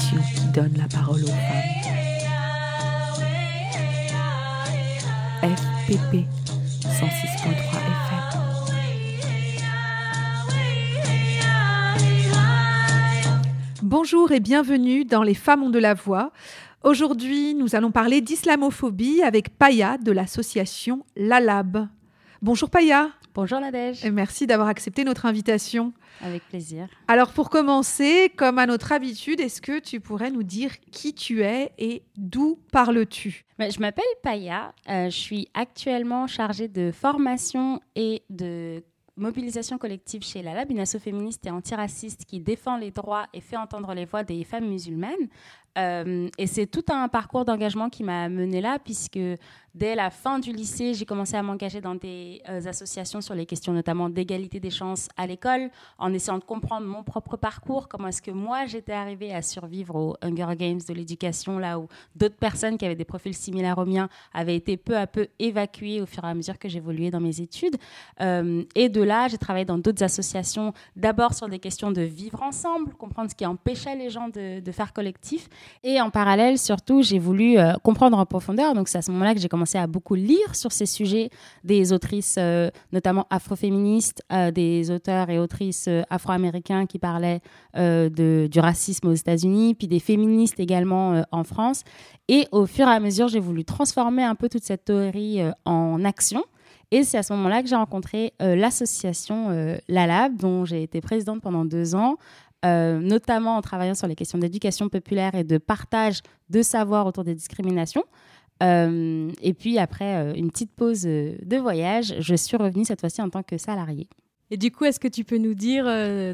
qui 0.00 0.16
donne 0.52 0.74
la 0.76 0.88
parole 0.88 1.22
aux. 1.22 1.28
FPP 5.44 6.24
106.3 6.80 6.94
FM. 6.94 8.24
Bonjour 13.82 14.32
et 14.32 14.40
bienvenue 14.40 15.04
dans 15.04 15.22
Les 15.22 15.34
femmes 15.34 15.62
ont 15.62 15.70
de 15.70 15.78
la 15.78 15.94
voix. 15.94 16.32
Aujourd'hui, 16.82 17.54
nous 17.54 17.74
allons 17.74 17.90
parler 17.90 18.20
d'islamophobie 18.20 19.22
avec 19.22 19.56
Paya 19.56 19.98
de 19.98 20.12
l'association 20.12 21.04
LALAB. 21.16 21.88
Bonjour 22.44 22.68
Paya. 22.68 23.08
Bonjour 23.34 23.58
Nadège. 23.58 24.04
Et 24.04 24.10
merci 24.10 24.46
d'avoir 24.46 24.68
accepté 24.68 25.02
notre 25.02 25.24
invitation. 25.24 25.94
Avec 26.20 26.46
plaisir. 26.46 26.88
Alors 27.08 27.32
pour 27.32 27.48
commencer, 27.48 28.30
comme 28.36 28.58
à 28.58 28.66
notre 28.66 28.92
habitude, 28.92 29.40
est-ce 29.40 29.62
que 29.62 29.78
tu 29.78 29.98
pourrais 29.98 30.30
nous 30.30 30.42
dire 30.42 30.78
qui 30.92 31.14
tu 31.14 31.42
es 31.42 31.72
et 31.78 32.02
d'où 32.18 32.58
parles-tu? 32.70 33.46
Ben, 33.58 33.72
Je 33.72 33.80
m'appelle 33.80 34.04
Paya. 34.22 34.74
Euh, 34.90 35.06
je 35.06 35.16
suis 35.16 35.48
actuellement 35.54 36.26
chargée 36.26 36.68
de 36.68 36.92
formation 36.92 37.80
et 37.96 38.24
de 38.28 38.84
mobilisation 39.16 39.78
collective 39.78 40.22
chez 40.22 40.42
la 40.42 40.52
Lab, 40.52 40.70
une 40.70 40.80
asso 40.80 40.98
féministe 40.98 41.46
et 41.46 41.50
antiraciste 41.50 42.26
qui 42.26 42.40
défend 42.40 42.76
les 42.76 42.90
droits 42.90 43.26
et 43.32 43.40
fait 43.40 43.56
entendre 43.56 43.94
les 43.94 44.04
voix 44.04 44.22
des 44.22 44.44
femmes 44.44 44.68
musulmanes. 44.68 45.28
Euh, 45.78 46.28
et 46.38 46.46
c'est 46.46 46.66
tout 46.66 46.84
un 46.88 47.08
parcours 47.08 47.44
d'engagement 47.44 47.90
qui 47.90 48.04
m'a 48.04 48.28
mené 48.28 48.60
là, 48.60 48.78
puisque 48.78 49.18
dès 49.74 49.94
la 49.94 50.10
fin 50.10 50.38
du 50.38 50.52
lycée, 50.52 50.94
j'ai 50.94 51.04
commencé 51.04 51.34
à 51.36 51.42
m'engager 51.42 51.80
dans 51.80 51.96
des 51.96 52.40
euh, 52.48 52.64
associations 52.66 53.20
sur 53.20 53.34
les 53.34 53.44
questions 53.44 53.72
notamment 53.72 54.08
d'égalité 54.08 54.60
des 54.60 54.70
chances 54.70 55.08
à 55.16 55.26
l'école, 55.26 55.70
en 55.98 56.12
essayant 56.12 56.38
de 56.38 56.44
comprendre 56.44 56.86
mon 56.86 57.02
propre 57.02 57.36
parcours, 57.36 57.88
comment 57.88 58.08
est-ce 58.08 58.22
que 58.22 58.30
moi 58.30 58.66
j'étais 58.66 58.92
arrivée 58.92 59.34
à 59.34 59.42
survivre 59.42 59.96
aux 59.96 60.16
Hunger 60.22 60.54
Games 60.56 60.80
de 60.86 60.94
l'éducation, 60.94 61.58
là 61.58 61.78
où 61.78 61.88
d'autres 62.14 62.36
personnes 62.36 62.78
qui 62.78 62.84
avaient 62.84 62.94
des 62.94 63.04
profils 63.04 63.34
similaires 63.34 63.78
aux 63.78 63.84
miens 63.84 64.08
avaient 64.32 64.56
été 64.56 64.76
peu 64.76 64.96
à 64.96 65.06
peu 65.06 65.26
évacuées 65.38 66.00
au 66.00 66.06
fur 66.06 66.24
et 66.24 66.28
à 66.28 66.34
mesure 66.34 66.58
que 66.58 66.68
j'évoluais 66.68 67.10
dans 67.10 67.20
mes 67.20 67.40
études. 67.40 67.76
Euh, 68.20 68.62
et 68.76 68.88
de 68.88 69.02
là, 69.02 69.26
j'ai 69.28 69.38
travaillé 69.38 69.64
dans 69.64 69.78
d'autres 69.78 70.04
associations, 70.04 70.72
d'abord 70.94 71.34
sur 71.34 71.48
des 71.48 71.58
questions 71.58 71.90
de 71.90 72.02
vivre 72.02 72.42
ensemble, 72.42 72.94
comprendre 72.94 73.30
ce 73.30 73.34
qui 73.34 73.44
empêchait 73.44 73.96
les 73.96 74.10
gens 74.10 74.28
de, 74.28 74.60
de 74.60 74.72
faire 74.72 74.92
collectif. 74.92 75.48
Et 75.82 76.00
en 76.00 76.10
parallèle, 76.10 76.58
surtout, 76.58 77.02
j'ai 77.02 77.18
voulu 77.18 77.58
euh, 77.58 77.74
comprendre 77.82 78.18
en 78.18 78.26
profondeur. 78.26 78.74
Donc, 78.74 78.88
c'est 78.88 78.98
à 78.98 79.02
ce 79.02 79.10
moment-là 79.10 79.34
que 79.34 79.40
j'ai 79.40 79.48
commencé 79.48 79.78
à 79.78 79.86
beaucoup 79.86 80.14
lire 80.14 80.54
sur 80.54 80.72
ces 80.72 80.86
sujets, 80.86 81.30
des 81.62 81.92
autrices 81.92 82.36
euh, 82.38 82.70
notamment 82.92 83.26
afroféministes, 83.30 84.22
euh, 84.32 84.50
des 84.50 84.90
auteurs 84.90 85.30
et 85.30 85.38
autrices 85.38 85.86
euh, 85.88 86.02
afro-américains 86.10 86.86
qui 86.86 86.98
parlaient 86.98 87.40
du 87.74 88.60
racisme 88.60 89.08
aux 89.08 89.14
États-Unis, 89.14 89.74
puis 89.74 89.88
des 89.88 89.98
féministes 89.98 90.60
également 90.60 91.24
en 91.32 91.44
France. 91.44 91.82
Et 92.28 92.46
au 92.52 92.66
fur 92.66 92.86
et 92.86 92.92
à 92.92 93.00
mesure, 93.00 93.28
j'ai 93.28 93.40
voulu 93.40 93.64
transformer 93.64 94.22
un 94.22 94.36
peu 94.36 94.48
toute 94.48 94.62
cette 94.62 94.84
théorie 94.84 95.40
en 95.64 96.04
action. 96.04 96.44
Et 96.90 97.02
c'est 97.02 97.18
à 97.18 97.24
ce 97.24 97.32
moment-là 97.32 97.62
que 97.62 97.68
j'ai 97.68 97.74
rencontré 97.74 98.34
l'association 98.38 99.50
euh, 99.50 99.76
LALAB, 99.88 100.36
dont 100.36 100.64
j'ai 100.64 100.82
été 100.84 101.00
présidente 101.00 101.40
pendant 101.40 101.64
deux 101.64 101.96
ans, 101.96 102.18
euh, 102.64 102.98
notamment 102.98 103.56
en 103.56 103.60
travaillant 103.60 103.94
sur 103.94 104.06
les 104.06 104.14
questions 104.14 104.38
d'éducation 104.38 104.88
populaire 104.88 105.34
et 105.34 105.44
de 105.44 105.58
partage 105.58 106.20
de 106.48 106.62
savoir 106.62 107.06
autour 107.06 107.24
des 107.24 107.34
discriminations. 107.34 108.04
Euh, 108.62 109.30
et 109.42 109.52
puis 109.52 109.78
après 109.78 110.16
euh, 110.16 110.34
une 110.34 110.50
petite 110.50 110.72
pause 110.72 111.02
de 111.02 111.56
voyage, 111.56 112.14
je 112.20 112.34
suis 112.34 112.56
revenue 112.56 112.84
cette 112.84 113.00
fois-ci 113.00 113.20
en 113.20 113.28
tant 113.28 113.42
que 113.42 113.58
salariée. 113.58 114.08
Et 114.50 114.56
du 114.56 114.70
coup, 114.70 114.84
est-ce 114.84 115.00
que 115.00 115.08
tu 115.08 115.24
peux 115.24 115.38
nous 115.38 115.54
dire 115.54 115.84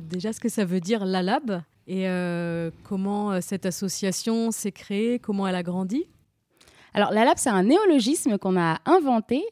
déjà 0.02 0.32
ce 0.32 0.40
que 0.40 0.48
ça 0.48 0.64
veut 0.64 0.80
dire 0.80 1.04
l'ALAB 1.04 1.62
et 1.86 2.06
comment 2.84 3.40
cette 3.40 3.66
association 3.66 4.50
s'est 4.50 4.72
créée, 4.72 5.18
comment 5.18 5.46
elle 5.46 5.54
a 5.54 5.62
grandi? 5.62 6.04
Alors, 6.92 7.12
la 7.12 7.24
lab, 7.24 7.34
c'est 7.36 7.50
un 7.50 7.62
néologisme 7.62 8.36
qu'on 8.36 8.58
a 8.60 8.78
inventé 8.84 9.42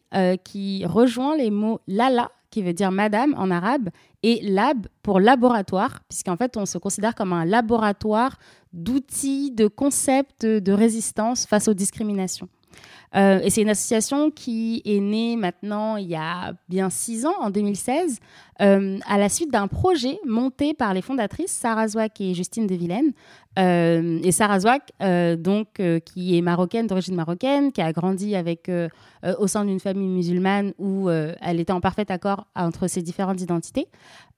qui 0.44 0.84
rejoint 0.84 1.36
les 1.36 1.50
mots 1.50 1.80
lala, 1.86 2.30
qui 2.50 2.62
veut 2.62 2.72
dire 2.72 2.91
madame 2.91 3.34
en 3.38 3.50
arabe, 3.50 3.91
et 4.22 4.40
lab 4.42 4.86
pour 5.02 5.20
laboratoire, 5.20 6.00
puisqu'en 6.08 6.36
fait, 6.36 6.56
on 6.56 6.66
se 6.66 6.78
considère 6.78 7.14
comme 7.14 7.32
un 7.32 7.44
laboratoire 7.44 8.36
d'outils, 8.72 9.50
de 9.52 9.66
concepts 9.66 10.44
de 10.44 10.72
résistance 10.72 11.46
face 11.46 11.68
aux 11.68 11.74
discriminations. 11.74 12.48
Euh, 13.16 13.40
et 13.42 13.48
c'est 13.48 13.62
une 13.62 13.70
association 13.70 14.30
qui 14.30 14.82
est 14.84 15.00
née 15.00 15.36
maintenant 15.36 15.96
il 15.96 16.08
y 16.08 16.14
a 16.14 16.52
bien 16.68 16.90
six 16.90 17.24
ans, 17.24 17.34
en 17.40 17.50
2016, 17.50 18.18
euh, 18.60 18.98
à 19.06 19.18
la 19.18 19.28
suite 19.28 19.50
d'un 19.50 19.66
projet 19.66 20.18
monté 20.26 20.74
par 20.74 20.92
les 20.92 21.00
fondatrices 21.00 21.52
Sarah 21.52 21.88
Zouak 21.88 22.20
et 22.20 22.34
Justine 22.34 22.66
de 22.66 22.74
Vilaine. 22.74 23.12
Euh, 23.58 24.20
et 24.22 24.30
Sarah 24.30 24.60
Zouak, 24.60 24.92
euh, 25.02 25.36
donc, 25.36 25.80
euh, 25.80 25.98
qui 25.98 26.38
est 26.38 26.42
marocaine, 26.42 26.86
d'origine 26.86 27.16
marocaine, 27.16 27.72
qui 27.72 27.80
a 27.80 27.92
grandi 27.92 28.36
avec, 28.36 28.70
au 29.38 29.46
sein 29.48 29.64
d'une 29.64 29.80
famille 29.80 30.08
musulmane 30.08 30.72
où 30.78 31.10
elle 31.10 31.60
était 31.60 31.72
en 31.72 31.80
parfait 31.80 32.10
accord 32.10 32.47
entre 32.54 32.86
ses 32.86 33.02
différentes 33.02 33.41
identités, 33.41 33.88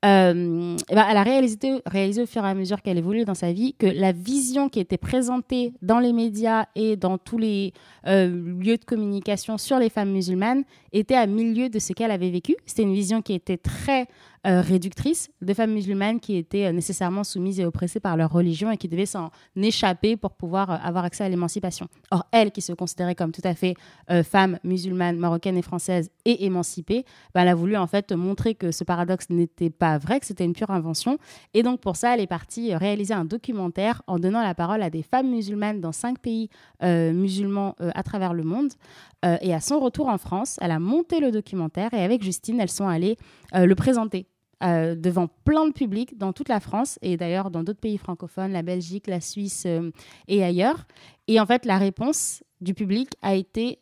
euh, 0.03 0.77
ben, 0.89 1.07
elle 1.11 1.17
a 1.17 1.23
réalisé, 1.23 2.23
au 2.23 2.27
fur 2.27 2.45
et 2.45 2.49
à 2.49 2.55
mesure 2.55 2.81
qu'elle 2.81 2.97
évoluait 2.97 3.27
dans 3.27 3.35
sa 3.35 3.53
vie 3.53 3.75
que 3.75 3.87
la 3.87 4.13
vision 4.13 4.71
qui 4.71 4.81
était 4.81 4.97
présentée 4.97 5.75
dans 5.83 5.99
les 5.99 6.15
médias 6.15 6.67
et 6.75 6.97
dans 6.97 7.19
tous 7.19 7.37
les 7.37 7.75
euh, 8.07 8.29
lieux 8.61 8.79
de 8.79 8.85
communication 8.85 9.59
sur 9.59 9.79
les 9.79 9.91
femmes 9.91 10.11
musulmanes 10.11 10.65
était 10.93 11.17
à 11.17 11.27
milieu 11.27 11.69
de 11.69 11.79
ce 11.79 11.93
qu'elle 11.93 12.11
avait 12.11 12.31
vécu. 12.31 12.57
C'était 12.65 12.85
une 12.85 12.95
vision 12.95 13.21
qui 13.21 13.35
était 13.35 13.59
très 13.59 14.07
euh, 14.47 14.63
réductrice 14.63 15.29
de 15.43 15.53
femmes 15.53 15.73
musulmanes 15.73 16.19
qui 16.19 16.37
étaient 16.37 16.73
nécessairement 16.73 17.23
soumises 17.23 17.61
et 17.61 17.67
oppressées 17.67 18.01
par 18.01 18.17
leur 18.17 18.33
religion 18.33 18.71
et 18.71 18.79
qui 18.79 18.89
devaient 18.89 19.05
s'en 19.05 19.31
échapper 19.55 20.17
pour 20.17 20.31
pouvoir 20.31 20.71
avoir 20.85 21.05
accès 21.05 21.25
à 21.25 21.29
l'émancipation. 21.29 21.89
Or, 22.11 22.27
elle, 22.33 22.51
qui 22.51 22.63
se 22.63 22.73
considérait 22.73 23.15
comme 23.15 23.33
tout 23.33 23.43
à 23.45 23.55
fait 23.55 23.75
femme 24.25 24.59
musulmane, 24.65 25.19
marocaine 25.19 25.59
et 25.59 25.63
française 25.63 26.11
et 26.25 26.47
émancipée, 26.47 27.05
ben, 27.35 27.43
elle 27.43 27.49
a 27.49 27.55
voulu 27.55 27.77
en 27.77 27.87
fait 27.87 28.13
montrer 28.13 28.55
que 28.55 28.71
ce 28.73 28.83
paradoxe 28.83 29.29
n'était 29.29 29.69
pas 29.69 29.90
vrai, 29.99 30.21
que 30.21 30.27
c'était 30.27 30.45
une 30.45 30.53
pure 30.53 30.71
invention. 30.71 31.19
Et 31.55 31.63
donc, 31.63 31.81
pour 31.81 31.97
ça, 31.97 32.15
elle 32.15 32.21
est 32.21 32.27
partie 32.27 32.73
euh, 32.73 32.79
réaliser 32.79 33.15
un 33.15 33.25
documentaire 33.25 34.03
en 34.07 34.19
donnant 34.19 34.43
la 34.43 34.55
parole 34.55 34.83
à 34.83 34.91
des 34.91 35.03
femmes 35.03 35.31
musulmanes 35.31 35.81
dans 35.81 35.93
cinq 35.93 36.19
pays 36.19 36.49
euh, 36.83 37.13
musulmans 37.13 37.75
euh, 37.81 37.91
à 37.95 38.03
travers 38.03 38.35
le 38.35 38.43
monde. 38.43 38.73
Et 39.43 39.53
à 39.53 39.61
son 39.61 39.81
retour 39.81 40.09
en 40.09 40.17
France, 40.17 40.57
elle 40.63 40.71
a 40.71 40.79
monté 40.79 41.21
le 41.21 41.31
documentaire 41.31 41.93
et 41.93 42.03
avec 42.03 42.23
Justine, 42.23 42.59
elles 42.59 42.71
sont 42.71 42.89
allées 42.89 43.19
le 43.53 43.75
présenter 43.75 44.27
devant 44.63 45.29
plein 45.45 45.67
de 45.67 45.75
publics 45.75 46.17
dans 46.17 46.33
toute 46.33 46.49
la 46.49 46.59
France 46.59 46.99
et 47.03 47.19
d'ailleurs 47.19 47.51
dans 47.51 47.63
d'autres 47.63 47.81
pays 47.81 47.99
francophones, 47.99 48.51
la 48.51 48.63
Belgique, 48.63 49.07
la 49.09 49.21
Suisse 49.21 49.67
et 50.27 50.43
ailleurs. 50.43 50.87
Et 51.29 51.39
en 51.39 51.45
fait, 51.45 51.67
la 51.67 51.77
réponse 51.77 52.43
du 52.63 52.73
public 52.73 53.11
a 53.21 53.35
été 53.35 53.81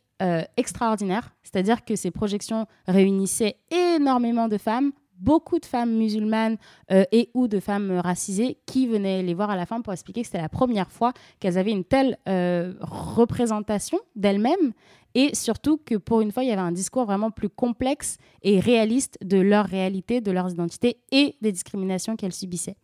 extraordinaire. 0.56 1.36
C'est-à-dire 1.44 1.84
que 1.84 1.94
ces 1.94 2.10
projections 2.10 2.66
réunissaient 2.88 3.58
énormément 3.70 4.48
de 4.48 4.58
femmes, 4.58 4.90
beaucoup 5.18 5.58
de 5.58 5.66
femmes 5.66 5.96
musulmanes 5.96 6.56
euh, 6.90 7.04
et 7.12 7.30
ou 7.34 7.48
de 7.48 7.60
femmes 7.60 7.90
euh, 7.90 8.00
racisées 8.00 8.58
qui 8.66 8.86
venaient 8.86 9.22
les 9.22 9.34
voir 9.34 9.50
à 9.50 9.56
la 9.56 9.66
fin 9.66 9.80
pour 9.80 9.92
expliquer 9.92 10.22
que 10.22 10.26
c'était 10.26 10.40
la 10.40 10.48
première 10.48 10.90
fois 10.90 11.12
qu'elles 11.40 11.58
avaient 11.58 11.72
une 11.72 11.84
telle 11.84 12.18
euh, 12.28 12.74
représentation 12.80 13.98
d'elles-mêmes 14.16 14.72
et 15.14 15.34
surtout 15.34 15.78
que 15.84 15.94
pour 15.96 16.20
une 16.20 16.32
fois, 16.32 16.44
il 16.44 16.48
y 16.48 16.52
avait 16.52 16.60
un 16.60 16.72
discours 16.72 17.04
vraiment 17.04 17.30
plus 17.30 17.48
complexe 17.48 18.18
et 18.42 18.60
réaliste 18.60 19.18
de 19.24 19.38
leur 19.38 19.66
réalité, 19.66 20.20
de 20.20 20.30
leurs 20.30 20.50
identités 20.50 20.98
et 21.10 21.36
des 21.40 21.52
discriminations 21.52 22.16
qu'elles 22.16 22.32
subissaient. 22.32 22.76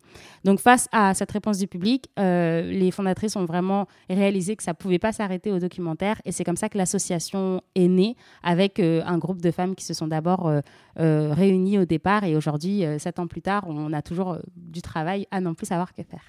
Donc 0.43 0.59
face 0.59 0.87
à 0.91 1.13
cette 1.13 1.31
réponse 1.31 1.57
du 1.57 1.67
public, 1.67 2.09
euh, 2.19 2.61
les 2.63 2.91
fondatrices 2.91 3.35
ont 3.35 3.45
vraiment 3.45 3.87
réalisé 4.09 4.55
que 4.55 4.63
ça 4.63 4.71
ne 4.71 4.75
pouvait 4.75 4.99
pas 4.99 5.11
s'arrêter 5.11 5.51
au 5.51 5.59
documentaire 5.59 6.21
et 6.25 6.31
c'est 6.31 6.43
comme 6.43 6.57
ça 6.57 6.69
que 6.69 6.77
l'association 6.77 7.61
est 7.75 7.87
née 7.87 8.15
avec 8.43 8.79
euh, 8.79 9.01
un 9.05 9.17
groupe 9.17 9.41
de 9.41 9.51
femmes 9.51 9.75
qui 9.75 9.85
se 9.85 9.93
sont 9.93 10.07
d'abord 10.07 10.47
euh, 10.49 11.33
réunies 11.33 11.79
au 11.79 11.85
départ 11.85 12.23
et 12.23 12.35
aujourd'hui, 12.35 12.83
sept 12.99 13.19
ans 13.19 13.27
plus 13.27 13.41
tard, 13.41 13.65
on 13.67 13.93
a 13.93 14.01
toujours 14.01 14.37
du 14.55 14.81
travail 14.81 15.27
à 15.31 15.41
non 15.41 15.53
plus 15.53 15.67
savoir 15.67 15.93
que 15.93 16.03
faire. 16.03 16.23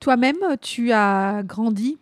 Toi-même, 0.00 0.36
tu 0.60 0.92
as 0.92 1.42
grandi 1.44 1.98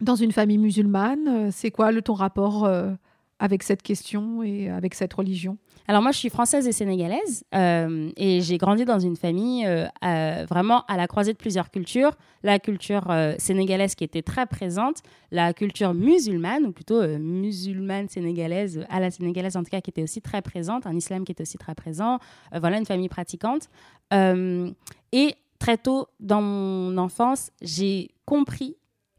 dans 0.00 0.16
une 0.16 0.32
famille 0.32 0.58
musulmane. 0.58 1.28
Euh, 1.28 1.48
C'est 1.52 1.70
quoi 1.70 1.92
le, 1.92 2.02
ton 2.02 2.14
rapport 2.14 2.64
euh, 2.64 2.92
avec 3.38 3.62
cette 3.62 3.82
question 3.82 4.42
et 4.42 4.68
avec 4.70 4.94
cette 4.94 5.12
religion? 5.12 5.58
Alors 5.88 6.02
moi, 6.02 6.10
je 6.10 6.18
suis 6.18 6.30
française 6.30 6.66
et 6.66 6.72
sénégalaise 6.72 7.44
euh, 7.54 8.10
et 8.16 8.40
j'ai 8.40 8.58
grandi 8.58 8.84
dans 8.84 8.98
une 8.98 9.14
famille 9.14 9.64
vraiment 10.02 10.82
à 10.88 10.96
la 10.96 11.06
croisée 11.06 11.32
de 11.32 11.38
plusieurs 11.38 11.70
cultures. 11.70 12.10
La 12.42 12.58
culture 12.58 13.04
sénégalaise 13.38 13.94
qui 13.94 14.02
était 14.02 14.22
très 14.22 14.46
présente, 14.46 15.02
la 15.30 15.52
culture 15.52 15.94
musulmane, 15.94 16.66
ou 16.66 16.72
plutôt 16.72 17.06
musulmane 17.18 18.08
sénégalaise, 18.08 18.84
à 18.88 18.98
la 18.98 19.12
sénégalaise 19.12 19.56
en 19.56 19.62
tout 19.62 19.70
cas, 19.70 19.80
qui 19.80 19.90
était 19.90 20.02
aussi 20.02 20.20
très 20.20 20.42
présente, 20.42 20.88
un 20.88 20.96
islam 20.96 21.24
qui 21.24 21.30
était 21.30 21.42
aussi 21.42 21.56
très 21.56 21.76
présent. 21.76 22.18
Voilà, 22.52 22.78
une 22.78 22.86
famille 22.86 23.08
pratiquante. 23.08 23.68
Et 24.10 25.34
très 25.60 25.78
tôt 25.78 26.08
dans 26.18 26.42
mon 26.42 26.98
enfance, 26.98 27.52
j'ai 27.62 28.10
compris 28.24 28.76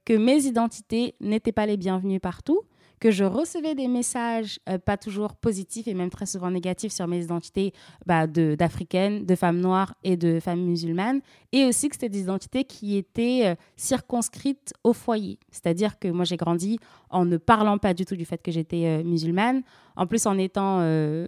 que 0.07 0.13
mes 0.13 0.45
identités 0.45 1.15
n'étaient 1.19 1.51
pas 1.51 1.65
les 1.65 1.75
bienvenues 1.75 2.21
partout, 2.21 2.61
que 3.01 3.11
je 3.11 3.25
recevais 3.25 3.75
des 3.75 3.89
messages 3.89 4.57
euh, 4.69 4.77
pas 4.77 4.95
toujours 4.95 5.35
positifs 5.35 5.85
et 5.85 5.93
même 5.93 6.09
très 6.09 6.25
souvent 6.25 6.49
négatifs 6.49 6.93
sur 6.93 7.07
mes 7.07 7.21
identités 7.21 7.73
bah, 8.05 8.25
d'africaines, 8.25 9.25
de, 9.25 9.35
femmes 9.35 9.59
noires 9.59 9.95
et 10.05 10.15
de 10.15 10.39
femmes 10.39 10.61
musulmanes, 10.61 11.19
et 11.51 11.65
aussi 11.65 11.89
que 11.89 11.95
c'était 11.95 12.07
des 12.07 12.21
identités 12.21 12.63
qui 12.63 12.95
étaient 12.95 13.47
euh, 13.47 13.55
circonscrites 13.75 14.73
au 14.85 14.93
foyer. 14.93 15.39
C'est-à-dire 15.51 15.99
que 15.99 16.07
moi 16.07 16.23
j'ai 16.23 16.37
grandi 16.37 16.79
en 17.09 17.25
ne 17.25 17.35
parlant 17.35 17.77
pas 17.77 17.93
du 17.93 18.05
tout 18.05 18.15
du 18.15 18.23
fait 18.23 18.41
que 18.41 18.49
j'étais 18.49 18.85
euh, 18.85 19.03
musulmane, 19.03 19.61
en 19.97 20.07
plus 20.07 20.25
en 20.25 20.37
étant 20.37 20.77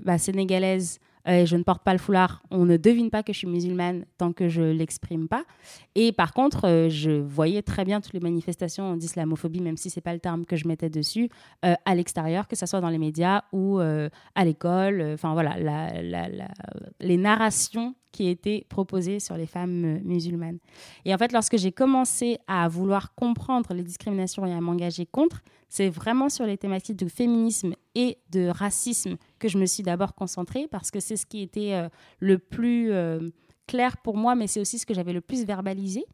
bah, 0.03 0.17
sénégalaise 0.19 0.99
euh, 1.27 1.45
je 1.45 1.55
ne 1.55 1.63
porte 1.63 1.83
pas 1.83 1.93
le 1.93 1.99
foulard, 1.99 2.41
on 2.51 2.65
ne 2.65 2.77
devine 2.77 3.09
pas 3.09 3.23
que 3.23 3.33
je 3.33 3.39
suis 3.39 3.47
musulmane 3.47 4.05
tant 4.17 4.33
que 4.33 4.47
je 4.47 4.61
l'exprime 4.61 5.27
pas. 5.27 5.43
Et 5.95 6.11
par 6.11 6.33
contre, 6.33 6.65
euh, 6.65 6.89
je 6.89 7.11
voyais 7.11 7.61
très 7.61 7.85
bien 7.85 8.01
toutes 8.01 8.13
les 8.13 8.19
manifestations 8.19 8.95
d'islamophobie, 8.95 9.61
même 9.61 9.77
si 9.77 9.89
c'est 9.89 10.01
pas 10.01 10.13
le 10.13 10.19
terme 10.19 10.45
que 10.45 10.55
je 10.55 10.67
mettais 10.67 10.89
dessus, 10.89 11.29
euh, 11.65 11.75
à 11.85 11.95
l'extérieur, 11.95 12.47
que 12.47 12.55
ce 12.55 12.65
soit 12.65 12.81
dans 12.81 12.89
les 12.89 12.97
médias 12.97 13.43
ou 13.51 13.79
à 13.79 14.45
l'école. 14.45 15.01
Enfin 15.13 15.33
voilà, 15.33 15.55
les 16.99 17.17
narrations 17.17 17.95
qui 18.11 18.27
étaient 18.27 18.65
proposées 18.69 19.19
sur 19.19 19.35
les 19.35 19.45
femmes 19.45 19.99
musulmanes. 20.03 20.59
Et 21.05 21.13
en 21.13 21.17
fait, 21.17 21.31
lorsque 21.31 21.57
j'ai 21.57 21.71
commencé 21.71 22.37
à 22.47 22.67
vouloir 22.67 23.13
comprendre 23.15 23.73
les 23.73 23.83
discriminations 23.83 24.45
et 24.45 24.53
à 24.53 24.61
m'engager 24.61 25.05
contre, 25.05 25.41
c'est 25.69 25.89
vraiment 25.89 26.29
sur 26.29 26.45
les 26.45 26.57
thématiques 26.57 26.97
de 26.97 27.07
féminisme 27.07 27.73
et 27.95 28.17
de 28.31 28.47
racisme 28.47 29.17
que 29.37 29.47
je 29.47 29.57
me 29.57 29.65
suis 29.65 29.83
d'abord 29.83 30.15
concentrée 30.15 30.67
parce 30.69 30.91
que 30.91 30.99
c'est 30.99 31.15
ce 31.15 31.25
qui 31.25 31.41
était 31.41 31.73
euh, 31.73 31.89
le 32.19 32.39
plus 32.39 32.91
euh, 32.91 33.29
clair 33.67 33.97
pour 33.97 34.17
moi, 34.17 34.35
mais 34.35 34.47
c'est 34.47 34.59
aussi 34.59 34.79
ce 34.79 34.85
que 34.85 34.93
j'avais 34.93 35.13
le 35.13 35.21
plus 35.21 35.45
verbalisé. 35.45 36.05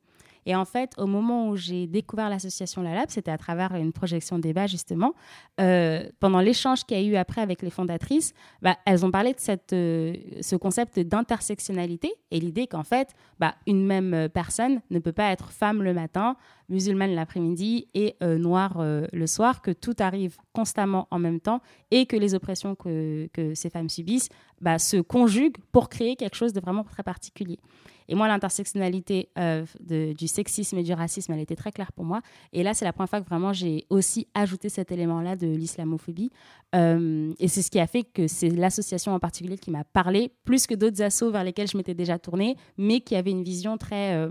Et 0.46 0.56
en 0.56 0.66
fait, 0.66 0.94
au 0.98 1.08
moment 1.08 1.50
où 1.50 1.56
j'ai 1.56 1.88
découvert 1.88 2.30
l'association 2.30 2.84
La 2.84 2.94
Lab, 2.94 3.10
c'était 3.10 3.32
à 3.32 3.38
travers 3.38 3.74
une 3.76 3.92
projection 3.92 4.38
débat, 4.38 4.68
justement. 4.68 5.14
Euh, 5.60 6.08
pendant 6.20 6.40
l'échange 6.40 6.84
qu'il 6.84 6.98
y 6.98 7.00
a 7.00 7.04
eu 7.04 7.16
après 7.16 7.42
avec 7.42 7.62
les 7.62 7.72
fondatrices, 7.72 8.34
bah, 8.62 8.78
elles 8.86 9.06
ont 9.06 9.12
parlé 9.12 9.34
de 9.34 9.74
euh, 9.74 10.14
ce 10.42 10.56
concept 10.56 11.00
d'intersectionnalité 11.00 12.14
et 12.30 12.40
l'idée 12.40 12.68
qu'en 12.68 12.84
fait, 12.84 13.10
bah, 13.40 13.56
une 13.66 13.86
même 13.86 14.30
personne 14.34 14.82
ne 14.92 15.00
peut 15.00 15.12
pas 15.12 15.32
être 15.32 15.50
femme 15.50 15.82
le 15.82 15.94
matin, 15.94 16.36
musulmane 16.70 17.16
l'après-midi 17.16 17.88
et 17.94 18.16
euh, 18.22 18.38
noire 18.38 18.78
le 18.80 19.28
soir, 19.28 19.62
que 19.62 19.72
tout 19.72 19.96
arrive 20.00 20.38
constamment 20.54 21.08
en 21.12 21.20
même 21.20 21.40
temps 21.40 21.62
et 21.92 22.06
que 22.06 22.16
les 22.16 22.36
oppressions 22.36 22.76
que, 22.76 23.28
que 23.34 23.56
ces 23.56 23.70
femmes 23.70 23.90
subissent 23.90 24.30
bah, 24.62 24.80
se 24.80 24.98
conjuguent 24.98 25.58
pour 25.72 25.90
créer 25.90 26.16
quelque 26.16 26.36
chose 26.36 26.54
de 26.54 26.60
vraiment 26.60 26.84
très 26.84 27.04
particulier. 27.04 27.60
Et 28.08 28.16
moi, 28.16 28.28
l'intersectionnalité 28.28 29.30
euh, 29.38 29.66
du 29.80 30.28
sexisme 30.28 30.78
et 30.78 30.84
du 30.84 30.94
racisme, 30.94 31.34
elle 31.34 31.40
était 31.40 31.56
très 31.56 31.72
claire 31.72 31.92
pour 31.92 32.06
moi. 32.06 32.22
Et 32.54 32.64
là, 32.64 32.74
c'est 32.74 32.86
la 32.86 32.94
première 32.94 33.10
fois 33.10 33.22
que 33.22 33.26
vraiment 33.28 33.54
j'ai 33.54 33.86
aussi 33.90 34.28
ajouté 34.34 34.70
cet 34.70 34.92
élément-là 34.92 35.36
de 35.36 35.48
l'islamophobie. 35.48 36.32
Euh, 36.76 37.34
et 37.40 37.48
c'est 37.48 37.62
ce 37.62 37.72
qui 37.72 37.80
a 37.80 37.88
fait 37.88 38.04
que 38.04 38.28
c'est 38.28 38.50
l'association 38.50 39.14
en 39.14 39.20
particulier 39.20 39.58
qui 39.58 39.72
m'a 39.72 39.84
parlé, 39.84 40.32
plus 40.44 40.68
que 40.68 40.76
d'autres 40.76 41.02
assos 41.02 41.32
vers 41.32 41.44
lesquels 41.44 41.68
je 41.68 41.78
m'étais 41.78 41.94
déjà 41.94 42.20
tournée, 42.20 42.56
mais 42.78 43.02
qui 43.02 43.16
avait 43.16 43.32
une 43.32 43.44
vision 43.44 43.78
très, 43.78 44.30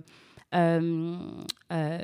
euh, 0.54 1.98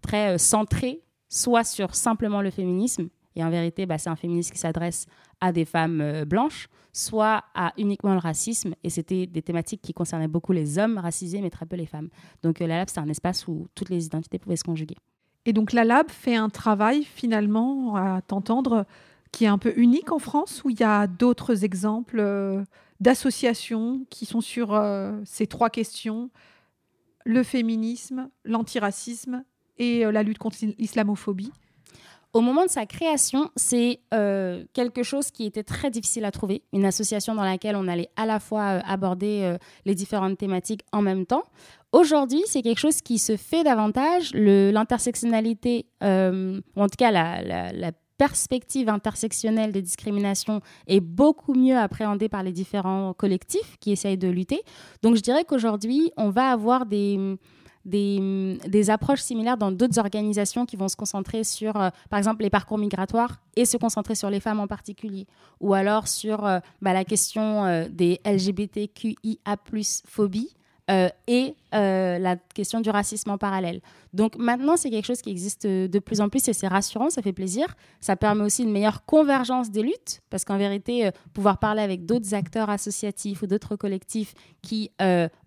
très 0.00 0.38
centrée, 0.38 1.02
soit 1.28 1.64
sur 1.64 1.94
simplement 1.94 2.42
le 2.42 2.50
féminisme, 2.50 3.08
et 3.36 3.44
en 3.44 3.50
vérité, 3.50 3.86
bah, 3.86 3.98
c'est 3.98 4.10
un 4.10 4.16
féminisme 4.16 4.52
qui 4.52 4.58
s'adresse 4.58 5.06
à 5.40 5.52
des 5.52 5.64
femmes 5.64 6.24
blanches, 6.24 6.68
soit 6.94 7.42
à 7.54 7.72
uniquement 7.76 8.12
le 8.12 8.20
racisme. 8.20 8.74
Et 8.84 8.88
c'était 8.88 9.26
des 9.26 9.42
thématiques 9.42 9.82
qui 9.82 9.92
concernaient 9.92 10.28
beaucoup 10.28 10.52
les 10.52 10.78
hommes 10.78 10.96
racisés, 10.96 11.42
mais 11.42 11.50
très 11.50 11.66
peu 11.66 11.76
les 11.76 11.86
femmes. 11.86 12.08
Donc 12.42 12.62
euh, 12.62 12.66
la 12.66 12.78
Lab, 12.78 12.88
c'est 12.88 13.00
un 13.00 13.08
espace 13.08 13.46
où 13.48 13.66
toutes 13.74 13.90
les 13.90 14.06
identités 14.06 14.38
pouvaient 14.38 14.56
se 14.56 14.64
conjuguer. 14.64 14.96
Et 15.44 15.52
donc 15.52 15.72
la 15.72 15.84
Lab 15.84 16.08
fait 16.08 16.36
un 16.36 16.48
travail 16.48 17.02
finalement, 17.04 17.96
à 17.96 18.22
t'entendre, 18.22 18.86
qui 19.32 19.44
est 19.44 19.48
un 19.48 19.58
peu 19.58 19.74
unique 19.76 20.12
en 20.12 20.20
France, 20.20 20.62
où 20.64 20.70
il 20.70 20.78
y 20.78 20.84
a 20.84 21.08
d'autres 21.08 21.64
exemples 21.64 22.20
euh, 22.20 22.62
d'associations 23.00 24.06
qui 24.08 24.24
sont 24.24 24.40
sur 24.40 24.72
euh, 24.72 25.20
ces 25.24 25.48
trois 25.48 25.70
questions, 25.70 26.30
le 27.24 27.42
féminisme, 27.42 28.30
l'antiracisme 28.44 29.44
et 29.78 30.04
la 30.04 30.22
lutte 30.22 30.38
contre 30.38 30.58
l'islamophobie? 30.78 31.50
Au 32.34 32.40
moment 32.40 32.64
de 32.64 32.70
sa 32.70 32.84
création, 32.84 33.48
c'est 33.54 34.00
euh, 34.12 34.64
quelque 34.72 35.04
chose 35.04 35.30
qui 35.30 35.44
était 35.44 35.62
très 35.62 35.92
difficile 35.92 36.24
à 36.24 36.32
trouver, 36.32 36.64
une 36.72 36.84
association 36.84 37.36
dans 37.36 37.44
laquelle 37.44 37.76
on 37.76 37.86
allait 37.86 38.08
à 38.16 38.26
la 38.26 38.40
fois 38.40 38.62
euh, 38.62 38.80
aborder 38.84 39.42
euh, 39.44 39.56
les 39.84 39.94
différentes 39.94 40.36
thématiques 40.36 40.80
en 40.90 41.00
même 41.00 41.26
temps. 41.26 41.44
Aujourd'hui, 41.92 42.42
c'est 42.46 42.62
quelque 42.62 42.80
chose 42.80 43.02
qui 43.02 43.18
se 43.18 43.36
fait 43.36 43.62
davantage. 43.62 44.32
L'intersectionnalité, 44.34 45.86
ou 46.02 46.06
en 46.06 46.88
tout 46.88 46.96
cas 46.98 47.12
la, 47.12 47.72
la 47.72 47.92
perspective 48.18 48.88
intersectionnelle 48.88 49.70
des 49.70 49.82
discriminations 49.82 50.60
est 50.88 50.98
beaucoup 50.98 51.54
mieux 51.54 51.76
appréhendée 51.76 52.28
par 52.28 52.42
les 52.42 52.50
différents 52.50 53.14
collectifs 53.14 53.76
qui 53.78 53.92
essayent 53.92 54.18
de 54.18 54.26
lutter. 54.28 54.60
Donc 55.02 55.14
je 55.14 55.20
dirais 55.20 55.44
qu'aujourd'hui, 55.44 56.10
on 56.16 56.30
va 56.30 56.50
avoir 56.50 56.86
des 56.86 57.36
des, 57.84 58.90
approches 58.90 59.20
similaires 59.20 59.56
dans 59.56 59.72
d'autres 59.72 59.98
organisations 59.98 60.66
qui 60.66 60.76
vont 60.76 60.88
se 60.88 60.96
concentrer 60.96 61.44
sur, 61.44 61.76
euh, 61.76 61.90
par 62.10 62.18
exemple, 62.18 62.42
les 62.42 62.50
parcours 62.50 62.78
migratoires 62.78 63.40
et 63.56 63.64
se 63.64 63.76
concentrer 63.76 64.14
sur 64.14 64.30
les 64.30 64.40
femmes 64.40 64.60
en 64.60 64.66
particulier, 64.66 65.26
ou 65.60 65.74
alors 65.74 66.08
sur 66.08 66.44
euh, 66.46 66.58
bah, 66.82 66.92
la 66.92 67.04
question 67.04 67.64
euh, 67.64 67.86
des 67.90 68.20
LGBTQIA 68.24 69.56
phobie 70.06 70.54
euh, 70.90 71.08
et 71.26 71.54
euh, 71.74 72.18
la 72.18 72.36
question 72.36 72.82
du 72.82 72.90
racisme 72.90 73.30
en 73.30 73.38
parallèle. 73.38 73.80
Donc 74.12 74.36
maintenant, 74.36 74.76
c'est 74.76 74.90
quelque 74.90 75.06
chose 75.06 75.22
qui 75.22 75.30
existe 75.30 75.66
de 75.66 75.98
plus 75.98 76.20
en 76.20 76.28
plus 76.28 76.46
et 76.46 76.52
c'est 76.52 76.68
rassurant, 76.68 77.08
ça 77.08 77.22
fait 77.22 77.32
plaisir. 77.32 77.74
Ça 78.00 78.16
permet 78.16 78.44
aussi 78.44 78.64
une 78.64 78.70
meilleure 78.70 79.06
convergence 79.06 79.70
des 79.70 79.82
luttes, 79.82 80.20
parce 80.28 80.44
qu'en 80.44 80.58
vérité, 80.58 81.06
euh, 81.06 81.10
pouvoir 81.32 81.58
parler 81.58 81.80
avec 81.80 82.04
d'autres 82.04 82.34
acteurs 82.34 82.68
associatifs 82.68 83.40
ou 83.40 83.46
d'autres 83.46 83.76
collectifs 83.76 84.34
qui 84.60 84.90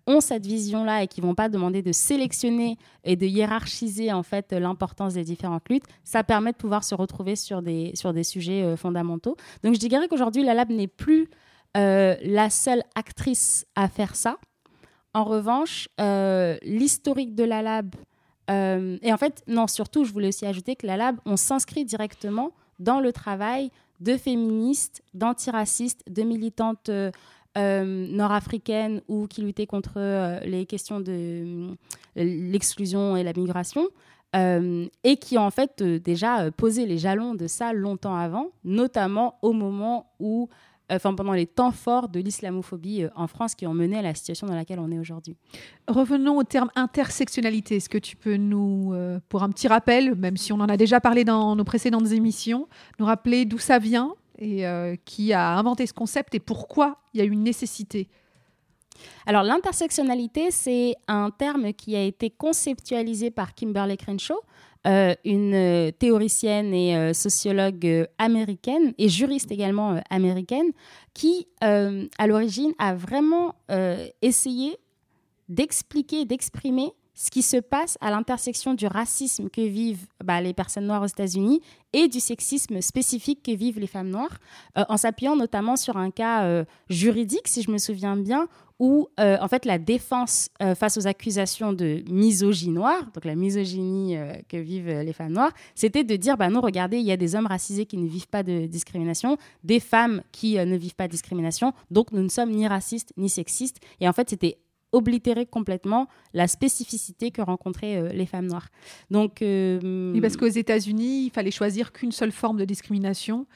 ont 0.06 0.20
cette 0.20 0.44
vision-là 0.46 1.04
et 1.04 1.06
qui 1.06 1.20
vont 1.20 1.34
pas 1.34 1.48
demander 1.48 1.82
de 1.82 1.92
sélectionner 1.92 2.76
et 3.04 3.14
de 3.14 3.26
hiérarchiser 3.26 4.12
en 4.12 4.22
fait 4.22 4.52
l'importance 4.52 5.14
des 5.14 5.24
différentes 5.24 5.68
luttes, 5.68 5.84
ça 6.02 6.24
permet 6.24 6.52
de 6.52 6.56
pouvoir 6.56 6.82
se 6.82 6.94
retrouver 6.94 7.36
sur 7.36 7.62
des, 7.62 7.92
sur 7.94 8.12
des 8.12 8.24
sujets 8.24 8.76
fondamentaux. 8.76 9.36
Donc 9.62 9.74
je 9.74 9.78
dirais 9.78 10.08
qu'aujourd'hui, 10.08 10.42
la 10.44 10.54
Lab 10.54 10.70
n'est 10.70 10.88
plus 10.88 11.28
la 11.74 12.50
seule 12.50 12.82
actrice 12.94 13.66
à 13.76 13.88
faire 13.88 14.16
ça. 14.16 14.38
En 15.14 15.24
revanche, 15.24 15.88
euh, 16.00 16.56
l'historique 16.62 17.34
de 17.34 17.44
la 17.44 17.62
lab, 17.62 17.94
euh, 18.50 18.98
et 19.02 19.12
en 19.12 19.16
fait, 19.16 19.42
non, 19.46 19.66
surtout, 19.66 20.04
je 20.04 20.12
voulais 20.12 20.28
aussi 20.28 20.46
ajouter 20.46 20.76
que 20.76 20.86
la 20.86 20.96
lab, 20.96 21.16
on 21.24 21.36
s'inscrit 21.36 21.84
directement 21.84 22.52
dans 22.78 23.00
le 23.00 23.12
travail 23.12 23.70
de 24.00 24.16
féministes, 24.16 25.02
d'antiracistes, 25.14 26.02
de 26.08 26.22
militantes 26.22 26.88
euh, 26.88 27.10
nord-africaines 27.56 29.02
ou 29.08 29.26
qui 29.26 29.42
luttaient 29.42 29.66
contre 29.66 29.98
les 30.46 30.66
questions 30.66 31.00
de 31.00 31.74
l'exclusion 32.14 33.16
et 33.16 33.24
la 33.24 33.32
migration. 33.32 33.88
et 34.34 35.16
qui 35.16 35.38
ont 35.38 35.46
en 35.46 35.50
fait 35.50 35.82
déjà 35.82 36.50
posé 36.52 36.86
les 36.86 36.98
jalons 36.98 37.34
de 37.34 37.48
ça 37.48 37.72
longtemps 37.72 38.14
avant, 38.14 38.50
notamment 38.62 39.38
au 39.42 39.52
moment 39.52 40.12
où 40.20 40.48
enfin 40.90 41.14
pendant 41.14 41.32
les 41.32 41.46
temps 41.46 41.70
forts 41.70 42.08
de 42.08 42.20
l'islamophobie 42.20 43.04
euh, 43.04 43.10
en 43.14 43.26
France 43.26 43.54
qui 43.54 43.66
ont 43.66 43.74
mené 43.74 43.98
à 43.98 44.02
la 44.02 44.14
situation 44.14 44.46
dans 44.46 44.54
laquelle 44.54 44.80
on 44.80 44.90
est 44.90 44.98
aujourd'hui. 44.98 45.36
Revenons 45.86 46.38
au 46.38 46.44
terme 46.44 46.70
intersectionnalité. 46.76 47.76
Est-ce 47.76 47.88
que 47.88 47.98
tu 47.98 48.16
peux 48.16 48.36
nous, 48.36 48.92
euh, 48.94 49.20
pour 49.28 49.42
un 49.42 49.50
petit 49.50 49.68
rappel, 49.68 50.14
même 50.14 50.36
si 50.36 50.52
on 50.52 50.60
en 50.60 50.68
a 50.68 50.76
déjà 50.76 51.00
parlé 51.00 51.24
dans 51.24 51.56
nos 51.56 51.64
précédentes 51.64 52.10
émissions, 52.12 52.68
nous 52.98 53.06
rappeler 53.06 53.44
d'où 53.44 53.58
ça 53.58 53.78
vient 53.78 54.14
et 54.38 54.66
euh, 54.66 54.94
qui 55.04 55.32
a 55.32 55.56
inventé 55.56 55.86
ce 55.86 55.92
concept 55.92 56.34
et 56.34 56.40
pourquoi 56.40 56.98
il 57.12 57.18
y 57.18 57.20
a 57.20 57.24
une 57.24 57.42
nécessité 57.42 58.08
alors 59.26 59.42
l'intersectionnalité, 59.42 60.50
c'est 60.50 60.94
un 61.06 61.30
terme 61.30 61.72
qui 61.72 61.96
a 61.96 62.02
été 62.02 62.30
conceptualisé 62.30 63.30
par 63.30 63.54
Kimberly 63.54 63.96
Crenshaw 63.96 64.40
euh, 64.86 65.14
une 65.24 65.54
euh, 65.54 65.90
théoricienne 65.90 66.72
et 66.72 66.96
euh, 66.96 67.12
sociologue 67.12 68.06
américaine 68.16 68.94
et 68.96 69.08
juriste 69.08 69.50
également 69.50 70.00
américaine, 70.08 70.70
qui 71.14 71.48
à 71.60 72.26
l'origine 72.28 72.72
a 72.78 72.94
vraiment 72.94 73.54
essayé 74.22 74.78
d'expliquer, 75.48 76.24
d'exprimer 76.24 76.92
ce 77.20 77.30
qui 77.30 77.42
se 77.42 77.56
passe 77.56 77.98
à 78.00 78.10
l'intersection 78.10 78.74
du 78.74 78.86
racisme 78.86 79.48
que 79.50 79.60
vivent 79.60 80.06
bah, 80.22 80.40
les 80.40 80.54
personnes 80.54 80.86
noires 80.86 81.02
aux 81.02 81.06
États-Unis 81.06 81.60
et 81.92 82.06
du 82.06 82.20
sexisme 82.20 82.80
spécifique 82.80 83.42
que 83.42 83.52
vivent 83.52 83.80
les 83.80 83.86
femmes 83.86 84.10
noires, 84.10 84.38
en 84.76 84.96
s'appuyant 84.96 85.36
notamment 85.36 85.76
sur 85.76 85.96
un 85.96 86.10
cas 86.10 86.64
juridique, 86.90 87.48
si 87.48 87.62
je 87.62 87.70
me 87.70 87.78
souviens 87.78 88.14
bien, 88.14 88.46
où 88.78 89.08
euh, 89.18 89.36
en 89.40 89.48
fait 89.48 89.64
la 89.64 89.78
défense 89.78 90.50
euh, 90.62 90.74
face 90.74 90.96
aux 90.96 91.06
accusations 91.06 91.72
de 91.72 92.02
misogynie 92.08 92.72
noire, 92.72 93.04
donc 93.12 93.24
la 93.24 93.34
misogynie 93.34 94.16
euh, 94.16 94.34
que 94.48 94.56
vivent 94.56 94.88
les 94.88 95.12
femmes 95.12 95.32
noires, 95.32 95.52
c'était 95.74 96.04
de 96.04 96.16
dire 96.16 96.36
bah 96.36 96.48
non 96.48 96.60
regardez 96.60 96.98
il 96.98 97.04
y 97.04 97.12
a 97.12 97.16
des 97.16 97.34
hommes 97.34 97.46
racisés 97.46 97.86
qui 97.86 97.96
ne 97.96 98.08
vivent 98.08 98.28
pas 98.28 98.42
de 98.42 98.66
discrimination, 98.66 99.36
des 99.64 99.80
femmes 99.80 100.22
qui 100.32 100.56
ne 100.56 100.76
vivent 100.76 100.94
pas 100.94 101.06
de 101.06 101.12
discrimination, 101.12 101.72
donc 101.90 102.12
nous 102.12 102.22
ne 102.22 102.28
sommes 102.28 102.50
ni 102.50 102.68
racistes 102.68 103.12
ni 103.16 103.28
sexistes. 103.28 103.80
Et 104.00 104.08
en 104.08 104.12
fait 104.12 104.30
c'était 104.30 104.58
oblitérer 104.92 105.46
complètement 105.46 106.08
la 106.32 106.48
spécificité 106.48 107.30
que 107.30 107.42
rencontraient 107.42 108.12
les 108.12 108.26
femmes 108.26 108.46
noires. 108.46 108.68
Donc, 109.10 109.38
oui, 109.42 110.20
parce 110.20 110.36
qu'aux 110.36 110.46
États-Unis, 110.46 111.26
il 111.26 111.30
fallait 111.30 111.50
choisir 111.50 111.92
qu'une 111.92 112.12
seule 112.12 112.32
forme 112.32 112.56
de 112.56 112.64
discrimination. 112.64 113.46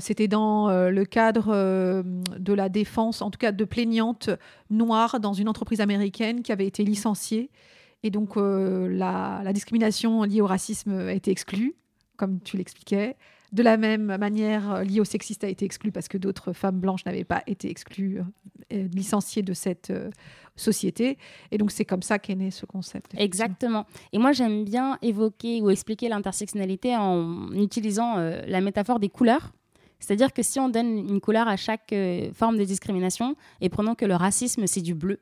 C'était 0.00 0.28
dans 0.28 0.68
le 0.68 1.04
cadre 1.04 2.04
de 2.04 2.52
la 2.52 2.68
défense, 2.68 3.22
en 3.22 3.30
tout 3.30 3.38
cas 3.38 3.52
de 3.52 3.64
plaignantes 3.64 4.30
noires 4.68 5.20
dans 5.20 5.32
une 5.32 5.48
entreprise 5.48 5.80
américaine 5.80 6.42
qui 6.42 6.52
avait 6.52 6.66
été 6.66 6.84
licenciée. 6.84 7.50
Et 8.02 8.10
donc, 8.10 8.36
la, 8.36 9.40
la, 9.42 9.52
discrimination 9.52 10.24
liée 10.24 10.40
au 10.42 10.46
racisme 10.46 10.92
a 10.92 11.12
été 11.12 11.30
exclue, 11.30 11.74
comme 12.16 12.40
tu 12.40 12.56
l'expliquais. 12.56 13.16
De 13.52 13.62
la 13.62 13.76
même 13.76 14.16
manière, 14.16 14.74
euh, 14.74 15.00
au 15.00 15.04
sexiste 15.04 15.44
a 15.44 15.48
été 15.48 15.64
exclu 15.64 15.92
parce 15.92 16.08
que 16.08 16.18
d'autres 16.18 16.52
femmes 16.52 16.80
blanches 16.80 17.04
n'avaient 17.04 17.24
pas 17.24 17.42
été 17.46 17.70
exclues, 17.70 18.20
euh, 18.72 18.88
licenciées 18.92 19.42
de 19.42 19.52
cette 19.52 19.90
euh, 19.90 20.10
société. 20.56 21.16
Et 21.52 21.58
donc, 21.58 21.70
c'est 21.70 21.84
comme 21.84 22.02
ça 22.02 22.18
qu'est 22.18 22.34
né 22.34 22.50
ce 22.50 22.66
concept. 22.66 23.12
Exactement. 23.16 23.86
Et 24.12 24.18
moi, 24.18 24.32
j'aime 24.32 24.64
bien 24.64 24.98
évoquer 25.02 25.60
ou 25.62 25.70
expliquer 25.70 26.08
l'intersectionnalité 26.08 26.96
en 26.96 27.52
utilisant 27.52 28.16
la 28.16 28.60
métaphore 28.60 28.98
des 28.98 29.10
couleurs. 29.10 29.52
C'est-à-dire 29.98 30.32
que 30.32 30.42
si 30.42 30.58
on 30.58 30.68
donne 30.68 30.98
une 30.98 31.20
couleur 31.20 31.46
à 31.46 31.56
chaque 31.56 31.94
forme 32.32 32.56
de 32.56 32.64
discrimination, 32.64 33.36
et 33.60 33.68
prenons 33.68 33.94
que 33.94 34.06
le 34.06 34.14
racisme, 34.14 34.66
c'est 34.66 34.80
du 34.80 34.94
bleu. 34.94 35.20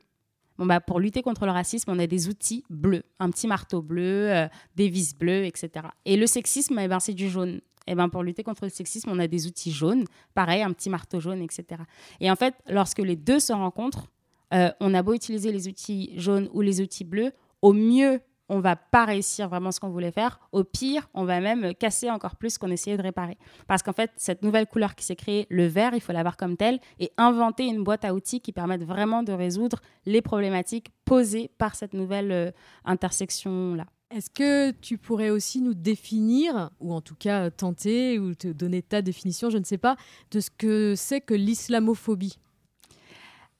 Bon, 0.57 0.65
bah, 0.65 0.79
pour 0.79 1.01
lutter 1.01 1.21
contre 1.21 1.45
le 1.45 1.51
racisme, 1.51 1.91
on 1.91 1.99
a 1.99 2.07
des 2.07 2.29
outils 2.29 2.63
bleus, 2.69 3.03
un 3.19 3.29
petit 3.29 3.47
marteau 3.47 3.81
bleu, 3.81 4.47
des 4.77 4.87
vis 4.87 5.13
bleues, 5.17 5.43
etc. 5.45 5.87
Et 6.05 6.15
le 6.15 6.27
sexisme, 6.27 6.79
eh 6.79 6.87
ben, 6.87 7.01
c'est 7.01 7.13
du 7.13 7.29
jaune 7.29 7.59
et 7.87 7.91
eh 7.91 7.95
ben 7.95 8.09
pour 8.09 8.23
lutter 8.23 8.43
contre 8.43 8.63
le 8.63 8.69
sexisme, 8.69 9.11
on 9.11 9.19
a 9.19 9.27
des 9.27 9.45
outils 9.45 9.71
jaunes, 9.71 10.05
pareil, 10.33 10.63
un 10.63 10.73
petit 10.73 10.89
marteau 10.89 11.19
jaune, 11.19 11.41
etc. 11.41 11.81
Et 12.19 12.31
en 12.31 12.35
fait, 12.35 12.55
lorsque 12.67 12.99
les 12.99 13.15
deux 13.15 13.39
se 13.39 13.53
rencontrent, 13.53 14.07
euh, 14.53 14.71
on 14.79 14.93
a 14.95 15.03
beau 15.03 15.13
utiliser 15.13 15.51
les 15.51 15.67
outils 15.67 16.11
jaunes 16.17 16.49
ou 16.53 16.61
les 16.61 16.81
outils 16.81 17.03
bleus, 17.03 17.31
au 17.61 17.73
mieux, 17.73 18.21
on 18.49 18.59
va 18.59 18.75
pas 18.75 19.05
réussir 19.05 19.49
vraiment 19.49 19.71
ce 19.71 19.79
qu'on 19.79 19.89
voulait 19.89 20.11
faire. 20.11 20.39
Au 20.51 20.63
pire, 20.63 21.09
on 21.13 21.25
va 21.25 21.39
même 21.39 21.73
casser 21.73 22.09
encore 22.09 22.35
plus 22.35 22.51
ce 22.51 22.59
qu'on 22.59 22.69
essayait 22.69 22.97
de 22.97 23.01
réparer. 23.01 23.37
Parce 23.67 23.81
qu'en 23.81 23.93
fait, 23.93 24.11
cette 24.17 24.43
nouvelle 24.43 24.67
couleur 24.67 24.95
qui 24.95 25.03
s'est 25.03 25.15
créée, 25.15 25.47
le 25.49 25.65
vert, 25.65 25.93
il 25.93 26.01
faut 26.01 26.13
l'avoir 26.13 26.37
comme 26.37 26.57
tel 26.57 26.79
et 26.99 27.11
inventer 27.17 27.65
une 27.65 27.83
boîte 27.83 28.05
à 28.05 28.13
outils 28.13 28.41
qui 28.41 28.51
permette 28.51 28.83
vraiment 28.83 29.23
de 29.23 29.33
résoudre 29.33 29.79
les 30.05 30.21
problématiques 30.21 30.91
posées 31.05 31.49
par 31.57 31.75
cette 31.75 31.93
nouvelle 31.93 32.31
euh, 32.31 32.51
intersection-là. 32.85 33.85
Est-ce 34.11 34.29
que 34.29 34.71
tu 34.71 34.97
pourrais 34.97 35.31
aussi 35.31 35.61
nous 35.61 35.73
définir, 35.73 36.69
ou 36.79 36.93
en 36.93 37.01
tout 37.01 37.15
cas 37.15 37.49
tenter, 37.49 38.19
ou 38.19 38.35
te 38.35 38.47
donner 38.47 38.81
ta 38.81 39.01
définition, 39.01 39.49
je 39.49 39.57
ne 39.57 39.63
sais 39.63 39.79
pas, 39.79 39.97
de 40.31 40.39
ce 40.39 40.49
que 40.51 40.93
c'est 40.95 41.21
que 41.21 41.33
l'islamophobie? 41.33 42.37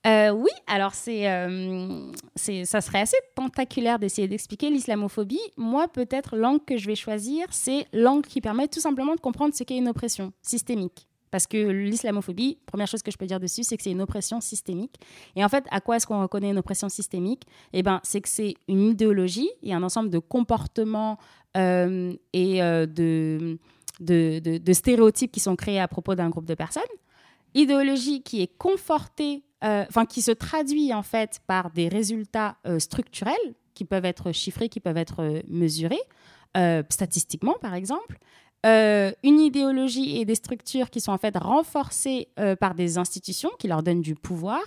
Euh, 0.06 0.30
oui, 0.30 0.50
alors 0.68 0.92
euh, 1.08 2.12
c'est, 2.36 2.64
ça 2.64 2.80
serait 2.80 3.00
assez 3.00 3.16
tentaculaire 3.34 3.98
d'essayer 3.98 4.28
d'expliquer 4.28 4.70
l'islamophobie. 4.70 5.40
Moi, 5.56 5.88
peut-être 5.88 6.36
l'angle 6.36 6.64
que 6.64 6.76
je 6.76 6.86
vais 6.86 6.94
choisir, 6.94 7.46
c'est 7.50 7.86
l'angle 7.92 8.24
qui 8.24 8.40
permet 8.40 8.68
tout 8.68 8.78
simplement 8.78 9.16
de 9.16 9.20
comprendre 9.20 9.52
ce 9.52 9.64
qu'est 9.64 9.76
une 9.76 9.88
oppression 9.88 10.32
systémique. 10.42 11.08
Parce 11.30 11.46
que 11.46 11.56
l'islamophobie, 11.56 12.58
première 12.66 12.86
chose 12.86 13.02
que 13.02 13.10
je 13.10 13.16
peux 13.16 13.26
dire 13.26 13.40
dessus, 13.40 13.64
c'est 13.64 13.76
que 13.76 13.82
c'est 13.82 13.90
une 13.90 14.00
oppression 14.00 14.40
systémique. 14.40 14.96
Et 15.34 15.44
en 15.44 15.48
fait, 15.48 15.64
à 15.70 15.80
quoi 15.80 15.96
est-ce 15.96 16.06
qu'on 16.06 16.20
reconnaît 16.20 16.50
une 16.50 16.58
oppression 16.58 16.88
systémique? 16.88 17.42
Eh 17.72 17.82
ben, 17.82 18.00
c'est 18.04 18.20
que 18.20 18.28
c'est 18.28 18.54
une 18.68 18.82
idéologie 18.82 19.50
et 19.62 19.74
un 19.74 19.82
ensemble 19.82 20.10
de 20.10 20.18
comportements 20.18 21.18
euh, 21.56 22.14
et 22.32 22.62
euh, 22.62 22.86
de, 22.86 24.72
stéréotypes 24.72 25.32
qui 25.32 25.40
sont 25.40 25.56
créés 25.56 25.80
à 25.80 25.88
propos 25.88 26.14
d'un 26.14 26.28
groupe 26.28 26.46
de 26.46 26.54
personnes. 26.54 26.82
Idéologie 27.54 28.22
qui 28.22 28.42
est 28.42 28.58
confortée, 28.58 29.42
euh, 29.64 29.84
enfin 29.88 30.04
qui 30.04 30.20
se 30.20 30.32
traduit 30.32 30.92
en 30.92 31.02
fait 31.02 31.40
par 31.46 31.70
des 31.70 31.88
résultats 31.88 32.56
structurels 32.78 33.34
qui 33.74 33.84
peuvent 33.84 34.04
être 34.04 34.32
chiffrés, 34.32 34.68
qui 34.68 34.80
peuvent 34.80 34.96
être 34.98 35.42
mesurés, 35.48 36.00
statistiquement 36.90 37.56
par 37.60 37.74
exemple. 37.74 38.18
Euh, 38.66 39.12
une 39.22 39.38
idéologie 39.38 40.16
et 40.16 40.24
des 40.24 40.34
structures 40.34 40.90
qui 40.90 41.00
sont 41.00 41.12
en 41.12 41.18
fait 41.18 41.36
renforcées 41.36 42.28
euh, 42.40 42.56
par 42.56 42.74
des 42.74 42.98
institutions 42.98 43.50
qui 43.60 43.68
leur 43.68 43.82
donnent 43.84 44.02
du 44.02 44.16
pouvoir 44.16 44.60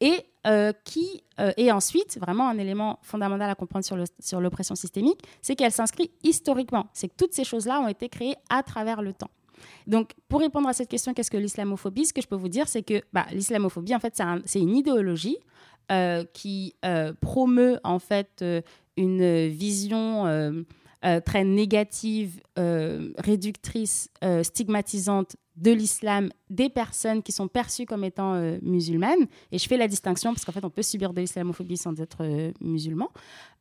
et 0.00 0.24
euh, 0.46 0.72
qui 0.84 1.22
est 1.38 1.70
ensuite 1.70 2.18
vraiment 2.18 2.48
un 2.48 2.58
élément 2.58 2.98
fondamental 3.02 3.50
à 3.50 3.54
comprendre 3.54 3.84
sur 4.18 4.40
l'oppression 4.40 4.74
systémique, 4.74 5.20
c'est 5.42 5.56
qu'elle 5.56 5.72
s'inscrit 5.72 6.10
historiquement. 6.22 6.86
C'est 6.92 7.08
que 7.08 7.14
toutes 7.16 7.34
ces 7.34 7.44
choses-là 7.44 7.80
ont 7.80 7.88
été 7.88 8.08
créées 8.08 8.36
à 8.48 8.62
travers 8.62 9.02
le 9.02 9.12
temps. 9.12 9.30
Donc, 9.86 10.12
pour 10.28 10.40
répondre 10.40 10.68
à 10.68 10.72
cette 10.72 10.88
question, 10.88 11.12
qu'est-ce 11.12 11.30
que 11.30 11.36
l'islamophobie 11.36 12.06
Ce 12.06 12.12
que 12.14 12.22
je 12.22 12.28
peux 12.28 12.36
vous 12.36 12.48
dire, 12.48 12.68
c'est 12.68 12.82
que 12.82 13.02
bah, 13.12 13.26
l'islamophobie, 13.32 13.94
en 13.94 14.00
fait, 14.00 14.22
c'est 14.44 14.60
une 14.60 14.76
idéologie 14.76 15.38
qui 16.32 16.74
promeut 17.20 17.80
en 17.84 17.98
fait 17.98 18.44
une 18.96 19.48
vision 19.48 20.64
euh, 21.02 21.18
très 21.18 21.44
négative, 21.44 22.42
euh, 22.58 23.14
réductrice, 23.16 24.10
euh, 24.22 24.42
stigmatisante 24.42 25.36
de 25.56 25.70
l'islam 25.70 26.28
des 26.50 26.68
personnes 26.68 27.22
qui 27.22 27.32
sont 27.32 27.48
perçues 27.48 27.86
comme 27.86 28.04
étant 28.04 28.34
musulmanes. 28.60 29.26
Et 29.50 29.58
je 29.58 29.66
fais 29.66 29.78
la 29.78 29.88
distinction 29.88 30.34
parce 30.34 30.44
qu'en 30.44 30.52
fait, 30.52 30.64
on 30.64 30.70
peut 30.70 30.82
subir 30.82 31.14
de 31.14 31.20
l'islamophobie 31.20 31.78
sans 31.78 31.98
être 32.00 32.52
musulman. 32.60 33.08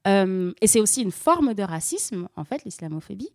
et 0.06 0.68
c'est 0.68 0.80
aussi 0.80 1.02
une 1.02 1.12
forme 1.12 1.54
de 1.54 1.64
racisme, 1.64 2.30
en 2.38 2.46
fait, 2.46 2.64
l'islamophobie 2.64 3.32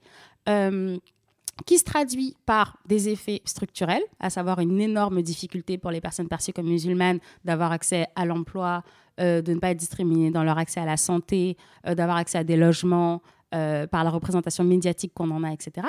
qui 1.66 1.78
se 1.78 1.84
traduit 1.84 2.36
par 2.46 2.78
des 2.86 3.10
effets 3.10 3.42
structurels, 3.44 4.02
à 4.18 4.30
savoir 4.30 4.60
une 4.60 4.80
énorme 4.80 5.20
difficulté 5.20 5.76
pour 5.76 5.90
les 5.90 6.00
personnes 6.00 6.28
perçues 6.28 6.54
comme 6.54 6.68
musulmanes 6.68 7.20
d'avoir 7.44 7.70
accès 7.70 8.06
à 8.16 8.24
l'emploi, 8.24 8.82
de 9.18 9.52
ne 9.52 9.58
pas 9.58 9.72
être 9.72 9.78
discriminées 9.78 10.30
dans 10.30 10.42
leur 10.42 10.56
accès 10.56 10.80
à 10.80 10.86
la 10.86 10.96
santé, 10.96 11.58
d'avoir 11.84 12.16
accès 12.16 12.38
à 12.38 12.44
des 12.44 12.56
logements, 12.56 13.20
euh, 13.54 13.86
par 13.86 14.04
la 14.04 14.10
représentation 14.10 14.64
médiatique 14.64 15.12
qu'on 15.14 15.30
en 15.30 15.44
a, 15.44 15.52
etc. 15.52 15.86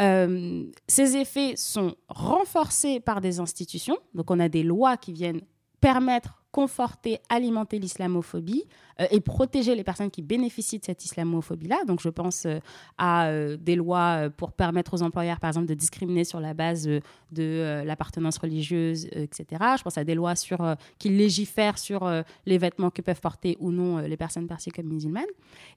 Euh, 0.00 0.64
ces 0.86 1.16
effets 1.16 1.54
sont 1.56 1.94
renforcés 2.08 3.00
par 3.00 3.20
des 3.20 3.40
institutions. 3.40 3.96
Donc 4.14 4.30
on 4.30 4.38
a 4.40 4.48
des 4.48 4.62
lois 4.62 4.96
qui 4.96 5.12
viennent 5.12 5.42
permettre, 5.80 6.43
conforter, 6.54 7.18
alimenter 7.28 7.80
l'islamophobie 7.80 8.62
euh, 9.00 9.06
et 9.10 9.18
protéger 9.18 9.74
les 9.74 9.82
personnes 9.82 10.12
qui 10.12 10.22
bénéficient 10.22 10.78
de 10.78 10.84
cette 10.84 11.04
islamophobie-là. 11.04 11.84
Donc 11.84 12.00
je 12.00 12.08
pense 12.08 12.46
euh, 12.46 12.60
à 12.96 13.26
euh, 13.26 13.56
des 13.56 13.74
lois 13.74 14.30
pour 14.36 14.52
permettre 14.52 14.94
aux 14.94 15.02
employeurs, 15.02 15.40
par 15.40 15.48
exemple, 15.48 15.66
de 15.66 15.74
discriminer 15.74 16.22
sur 16.22 16.38
la 16.38 16.54
base 16.54 16.88
de 17.32 17.82
l'appartenance 17.84 18.38
religieuse, 18.38 19.06
etc. 19.06 19.44
Je 19.76 19.82
pense 19.82 19.98
à 19.98 20.04
des 20.04 20.14
lois 20.14 20.36
sur, 20.36 20.76
qui 21.00 21.08
légifèrent 21.08 21.78
sur 21.78 22.08
les 22.46 22.58
vêtements 22.58 22.90
que 22.90 23.02
peuvent 23.02 23.20
porter 23.20 23.56
ou 23.58 23.72
non 23.72 23.98
les 23.98 24.16
personnes 24.16 24.46
perçues 24.46 24.70
comme 24.70 24.86
musulmanes. 24.86 25.24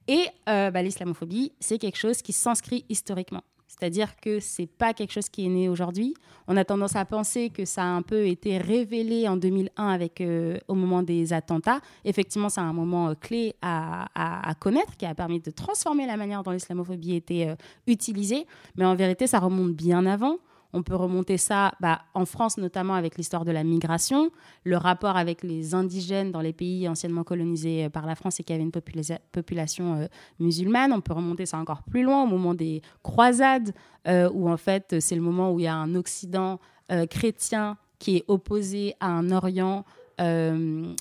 Et 0.07 0.25
bah, 0.45 0.83
l'islamophobie, 0.83 1.53
c'est 1.59 1.79
quelque 1.79 1.97
chose 1.97 2.21
qui 2.21 2.33
s'inscrit 2.33 2.85
historiquement. 2.89 3.41
C'est-à-dire 3.67 4.15
que 4.19 4.39
c'est 4.39 4.65
pas 4.65 4.93
quelque 4.93 5.11
chose 5.11 5.29
qui 5.29 5.45
est 5.45 5.49
né 5.49 5.69
aujourd'hui. 5.69 6.13
On 6.47 6.55
a 6.55 6.63
tendance 6.63 6.95
à 6.95 7.03
penser 7.03 7.49
que 7.49 7.65
ça 7.65 7.83
a 7.83 7.87
un 7.87 8.01
peu 8.01 8.25
été 8.25 8.57
révélé 8.57 9.27
en 9.27 9.35
2001 9.35 9.87
avec, 9.87 10.21
euh, 10.21 10.57
au 10.67 10.73
moment 10.73 11.03
des 11.03 11.33
attentats. 11.33 11.81
Effectivement, 12.05 12.49
c'est 12.49 12.61
un 12.61 12.73
moment 12.73 13.09
euh, 13.09 13.13
clé 13.15 13.55
à, 13.61 14.07
connaître 14.59 14.95
qui 14.97 15.05
a 15.05 15.13
permis 15.13 15.41
de 15.41 15.51
transformer 15.51 16.07
la 16.07 16.17
manière 16.17 16.43
dont 16.43 16.51
l'islamophobie 16.51 17.15
était 17.15 17.49
euh, 17.49 17.55
utilisée. 17.85 18.47
Mais 18.77 18.85
en 18.85 18.95
vérité, 18.95 19.27
ça 19.27 19.39
remonte 19.39 19.73
bien 19.73 20.05
avant. 20.05 20.37
On 20.77 20.83
peut 20.83 20.95
remonter 20.95 21.37
ça 21.37 21.73
bah, 21.79 22.01
en 22.13 22.25
France, 22.25 22.59
notamment 22.59 22.93
avec 22.93 23.17
l'histoire 23.17 23.45
de 23.45 23.51
la 23.51 23.63
migration, 23.63 24.29
le 24.63 24.77
rapport 24.77 25.17
avec 25.17 25.41
les 25.41 25.73
indigènes 25.73 26.31
dans 26.31 26.39
les 26.39 26.53
pays 26.53 26.87
anciennement 26.87 27.23
colonisés 27.23 27.85
euh, 27.85 27.89
par 27.89 28.05
la 28.05 28.13
France 28.13 28.39
et 28.39 28.43
qui 28.43 28.53
avaient 28.53 28.61
une 28.61 28.71
population 28.71 29.95
euh, 29.95 30.05
musulmane. 30.39 30.93
On 30.93 31.01
peut 31.01 31.13
remonter 31.13 31.47
ça 31.47 31.57
encore 31.57 31.81
plus 31.81 32.03
loin, 32.03 32.21
au 32.21 32.27
moment 32.27 32.53
des 32.53 32.83
croisades, 33.01 33.73
euh, 34.07 34.29
où 34.31 34.51
en 34.51 34.57
fait 34.57 34.97
c'est 34.99 35.15
le 35.15 35.21
moment 35.21 35.51
où 35.51 35.59
il 35.59 35.63
y 35.63 35.67
a 35.67 35.73
un 35.75 35.95
Occident 35.95 36.59
chrétien 37.09 37.75
qui 37.99 38.17
est 38.17 38.23
opposé 38.27 38.93
à 38.99 39.07
un 39.07 39.31
Orient 39.31 39.83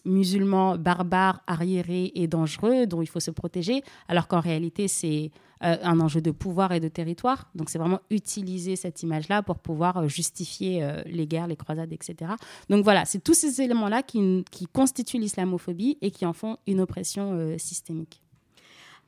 musulman 0.04 0.76
barbare, 0.76 1.42
arriéré 1.46 2.10
et 2.14 2.26
dangereux, 2.26 2.86
dont 2.86 3.02
il 3.02 3.06
faut 3.06 3.20
se 3.20 3.30
protéger, 3.30 3.82
alors 4.08 4.26
qu'en 4.26 4.40
réalité, 4.40 4.88
c'est 4.88 5.30
euh, 5.64 5.76
un 5.82 6.00
enjeu 6.00 6.20
de 6.20 6.30
pouvoir 6.30 6.72
et 6.72 6.80
de 6.80 6.88
territoire. 6.88 7.48
Donc 7.54 7.70
c'est 7.70 7.78
vraiment 7.78 8.00
utiliser 8.10 8.76
cette 8.76 9.02
image-là 9.02 9.42
pour 9.42 9.58
pouvoir 9.58 9.96
euh, 9.96 10.08
justifier 10.08 10.84
euh, 10.84 11.00
les 11.06 11.26
guerres, 11.26 11.46
les 11.46 11.56
croisades, 11.56 11.94
etc. 11.94 12.32
Donc 12.68 12.84
voilà, 12.84 13.06
c'est 13.06 13.20
tous 13.20 13.32
ces 13.32 13.62
éléments-là 13.62 14.02
qui, 14.02 14.44
qui, 14.50 14.66
constituent 14.66 15.18
l'islamophobie 15.18 15.96
et 16.02 16.10
qui 16.10 16.26
en 16.26 16.34
font 16.34 16.58
une 16.66 16.80
oppression 16.80 17.56
systémique. 17.56 18.20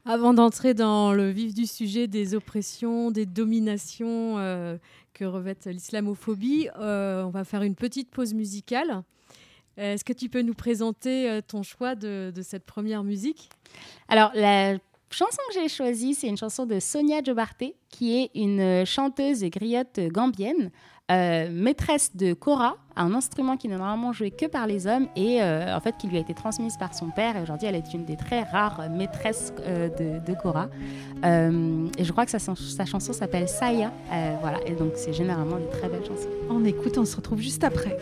Avant 0.07 0.33
d'entrer 0.33 0.73
dans 0.73 1.13
le 1.13 1.29
vif 1.31 1.53
du 1.53 1.67
sujet 1.67 2.07
des 2.07 2.35
oppressions, 2.35 3.11
des 3.11 3.27
dominations 3.27 4.37
que 5.13 5.25
revêt 5.25 5.57
l'islamophobie, 5.67 6.69
on 6.77 7.31
va 7.31 7.45
faire 7.45 7.63
une 7.63 7.75
petite 7.75 8.11
pause 8.11 8.33
musicale. 8.33 9.03
Est-ce 9.77 10.05
que 10.05 10.13
tu 10.13 10.29
peux 10.29 10.43
nous 10.43 10.55
présenter 10.55 11.41
ton 11.47 11.63
choix 11.63 11.95
de, 11.95 12.33
de 12.35 12.43
cette 12.43 12.65
première 12.65 13.05
musique? 13.05 13.51
Alors, 14.09 14.31
la 14.35 14.79
chanson 15.11 15.39
que 15.49 15.61
j'ai 15.61 15.69
choisie, 15.69 16.15
c'est 16.15 16.29
une 16.29 16.37
chanson 16.37 16.67
de 16.67 16.81
Sonia 16.81 17.23
Jobarté, 17.23 17.77
qui 17.89 18.17
est 18.19 18.31
une 18.35 18.85
chanteuse 18.85 19.43
et 19.43 19.51
griotte 19.51 20.01
gambienne. 20.13 20.71
euh, 21.11 21.49
maîtresse 21.51 22.15
de 22.15 22.35
kora, 22.35 22.77
un 22.95 23.15
instrument 23.15 23.57
qui 23.57 23.69
n'est 23.69 23.79
normalement 23.79 24.13
joué 24.13 24.31
que 24.31 24.45
par 24.45 24.67
les 24.67 24.87
hommes 24.87 25.09
et 25.17 25.43
euh, 25.43 25.75
en 25.75 25.81
fait 25.81 25.97
qui 25.97 26.07
lui 26.07 26.19
a 26.19 26.21
été 26.21 26.35
transmise 26.35 26.77
par 26.77 26.95
son 26.95 27.09
père. 27.11 27.37
Et 27.37 27.43
aujourd'hui, 27.43 27.67
elle 27.67 27.77
est 27.77 27.95
une 27.95 28.05
des 28.05 28.17
très 28.17 28.43
rares 28.43 28.91
maîtresses 28.91 29.55
euh, 29.61 29.89
de, 29.89 30.25
de 30.25 30.39
kora. 30.39 30.69
et 31.25 32.05
je 32.05 32.13
crois 32.13 32.27
que 32.27 32.31
sa, 32.31 32.39
chanson 32.85 33.13
s'appelle 33.13 33.49
Saya. 33.49 33.91
voilà, 34.43 34.59
et 34.67 34.73
donc 34.73 34.93
c'est 34.97 35.15
généralement 35.15 35.57
des 35.57 35.69
très 35.69 35.89
belles 35.89 36.05
chansons. 36.05 36.29
On 36.51 36.65
écoute, 36.65 36.99
on 36.99 37.07
se 37.07 37.17
retrouve 37.17 37.41
juste 37.41 37.65
après. 37.65 37.97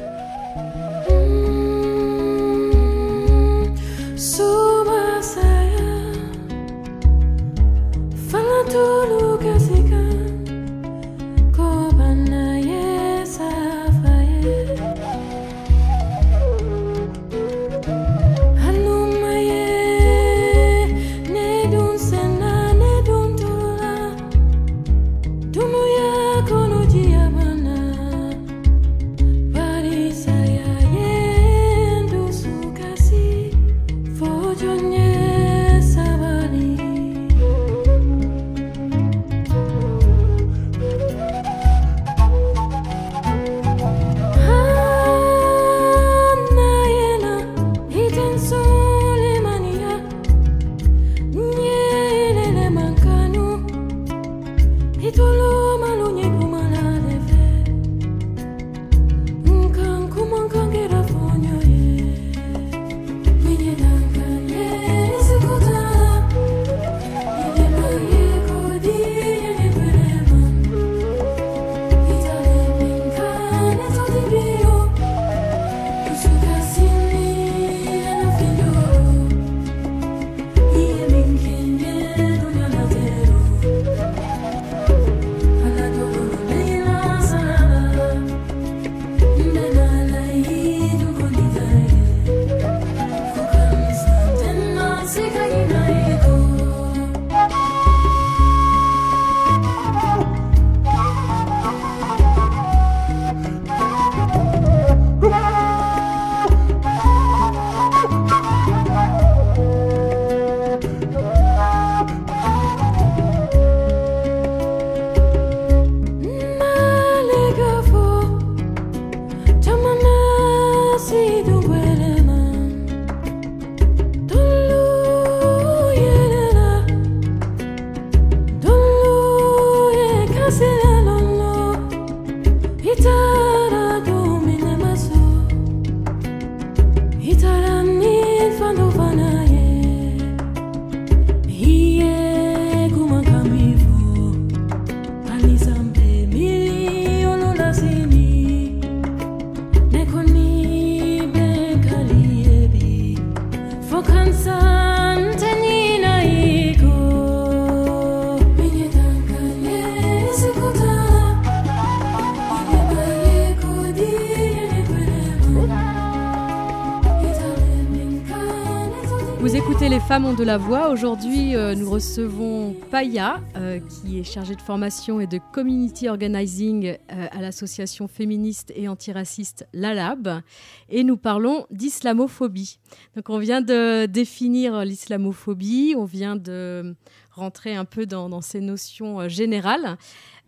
De 170.37 170.45
la 170.45 170.59
voix. 170.59 170.91
Aujourd'hui, 170.91 171.57
euh, 171.57 171.75
nous 171.75 171.91
recevons 171.91 172.75
Paya, 172.91 173.41
euh, 173.57 173.81
qui 173.81 174.19
est 174.19 174.25
chargée 174.25 174.55
de 174.55 174.61
formation 174.61 175.19
et 175.19 175.27
de 175.27 175.41
community 175.53 176.09
organizing 176.11 176.89
euh, 176.89 177.27
à 177.31 177.41
l'association 177.41 178.07
féministe 178.07 178.71
et 178.77 178.87
antiraciste 178.87 179.67
LALAB. 179.73 180.43
Et 180.91 181.05
nous 181.05 181.17
parlons 181.17 181.67
d'islamophobie. 181.71 182.79
Donc, 183.15 183.31
on 183.31 183.39
vient 183.39 183.63
de 183.63 184.05
définir 184.07 184.85
l'islamophobie, 184.85 185.95
on 185.97 186.05
vient 186.05 186.37
de 186.37 186.95
rentrer 187.33 187.75
un 187.75 187.87
peu 187.87 188.05
dans, 188.05 188.43
ces 188.43 188.61
notions 188.61 189.29
générales. 189.29 189.97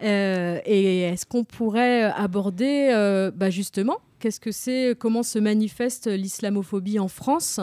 et 0.01 1.03
est-ce 1.03 1.24
qu'on 1.24 1.44
pourrait 1.44 2.05
aborder 2.05 3.31
bah 3.35 3.51
justement 3.51 3.98
qu'est-ce 4.20 4.40
que 4.40 4.53
c'est, 4.53 4.96
comment 4.98 5.22
se 5.22 5.38
manifeste 5.38 6.09
l'islamophobie 6.09 6.98
en 6.98 7.09
France 7.09 7.61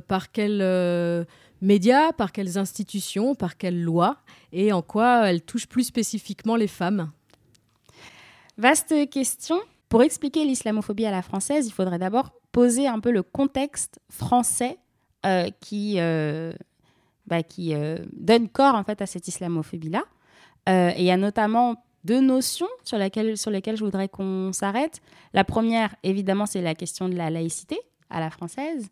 par 0.00 0.32
quels 0.32 0.60
euh, 0.62 1.24
médias, 1.60 2.12
par 2.12 2.32
quelles 2.32 2.58
institutions, 2.58 3.34
par 3.34 3.56
quelles 3.56 3.82
lois, 3.82 4.18
et 4.52 4.72
en 4.72 4.82
quoi 4.82 5.30
elle 5.30 5.42
touche 5.42 5.66
plus 5.66 5.84
spécifiquement 5.84 6.56
les 6.56 6.68
femmes 6.68 7.10
Vaste 8.56 9.08
question. 9.10 9.60
Pour 9.88 10.02
expliquer 10.02 10.44
l'islamophobie 10.44 11.06
à 11.06 11.10
la 11.10 11.22
française, 11.22 11.66
il 11.66 11.72
faudrait 11.72 11.98
d'abord 11.98 12.32
poser 12.52 12.86
un 12.86 13.00
peu 13.00 13.10
le 13.10 13.22
contexte 13.22 14.00
français 14.10 14.78
euh, 15.24 15.48
qui, 15.60 15.98
bah, 17.26 17.42
donne 18.12 18.48
corps 18.48 18.74
en 18.74 18.84
fait 18.84 19.00
à 19.00 19.06
cette 19.06 19.28
islamophobie-là. 19.28 20.04
et 20.66 20.94
il 20.98 21.04
y 21.04 21.10
a 21.10 21.16
notamment 21.16 21.82
deux 22.04 22.20
notions 22.20 22.68
sur, 22.84 22.98
sur 23.36 23.50
lesquelles 23.50 23.76
je 23.76 23.84
voudrais 23.84 24.08
qu'on 24.08 24.52
s'arrête. 24.52 25.00
La 25.34 25.44
première, 25.44 25.94
évidemment, 26.02 26.46
c'est 26.46 26.62
la 26.62 26.74
question 26.74 27.08
de 27.08 27.14
la 27.14 27.30
laïcité 27.30 27.78
à 28.10 28.20
la 28.20 28.30
française. 28.30 28.88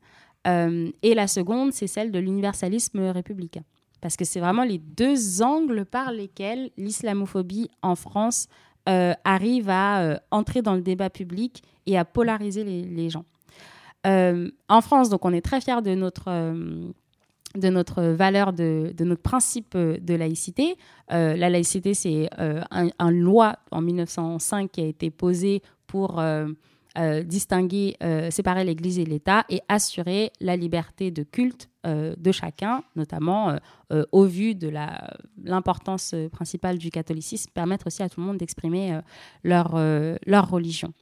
Euh, 0.47 0.91
et 1.03 1.15
la 1.15 1.27
seconde, 1.27 1.73
c'est 1.73 1.87
celle 1.87 2.11
de 2.11 2.19
l'universalisme 2.19 3.01
républicain. 3.11 3.63
Parce 4.01 4.17
que 4.17 4.25
c'est 4.25 4.41
vraiment 4.41 4.65
les 4.65 4.79
deux 4.79 5.43
angles 5.43 5.85
par 5.85 6.13
lesquels 6.13 6.71
l'islamophobie 6.77 7.71
en 7.83 7.97
France 7.97 8.49
euh, 8.89 9.15
arrive 9.25 9.69
à 9.69 10.01
euh, 10.03 10.17
entrer 10.31 10.63
dans 10.63 10.75
le 10.75 10.83
débat 10.83 11.11
public 11.11 11.63
et 11.87 11.99
à 11.99 12.05
polariser 12.05 12.63
les, 12.65 13.11
gens. 13.11 13.25
en 14.05 14.81
France, 14.81 15.09
donc, 15.09 15.25
on 15.25 15.33
est 15.33 15.41
très 15.41 15.61
fiers 15.61 15.83
de 15.83 15.95
notre 15.95 16.31
de 17.55 17.71
notre 17.71 18.03
valeur, 18.03 18.53
de, 18.53 18.93
de, 18.95 19.05
notre 19.05 19.23
principe 19.23 19.77
de 19.77 20.15
laïcité. 20.15 20.77
la 21.09 21.49
laïcité, 21.49 21.95
c'est 21.95 22.29
une 22.39 22.91
un 22.99 23.11
loi 23.11 23.57
en 23.71 23.81
1905 23.81 24.71
qui 24.71 24.83
a 24.83 24.85
été 24.85 25.11
posée 25.11 25.63
pour 25.87 26.21
euh, 26.21 26.47
distinguer, 27.23 27.97
euh, 28.03 28.31
séparer 28.31 28.65
l'Église 28.65 28.99
et 28.99 29.05
l'État 29.05 29.45
et 29.49 29.61
assurer 29.69 30.33
la 30.41 30.57
liberté 30.57 31.11
de 31.11 31.23
culte 31.23 31.69
euh, 31.87 32.15
de 32.17 32.33
chacun, 32.33 32.83
notamment 32.95 33.57
au 34.11 34.25
vu 34.25 34.55
de 34.55 34.71
l'importance 35.45 36.15
principale 36.33 36.79
du 36.79 36.91
catholicisme, 36.91 37.51
permettre 37.55 37.87
aussi 37.87 38.03
à 38.03 38.09
tout 38.09 38.21
le 38.21 38.27
monde 38.27 38.39
d'exprimer 38.39 39.01
leur, 39.45 39.77
leur 40.27 40.51
religion. 40.51 40.93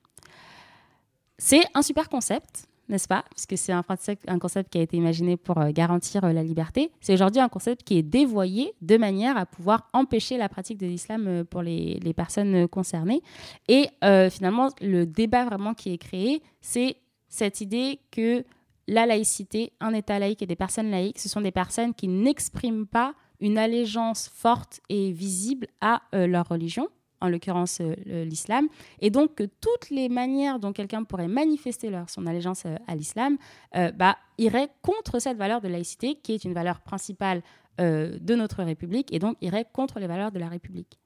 C'est 1.39 1.63
un 1.75 1.83
super 1.83 2.09
concept. 2.09 2.69
N'est-ce 2.89 3.09
pas? 3.09 3.25
Puisque 3.31 3.57
c'est 3.57 3.73
un, 3.73 3.85
un, 4.29 4.39
concept 4.39 4.71
qui 4.71 4.79
a 4.79 4.83
été 4.83 4.97
imaginé 4.97 5.37
pour 5.37 5.59
euh, 5.59 5.71
garantir 5.71 6.25
euh, 6.25 6.33
la 6.33 6.43
liberté. 6.43 6.91
C'est 7.01 7.15
aujourd'hui 7.15 7.41
un 7.41 7.49
concept 7.49 7.83
qui 7.83 7.99
est 7.99 8.03
dévoyé 8.03 8.75
de 8.83 8.97
manière 8.97 9.37
à 9.37 9.47
pouvoir 9.47 9.89
empêcher 9.93 10.37
la 10.37 10.49
pratique 10.49 10.79
de 10.79 10.87
l'islam 10.87 11.27
euh, 11.27 11.45
pour 11.45 11.63
les, 11.63 11.99
les, 12.03 12.13
personnes 12.13 12.69
concernées. 12.69 13.23
Et 13.69 13.89
finalement, 14.31 14.69
le 14.81 15.05
débat 15.05 15.45
vraiment 15.45 15.75
qui 15.75 15.93
est 15.93 15.99
créé, 15.99 16.43
c'est 16.61 16.97
cette 17.29 17.61
idée 17.61 17.99
que 18.11 18.45
la 18.87 19.07
laïcité, 19.07 19.73
un 19.81 19.93
État 19.95 20.19
laïque 20.19 20.43
et 20.43 20.47
des 20.47 20.57
personnes 20.57 20.91
laïques, 20.91 21.19
ce 21.19 21.29
sont 21.29 21.41
des 21.41 21.51
personnes 21.51 21.95
qui 21.95 22.09
n'expriment 22.09 22.87
pas 22.87 23.15
une 23.41 23.59
allégeance 23.59 24.31
forte 24.33 24.81
et 24.89 25.11
visible 25.11 25.67
à 25.81 26.03
leur 26.13 26.49
religion, 26.49 26.89
en 27.25 27.29
l'occurrence 27.29 27.79
euh, 27.81 28.25
l'islam, 28.25 28.69
et 29.01 29.11
donc 29.11 29.35
que 29.37 29.45
toutes 29.45 29.91
les 29.91 30.09
manières 30.09 30.59
dont 30.59 30.73
quelqu'un 30.73 31.05
pourrait 31.05 31.29
manifester 31.29 31.91
leur, 31.91 32.11
son 32.11 32.27
allégeance 32.27 32.65
euh, 32.67 32.77
à 32.87 32.95
l'islam 32.95 33.39
euh, 33.77 33.91
bah, 33.93 34.17
iraient 34.37 34.69
contre 34.83 35.19
cette 35.21 35.39
valeur 35.39 35.61
de 35.61 35.69
laïcité, 35.69 36.17
qui 36.23 36.33
est 36.33 36.45
une 36.45 36.55
valeur 36.55 36.81
principale 36.81 37.43
de 37.77 38.37
notre 38.37 38.63
République, 38.63 39.13
et 39.13 39.19
donc 39.19 39.37
irait 39.41 39.67
contre 39.73 39.99
les 39.99 40.07
valeurs 40.07 40.31
de 40.31 40.39
la 40.39 40.49
République. 40.49 41.01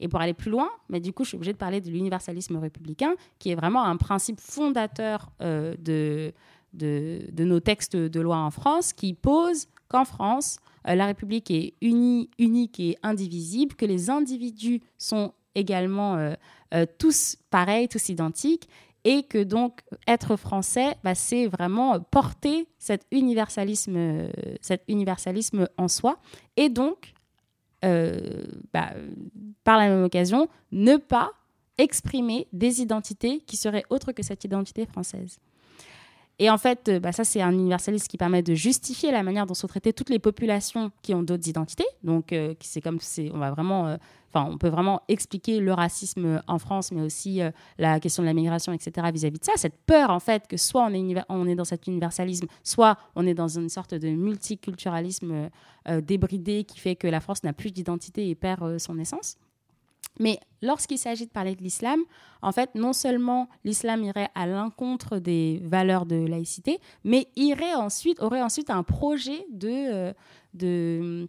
Et 0.00 0.08
pour 0.08 0.20
aller 0.20 0.34
plus 0.34 0.50
loin, 0.50 0.68
mais 0.90 1.00
du 1.00 1.14
coup, 1.14 1.24
je 1.24 1.28
suis 1.28 1.36
obligée 1.36 1.54
de 1.54 1.58
parler 1.58 1.80
de 1.80 1.90
l'universalisme 1.90 2.58
républicain, 2.58 3.14
qui 3.38 3.50
est 3.50 3.54
vraiment 3.54 3.84
un 3.84 3.96
principe 3.96 4.38
fondateur 4.38 5.32
de, 5.40 6.34
de, 6.74 7.44
nos 7.44 7.60
textes 7.60 7.96
de 7.96 8.20
loi 8.20 8.36
en 8.36 8.50
France, 8.50 8.92
qui 8.92 9.14
pose 9.14 9.66
qu'en 9.88 10.04
France, 10.04 10.58
la 10.84 11.06
République 11.06 11.50
est 11.50 11.72
unie, 11.80 12.28
unique 12.38 12.78
et 12.80 12.98
indivisible, 13.02 13.74
que 13.76 13.86
les 13.86 14.10
individus 14.10 14.82
sont 14.98 15.32
également 15.54 16.16
euh, 16.16 16.34
euh, 16.74 16.86
tous 16.98 17.36
pareils, 17.50 17.88
tous 17.88 18.08
identiques, 18.08 18.68
et 19.04 19.22
que 19.22 19.42
donc 19.42 19.80
être 20.06 20.36
français, 20.36 20.96
bah, 21.02 21.14
c'est 21.14 21.46
vraiment 21.46 21.98
porter 22.00 22.68
cet 22.78 23.06
universalisme, 23.10 23.96
euh, 23.96 24.30
cet 24.60 24.82
universalisme 24.88 25.68
en 25.78 25.88
soi, 25.88 26.18
et 26.56 26.68
donc, 26.68 27.14
bah, 27.82 28.90
par 29.64 29.78
la 29.78 29.88
même 29.88 30.04
occasion, 30.04 30.48
ne 30.70 30.96
pas 30.96 31.32
exprimer 31.78 32.46
des 32.52 32.82
identités 32.82 33.40
qui 33.40 33.56
seraient 33.56 33.84
autres 33.88 34.12
que 34.12 34.22
cette 34.22 34.44
identité 34.44 34.84
française. 34.84 35.38
Et 36.42 36.48
en 36.48 36.56
fait, 36.56 36.88
euh, 36.88 37.00
bah, 37.00 37.12
ça, 37.12 37.22
c'est 37.22 37.42
un 37.42 37.52
universalisme 37.52 38.06
qui 38.08 38.16
permet 38.16 38.42
de 38.42 38.54
justifier 38.54 39.12
la 39.12 39.22
manière 39.22 39.44
dont 39.44 39.52
sont 39.52 39.66
traitées 39.66 39.92
toutes 39.92 40.08
les 40.08 40.18
populations 40.18 40.90
qui 41.02 41.14
ont 41.14 41.22
d'autres 41.22 41.46
identités. 41.46 41.84
Donc, 42.02 42.32
euh, 42.32 42.54
c'est 42.60 42.80
comme, 42.80 42.98
on 43.34 43.38
va 43.38 43.50
vraiment, 43.50 43.88
euh, 43.88 43.98
enfin, 44.32 44.50
on 44.50 44.56
peut 44.56 44.70
vraiment 44.70 45.02
expliquer 45.08 45.60
le 45.60 45.74
racisme 45.74 46.40
en 46.48 46.58
France, 46.58 46.92
mais 46.92 47.02
aussi 47.02 47.42
la 47.76 48.00
question 48.00 48.22
de 48.22 48.28
la 48.28 48.32
migration, 48.32 48.72
etc. 48.72 49.08
vis-à-vis 49.12 49.38
de 49.38 49.44
ça. 49.44 49.52
Cette 49.56 49.76
peur, 49.84 50.08
en 50.08 50.18
fait, 50.18 50.48
que 50.48 50.56
soit 50.56 50.88
on 51.28 51.46
est 51.46 51.54
dans 51.54 51.64
cet 51.64 51.86
universalisme, 51.86 52.46
soit 52.64 52.96
on 53.16 53.26
est 53.26 53.34
dans 53.34 53.48
une 53.48 53.68
sorte 53.68 53.92
de 53.92 54.08
multiculturalisme 54.08 55.50
débridé 56.00 56.64
qui 56.64 56.80
fait 56.80 56.96
que 56.96 57.06
la 57.06 57.20
France 57.20 57.44
n'a 57.44 57.52
plus 57.52 57.70
d'identité 57.70 58.30
et 58.30 58.34
perd 58.34 58.78
son 58.78 58.98
essence. 58.98 59.36
Mais 60.18 60.38
lorsqu'il 60.60 60.98
s'agit 60.98 61.26
de 61.26 61.30
parler 61.30 61.54
de 61.54 61.62
l'islam, 61.62 62.00
en 62.42 62.52
fait, 62.52 62.74
non 62.74 62.92
seulement 62.92 63.48
l'islam 63.64 64.02
irait 64.04 64.28
à 64.34 64.46
l'encontre 64.46 65.18
des 65.18 65.60
valeurs 65.64 66.06
de 66.06 66.16
laïcité, 66.16 66.78
mais 67.04 67.28
irait 67.36 67.74
ensuite, 67.74 68.20
aurait 68.20 68.42
ensuite 68.42 68.70
un 68.70 68.82
projet 68.82 69.46
de, 69.50 69.68
euh, 69.70 70.12
de, 70.54 71.28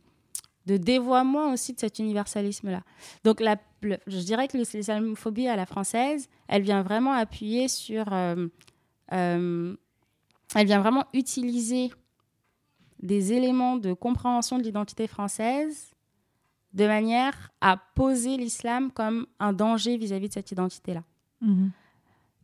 de 0.66 0.78
dévoiement 0.78 1.54
aussi 1.54 1.74
de 1.74 1.80
cet 1.80 2.00
universalisme-là. 2.00 2.82
Donc, 3.24 3.42
je 3.82 4.20
dirais 4.20 4.48
que 4.48 4.58
l'islamophobie 4.58 5.48
à 5.48 5.56
la 5.56 5.66
française, 5.66 6.28
elle 6.48 6.64
vient 6.64 6.82
vraiment 6.82 7.14
appuyer 7.14 7.68
sur... 7.68 8.12
Euh, 8.12 8.48
euh, 9.14 9.76
elle 10.54 10.68
vient 10.68 10.82
vraiment 10.82 11.06
utiliser 11.14 11.92
des 13.02 13.34
éléments 13.34 13.78
de 13.78 13.94
compréhension 13.94 14.58
de 14.58 14.64
l'identité 14.64 15.08
française 15.08 15.91
de 16.74 16.88
manière 16.88 17.52
à 17.62 17.78
poser 17.96 18.38
l'islam 18.38 18.92
comme 18.92 19.28
un 19.40 19.54
danger 19.54 19.98
vis-à-vis 19.98 20.30
de 20.30 20.34
cette 20.34 20.52
identité-là. 20.52 21.04
Mhm. 21.42 21.72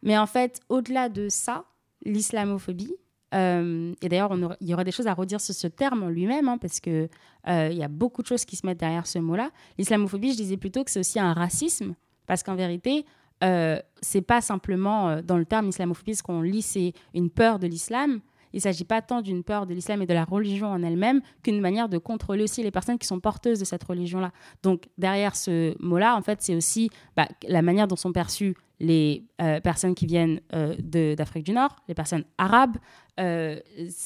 Mais 0.04 0.18
en 0.18 0.28
fait, 0.28 0.62
au-delà 0.70 1.10
de 1.10 1.30
ça, 1.30 1.66
l'islamophobie, 2.06 2.94
euh, 3.34 3.94
et 4.02 4.10
d'ailleurs, 4.10 4.34
il 4.62 4.68
y 4.68 4.74
aura 4.74 4.84
des 4.84 4.92
choses 4.92 5.08
à 5.08 5.14
redire 5.14 5.42
sur 5.42 5.54
ce 5.54 5.68
terme 5.68 6.04
en 6.04 6.10
lui-même, 6.10 6.48
hein, 6.48 6.58
parce 6.58 6.80
qu'il 6.80 7.10
euh, 7.48 7.70
y 7.70 7.84
a 7.84 7.88
beaucoup 7.88 8.22
de 8.22 8.28
choses 8.28 8.46
qui 8.46 8.56
se 8.56 8.66
mettent 8.66 8.80
derrière 8.80 9.08
ce 9.08 9.20
mot-là. 9.20 9.52
L'islamophobie, 9.78 10.32
je 10.32 10.38
disais 10.38 10.58
plutôt 10.58 10.84
que 10.84 10.92
c'est 10.92 11.00
aussi 11.00 11.20
un 11.20 11.34
racisme, 11.34 11.96
parce 12.26 12.44
qu'en 12.44 12.56
vérité, 12.56 13.06
euh, 13.44 13.80
c'est 14.02 14.22
pas 14.22 14.42
simplement 14.42 15.10
euh, 15.10 15.22
dans 15.22 15.38
le 15.38 15.46
terme 15.46 15.68
islamophobie, 15.70 16.16
ce 16.16 16.24
qu'on 16.24 16.42
lit, 16.42 16.62
c'est 16.62 16.94
une 17.14 17.30
peur 17.30 17.60
de 17.60 17.68
l'islam, 17.68 18.20
il 18.58 18.60
ne 18.60 18.64
s'agit 18.64 18.86
pas 18.86 19.04
tant 19.04 19.22
d'une 19.22 19.44
peur 19.44 19.68
de 19.68 19.74
l'islam 19.76 20.02
et 20.02 20.08
de 20.08 20.14
la 20.16 20.26
religion 20.26 20.68
en 20.68 20.82
elle-même 20.82 21.22
qu'une 21.44 21.62
manière 21.62 21.90
de 21.90 22.00
contrôler 22.00 22.44
aussi 22.44 22.64
les 22.64 22.72
personnes 22.72 22.98
qui 22.98 23.06
sont 23.06 23.20
porteuses 23.20 23.60
de 23.60 23.66
cette 23.66 23.84
religion-là. 23.84 24.32
Donc 24.64 24.86
derrière 24.98 25.36
ce 25.36 25.76
mot-là, 25.80 26.16
en 26.16 26.24
fait, 26.24 26.42
c'est 26.42 26.56
aussi 26.56 26.90
bah, 27.16 27.28
la 27.48 27.62
manière 27.62 27.88
dont 27.88 27.96
sont 27.96 28.12
perçues 28.12 28.56
les 28.80 29.26
euh, 29.42 29.60
personnes 29.60 29.94
qui 29.94 30.08
viennent 30.08 30.40
euh, 30.54 30.76
d'Afrique 31.16 31.46
du 31.46 31.52
Nord, 31.52 31.76
les 31.88 31.94
personnes 31.94 32.24
arabes. 32.40 32.78
Euh, 33.20 33.60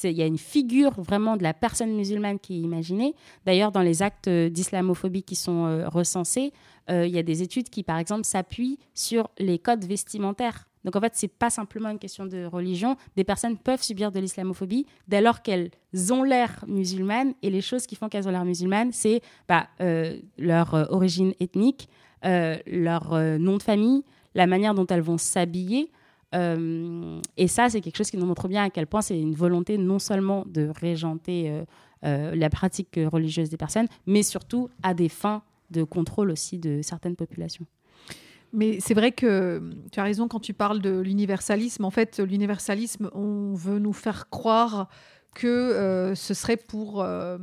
il 0.04 0.12
y 0.12 0.22
a 0.22 0.26
une 0.26 0.38
figure 0.38 1.00
vraiment 1.00 1.38
de 1.38 1.42
la 1.42 1.54
personne 1.54 1.94
musulmane 1.94 2.38
qui 2.38 2.56
est 2.56 2.60
imaginée. 2.60 3.14
D'ailleurs, 3.46 3.72
dans 3.72 3.80
les 3.80 4.02
actes 4.02 4.28
d'islamophobie 4.28 5.22
qui 5.22 5.36
sont 5.36 5.86
recensés, 5.86 6.52
il 6.88 7.08
y 7.08 7.18
a 7.18 7.22
des 7.22 7.42
études 7.42 7.70
qui, 7.70 7.82
par 7.82 7.98
exemple, 7.98 8.24
s'appuient 8.24 8.78
sur 8.94 9.30
les 9.38 9.58
codes 9.58 9.84
vestimentaires 9.84 10.66
donc 10.84 10.96
en 10.96 11.00
fait, 11.00 11.12
c'est 11.14 11.28
pas 11.28 11.50
simplement 11.50 11.90
une 11.90 11.98
question 11.98 12.26
de 12.26 12.44
religion. 12.44 12.96
Des 13.16 13.24
personnes 13.24 13.56
peuvent 13.56 13.82
subir 13.82 14.10
de 14.10 14.20
l'islamophobie 14.20 14.86
dès 15.08 15.20
lors 15.20 15.42
qu'elles 15.42 15.70
ont 16.10 16.22
l'air 16.22 16.64
musulmanes. 16.66 17.34
Et 17.42 17.50
les 17.50 17.60
choses 17.60 17.86
qui 17.86 17.94
font 17.94 18.08
qu'elles 18.08 18.26
ont 18.28 18.32
l'air 18.32 18.44
musulmanes, 18.44 18.92
c'est 18.92 19.20
bah, 19.48 19.68
euh, 19.80 20.18
leur 20.38 20.74
euh, 20.74 20.84
origine 20.90 21.34
ethnique, 21.40 21.88
euh, 22.24 22.56
leur 22.66 23.14
nom 23.38 23.56
de 23.56 23.62
famille, 23.62 24.02
la 24.34 24.46
manière 24.46 24.74
dont 24.74 24.86
elles 24.86 25.00
vont 25.00 25.18
s'habiller. 25.18 25.90
et 26.34 27.48
ça, 27.48 27.68
c'est 27.68 27.82
quelque 27.82 27.96
chose 27.96 28.10
qui 28.10 28.16
nous 28.16 28.26
montre 28.26 28.48
bien 28.48 28.64
à 28.64 28.70
quel 28.70 28.86
point 28.86 29.02
c'est 29.02 29.20
une 29.20 29.34
volonté 29.34 29.76
non 29.76 29.98
seulement 29.98 30.44
de 30.46 30.70
régenter 30.80 31.62
la 32.02 32.48
pratique 32.48 32.98
religieuse 33.12 33.50
des 33.50 33.58
personnes, 33.58 33.86
mais 34.06 34.22
surtout 34.22 34.70
à 34.82 34.94
des 34.94 35.10
fins 35.10 35.42
de 35.70 35.82
contrôle 35.82 36.30
aussi 36.30 36.58
de 36.58 36.80
certaines 36.82 37.16
populations. 37.16 37.66
Mais 38.52 38.80
c'est 38.80 38.94
vrai 38.94 39.12
que 39.12 39.70
tu 39.90 40.00
as 40.00 40.02
raison 40.02 40.28
quand 40.28 40.40
tu 40.40 40.52
parles 40.52 40.80
de 40.80 41.00
l'universalisme. 41.00 41.84
En 41.84 41.90
fait, 41.90 42.18
l'universalisme, 42.20 43.10
on 43.14 43.54
veut 43.54 43.78
nous 43.78 43.94
faire 43.94 44.28
croire 44.28 44.88
que 45.34 45.46
euh, 45.46 46.14
ce 46.14 46.34
serait 46.34 46.58
pour 46.58 47.02
euh, 47.02 47.38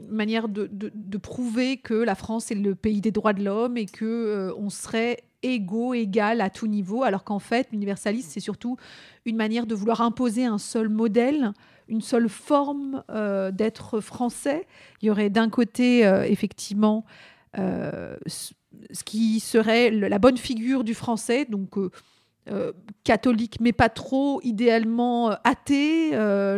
manière 0.00 0.48
de, 0.48 0.68
de, 0.72 1.18
prouver 1.18 1.78
que 1.78 1.94
la 1.94 2.14
France 2.14 2.50
est 2.50 2.56
le 2.56 2.74
pays 2.74 3.00
des 3.00 3.10
droits 3.10 3.32
de 3.32 3.44
l'homme 3.44 3.76
et 3.76 3.86
que 3.86 4.04
euh, 4.04 4.54
on 4.56 4.70
serait 4.70 5.24
égaux, 5.42 5.92
égal 5.92 6.40
à 6.40 6.50
tout 6.50 6.66
niveau, 6.66 7.02
alors 7.02 7.24
qu'en 7.24 7.38
fait, 7.38 7.68
l'universalisme, 7.72 8.28
c'est 8.30 8.40
surtout 8.40 8.76
une 9.26 9.36
manière 9.36 9.66
de 9.66 9.74
vouloir 9.74 10.00
imposer 10.00 10.44
un 10.44 10.58
seul 10.58 10.88
modèle, 10.88 11.52
une 11.88 12.00
seule 12.00 12.30
forme 12.30 13.04
d'être 13.52 14.00
français. 14.00 14.66
Il 15.02 15.08
y 15.08 15.10
aurait 15.10 15.28
d'un 15.28 15.50
côté, 15.50 16.00
effectivement, 16.26 17.04
ce 17.56 19.04
qui 19.04 19.40
serait 19.40 19.90
la 19.90 20.18
bonne 20.18 20.36
figure 20.36 20.84
du 20.84 20.94
français, 20.94 21.46
donc 21.48 21.78
euh, 21.78 21.90
euh, 22.50 22.72
catholique, 23.04 23.58
mais 23.60 23.72
pas 23.72 23.88
trop, 23.88 24.40
idéalement 24.42 25.30
euh, 25.30 25.34
athée, 25.44 26.10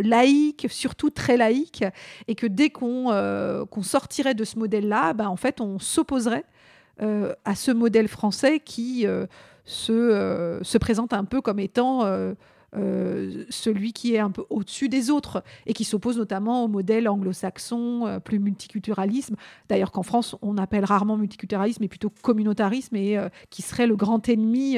laïque, 0.02 0.66
surtout 0.70 1.10
très 1.10 1.36
laïque, 1.36 1.84
et 2.28 2.34
que 2.34 2.46
dès 2.46 2.70
qu'on 2.70 3.66
sortirait 3.82 4.34
de 4.34 4.44
ce 4.44 4.58
modèle-là, 4.58 5.12
ben, 5.12 5.28
en 5.28 5.36
fait, 5.36 5.60
on 5.60 5.78
s'opposerait 5.78 6.44
à 6.98 7.54
ce 7.54 7.70
modèle 7.72 8.08
français 8.08 8.58
qui 8.58 9.06
se, 9.66 10.60
se, 10.62 10.78
présente 10.78 11.12
un 11.12 11.24
peu 11.24 11.40
comme 11.42 11.58
étant 11.58 12.04
euh, 12.04 12.34
celui 12.72 13.92
qui 13.92 14.14
est 14.14 14.18
un 14.18 14.30
peu 14.30 14.44
au-dessus 14.50 14.88
des 14.88 15.10
autres 15.10 15.42
et 15.66 15.72
qui 15.72 15.84
s'oppose 15.84 16.18
notamment 16.18 16.64
au 16.64 16.68
modèle 16.68 17.08
anglo-saxon, 17.08 18.06
euh, 18.06 18.20
plus 18.20 18.38
multiculturalisme. 18.38 19.36
D'ailleurs 19.68 19.92
qu'en 19.92 20.02
France, 20.02 20.36
on 20.42 20.58
appelle 20.58 20.84
rarement 20.84 21.16
multiculturalisme, 21.16 21.78
mais 21.82 21.88
plutôt 21.88 22.10
communautarisme, 22.22 22.96
et 22.96 23.16
euh, 23.18 23.28
qui 23.50 23.62
serait 23.62 23.86
le 23.86 23.96
grand 23.96 24.28
ennemi 24.28 24.76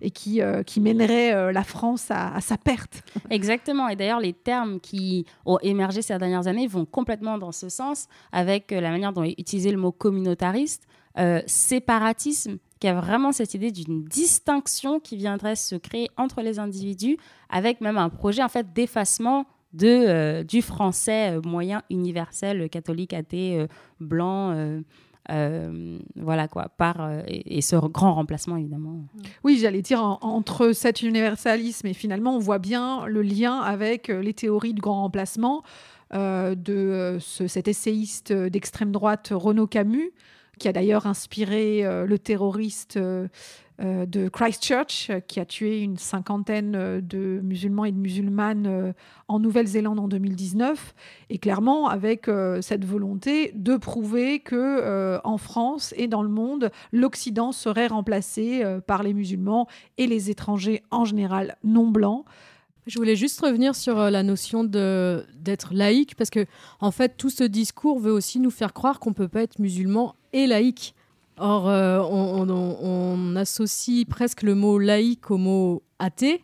et 0.00 0.10
qui, 0.10 0.40
qui 0.66 0.80
mènerait 0.80 1.52
la 1.52 1.64
France 1.64 2.10
à, 2.10 2.40
sa 2.40 2.56
perte. 2.56 3.02
Exactement. 3.30 3.88
Et 3.88 3.96
d'ailleurs, 3.96 4.20
les 4.20 4.32
termes 4.32 4.80
qui 4.80 5.26
ont 5.44 5.58
émergé 5.60 6.02
ces 6.02 6.16
dernières 6.18 6.46
années 6.46 6.66
vont 6.66 6.84
complètement 6.84 7.38
dans 7.38 7.52
ce 7.52 7.68
sens, 7.68 8.06
avec 8.32 8.70
la 8.70 8.90
manière 8.90 9.12
dont 9.12 9.22
est 9.22 9.38
utilisé 9.38 9.70
le 9.70 9.78
mot 9.78 9.92
communautariste. 9.92 10.86
séparatisme 11.46 12.58
qui 12.80 12.88
a 12.88 12.94
vraiment 12.94 13.32
cette 13.32 13.54
idée 13.54 13.70
d'une 13.70 14.04
distinction 14.04 15.00
qui 15.00 15.16
viendrait 15.16 15.56
se 15.56 15.76
créer 15.76 16.10
entre 16.16 16.42
les 16.42 16.58
individus, 16.58 17.16
avec 17.48 17.80
même 17.80 17.98
un 17.98 18.08
projet 18.08 18.42
en 18.42 18.48
fait 18.48 18.72
d'effacement 18.72 19.46
de, 19.72 19.86
euh, 19.88 20.42
du 20.42 20.62
français 20.62 21.36
euh, 21.36 21.40
moyen 21.42 21.82
universel, 21.90 22.68
catholique, 22.70 23.12
athée, 23.12 23.60
euh, 23.60 23.66
blanc, 24.00 24.54
voilà 26.14 26.46
quoi, 26.46 26.68
par 26.68 27.10
et, 27.26 27.60
ce 27.60 27.74
grand 27.74 28.14
remplacement 28.14 28.56
évidemment. 28.56 29.00
Oui, 29.42 29.58
j'allais 29.60 29.82
dire 29.82 30.00
entre 30.20 30.70
cet 30.72 31.02
universalisme 31.02 31.88
et 31.88 31.94
finalement 31.94 32.36
on 32.36 32.38
voit 32.38 32.60
bien 32.60 33.06
le 33.06 33.22
lien 33.22 33.58
avec 33.58 34.06
les 34.06 34.34
théories 34.34 34.72
du 34.72 34.80
grand 34.80 35.02
remplacement 35.02 35.64
de 36.12 37.18
cet 37.20 37.66
essayiste 37.66 38.32
d'extrême 38.32 38.92
droite 38.92 39.32
Renaud 39.34 39.66
Camus 39.66 40.12
qui 40.58 40.68
a 40.68 40.72
d'ailleurs 40.72 41.06
inspiré 41.06 41.82
le 41.82 42.18
terroriste 42.18 42.98
euh, 43.82 44.06
de 44.06 44.30
Christchurch, 44.30 45.10
euh, 45.10 45.20
qui 45.20 45.38
a 45.38 45.44
tué 45.44 45.82
une 45.82 45.98
cinquantaine 45.98 46.74
euh, 46.74 47.00
de 47.02 47.40
musulmans 47.42 47.84
et 47.84 47.92
de 47.92 47.98
musulmanes 47.98 48.94
en 49.28 49.38
Nouvelle-Zélande 49.38 50.00
en 50.00 50.08
2019, 50.08 50.94
et 51.28 51.36
clairement 51.36 51.88
avec 51.88 52.30
cette 52.60 52.84
volonté 52.84 53.52
de 53.54 53.76
prouver 53.76 54.40
que 54.40 55.20
en 55.24 55.36
France 55.36 55.92
et 55.96 56.06
dans 56.06 56.22
le 56.22 56.28
monde, 56.28 56.70
l'Occident 56.92 57.52
serait 57.52 57.88
remplacé 57.88 58.62
par 58.86 59.02
les 59.02 59.12
musulmans 59.12 59.66
et 59.98 60.06
les 60.06 60.30
étrangers 60.30 60.82
en 60.90 61.04
général 61.04 61.56
non 61.64 61.88
blancs. 61.88 62.24
Je 62.86 62.98
voulais 62.98 63.16
juste 63.16 63.40
revenir 63.40 63.74
sur 63.74 63.96
la 63.96 64.22
notion 64.22 64.64
d'être 64.64 65.74
laïque, 65.74 66.14
parce 66.14 66.30
que 66.30 66.46
en 66.80 66.92
fait, 66.92 67.16
tout 67.16 67.30
ce 67.30 67.44
discours 67.44 67.98
veut 67.98 68.12
aussi 68.12 68.38
nous 68.38 68.50
faire 68.50 68.72
croire 68.72 69.00
qu'on 69.00 69.12
peut 69.12 69.28
pas 69.28 69.42
être 69.42 69.58
musulman 69.58 70.14
et 70.36 70.46
laïque. 70.46 70.94
Or, 71.38 71.68
euh, 71.68 72.00
on, 72.00 73.36
associe 73.36 74.06
presque 74.06 74.42
le 74.42 74.54
mot 74.54 74.78
laïque 74.78 75.30
au 75.30 75.36
mot 75.36 75.82
athée, 75.98 76.42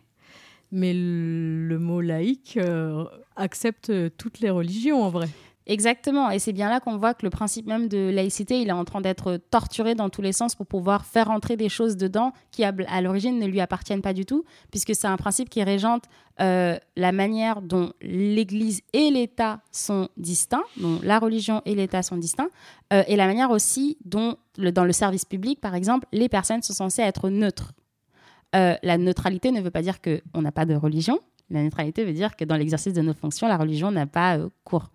mais 0.71 0.93
le, 0.93 1.77
mot 1.79 2.01
laïque 2.01 2.57
euh, 2.57 3.05
accepte 3.35 3.91
toutes 4.17 4.39
les 4.39 4.51
religions 4.51 5.01
en 5.03 5.09
vrai. 5.09 5.27
Exactement, 5.65 6.29
et 6.29 6.39
c'est 6.39 6.51
bien 6.51 6.69
là 6.69 6.81
qu'on 6.81 6.97
voit 6.97 7.13
que 7.13 7.25
le 7.25 7.29
principe 7.29 7.67
même 7.67 7.87
de 7.87 8.09
laïcité, 8.09 8.59
il 8.59 8.67
est 8.67 8.73
en 8.73 8.83
train 8.83 8.99
d'être 8.99 9.37
torturé 9.49 9.95
dans 9.95 10.09
tous 10.09 10.21
les 10.21 10.33
sens 10.33 10.55
pour 10.55 10.67
pouvoir 10.67 11.05
faire 11.05 11.31
entrer 11.31 11.55
des 11.55 11.69
choses 11.69 11.95
dedans 11.95 12.33
qui, 12.51 12.65
à 12.65 13.01
l'origine, 13.01 13.39
ne 13.39 13.47
lui 13.47 13.61
appartiennent 13.61 14.01
pas 14.01 14.13
du 14.13 14.25
tout, 14.25 14.43
puisque 14.71 14.93
c'est 14.93 15.07
un 15.07 15.15
principe 15.15 15.49
qui 15.49 15.63
régente 15.63 16.03
euh, 16.41 16.77
la 16.97 17.11
manière 17.13 17.61
dont 17.61 17.93
l'Église 18.01 18.81
et 18.91 19.09
l'État 19.09 19.61
sont 19.71 20.09
distincts, 20.17 20.63
dont 20.77 20.99
la 21.01 21.17
religion 21.17 21.61
et 21.65 21.75
l'État 21.75 22.03
sont 22.03 22.17
distincts, 22.17 22.49
euh, 22.91 23.03
et 23.07 23.15
la 23.15 23.27
manière 23.27 23.51
aussi 23.51 23.97
dont, 24.03 24.35
dans 24.57 24.83
le 24.83 24.93
service 24.93 25.23
public, 25.23 25.61
par 25.61 25.75
exemple, 25.75 26.07
les 26.11 26.27
personnes 26.27 26.61
sont 26.61 26.73
censées 26.73 27.03
être 27.03 27.29
neutres. 27.29 27.71
Euh, 28.53 28.75
la 28.83 28.97
neutralité 28.97 29.51
ne 29.51 29.61
veut 29.61 29.71
pas 29.71 29.81
dire 29.81 29.99
qu'on 30.01 30.41
n'a 30.41 30.51
pas 30.51 30.65
de 30.65 30.75
religion, 30.75 31.19
la 31.49 31.63
neutralité 31.63 32.03
veut 32.03 32.13
dire 32.13 32.35
que 32.35 32.43
dans 32.43 32.57
l'exercice 32.57 32.93
de 32.93 33.01
nos 33.01 33.13
fonctions, 33.13 33.47
la 33.47 33.57
religion 33.57 33.91
n'a 33.91 34.07
pas 34.07 34.39
cours. 34.63 34.89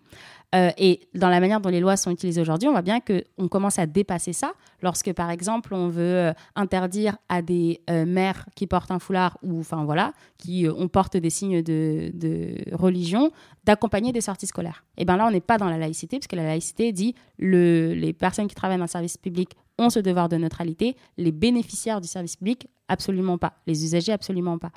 Euh, 0.55 0.71
et 0.79 1.09
dans 1.15 1.29
la 1.29 1.41
manière 1.41 1.61
dont 1.61 1.69
les 1.69 1.81
lois 1.81 1.97
sont 1.97 2.11
utilisées 2.11 2.41
aujourd'hui, 2.41 2.69
on 2.69 2.73
voit 2.73 2.83
bien 2.83 3.01
qu'on 3.01 3.49
commence 3.49 3.79
à 3.79 3.87
dépasser 3.87 4.33
ça. 4.33 4.53
Lorsque, 4.83 5.13
par 5.13 5.31
exemple, 5.31 5.75
on 5.75 5.89
veut 5.89 6.03
euh, 6.03 6.33
interdire 6.57 7.19
à 7.29 7.43
des 7.43 7.83
euh, 7.91 8.07
mères 8.07 8.47
qui 8.55 8.67
portent 8.67 8.91
un 8.91 8.99
foulard 8.99 9.37
ou, 9.43 9.61
enfin 9.61 9.85
voilà, 9.85 10.13
qui 10.39 10.67
on 10.75 10.89
porte 10.89 11.17
des 11.17 11.31
signes 11.31 11.63
de, 11.63 12.55
religion, 12.73 13.31
d'accompagner 13.65 14.13
des 14.13 14.23
sorties 14.23 14.47
scolaires. 14.47 14.85
Et 14.97 15.05
bien 15.05 15.17
là, 15.17 15.27
on 15.27 15.31
n'est 15.31 15.41
pas 15.41 15.59
dans 15.59 15.69
la 15.69 15.77
laïcité, 15.77 16.19
parce 16.19 16.29
que 16.29 16.37
la 16.37 16.45
laïcité 16.45 16.93
dit 16.93 17.15
le, 17.39 17.93
les 17.93 18.15
personnes 18.15 18.47
qui 18.47 18.55
travaillent 18.55 18.79
dans 18.79 18.85
le 18.85 18.89
service 18.89 19.19
public 19.19 19.55
ont 19.79 19.91
ce 19.91 20.01
devoir 20.01 20.29
de 20.29 20.37
neutralité, 20.37 20.97
les 21.17 21.33
bénéficiaires 21.33 22.01
du 22.01 22.09
service 22.09 22.37
public, 22.37 22.69
absolument 22.89 23.39
pas, 23.39 23.55
les 23.67 23.85
usagers, 23.85 24.13
absolument 24.13 24.59
pas. 24.59 24.73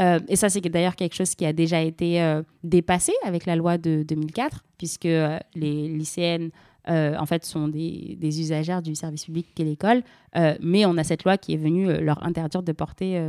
Euh, 0.00 0.20
et 0.28 0.36
ça, 0.36 0.48
c'est 0.48 0.60
d'ailleurs 0.60 0.96
quelque 0.96 1.14
chose 1.14 1.34
qui 1.34 1.44
a 1.44 1.52
déjà 1.52 1.80
été 1.82 2.22
euh, 2.22 2.42
dépassé 2.62 3.12
avec 3.24 3.46
la 3.46 3.56
loi 3.56 3.78
de 3.78 4.04
2004, 4.06 4.64
puisque 4.78 5.06
euh, 5.06 5.38
les 5.54 5.88
lycéennes, 5.88 6.50
en 6.86 7.26
fait, 7.26 7.44
sont 7.44 7.68
des, 7.68 8.16
usagères 8.40 8.80
du 8.80 8.94
service 8.94 9.26
public 9.26 9.48
qu'est 9.54 9.64
l'école, 9.64 10.02
mais 10.62 10.86
on 10.86 10.96
a 10.96 11.04
cette 11.04 11.22
loi 11.24 11.36
qui 11.36 11.52
est 11.52 11.58
venue 11.58 11.86
leur 12.00 12.24
interdire 12.24 12.62
de 12.62 12.72
porter 12.72 13.22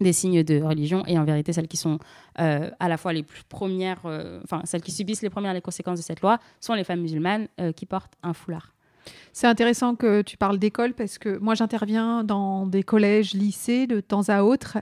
des 0.00 0.12
signes 0.12 0.44
de 0.44 0.62
religion 0.62 1.04
et 1.06 1.18
en 1.18 1.24
vérité 1.24 1.52
celles 1.52 1.66
qui 1.66 1.76
sont 1.76 1.98
à 2.36 2.88
la 2.88 2.96
fois 2.98 3.12
les 3.12 3.24
plus 3.24 3.42
premières, 3.42 4.02
enfin 4.44 4.60
celles 4.62 4.82
qui 4.82 4.92
subissent 4.92 5.22
les 5.22 5.30
premières 5.30 5.54
les 5.54 5.60
conséquences 5.60 5.98
de 5.98 6.04
cette 6.04 6.20
loi 6.20 6.38
sont 6.60 6.74
les 6.74 6.84
femmes 6.84 7.00
musulmanes 7.00 7.48
qui 7.74 7.84
portent 7.84 8.14
un 8.22 8.32
foulard. 8.32 8.72
C'est 9.32 9.46
intéressant 9.46 9.94
que 9.94 10.22
tu 10.22 10.36
parles 10.36 10.58
d'école 10.58 10.94
parce 10.94 11.18
que 11.18 11.38
moi 11.38 11.54
j'interviens 11.54 12.24
dans 12.24 12.66
des 12.66 12.82
collèges, 12.82 13.34
lycées 13.34 13.86
de 13.86 14.00
temps 14.00 14.28
à 14.28 14.42
autre 14.42 14.78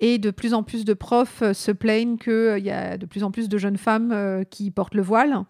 et 0.00 0.18
de 0.18 0.30
plus 0.30 0.54
en 0.54 0.62
plus 0.62 0.84
de 0.84 0.94
profs 0.94 1.42
euh, 1.42 1.52
se 1.52 1.70
plaignent 1.70 2.16
qu'il 2.16 2.32
euh, 2.32 2.58
y 2.58 2.70
a 2.70 2.96
de 2.96 3.06
plus 3.06 3.22
en 3.22 3.30
plus 3.30 3.48
de 3.48 3.58
jeunes 3.58 3.76
femmes 3.76 4.12
euh, 4.12 4.44
qui 4.44 4.70
portent 4.70 4.94
le 4.94 5.02
voile. 5.02 5.44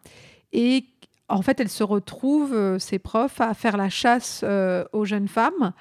Et 0.53 0.85
en 1.29 1.43
fait, 1.43 1.61
elles 1.61 1.69
se 1.69 1.85
retrouvent, 1.85 2.79
ces 2.81 2.99
profs, 2.99 3.41
à 3.41 3.55
faire 3.55 3.77
la 3.77 3.89
chasse 3.89 4.45
aux 4.93 5.05
jeunes 5.05 5.29
femmes 5.29 5.73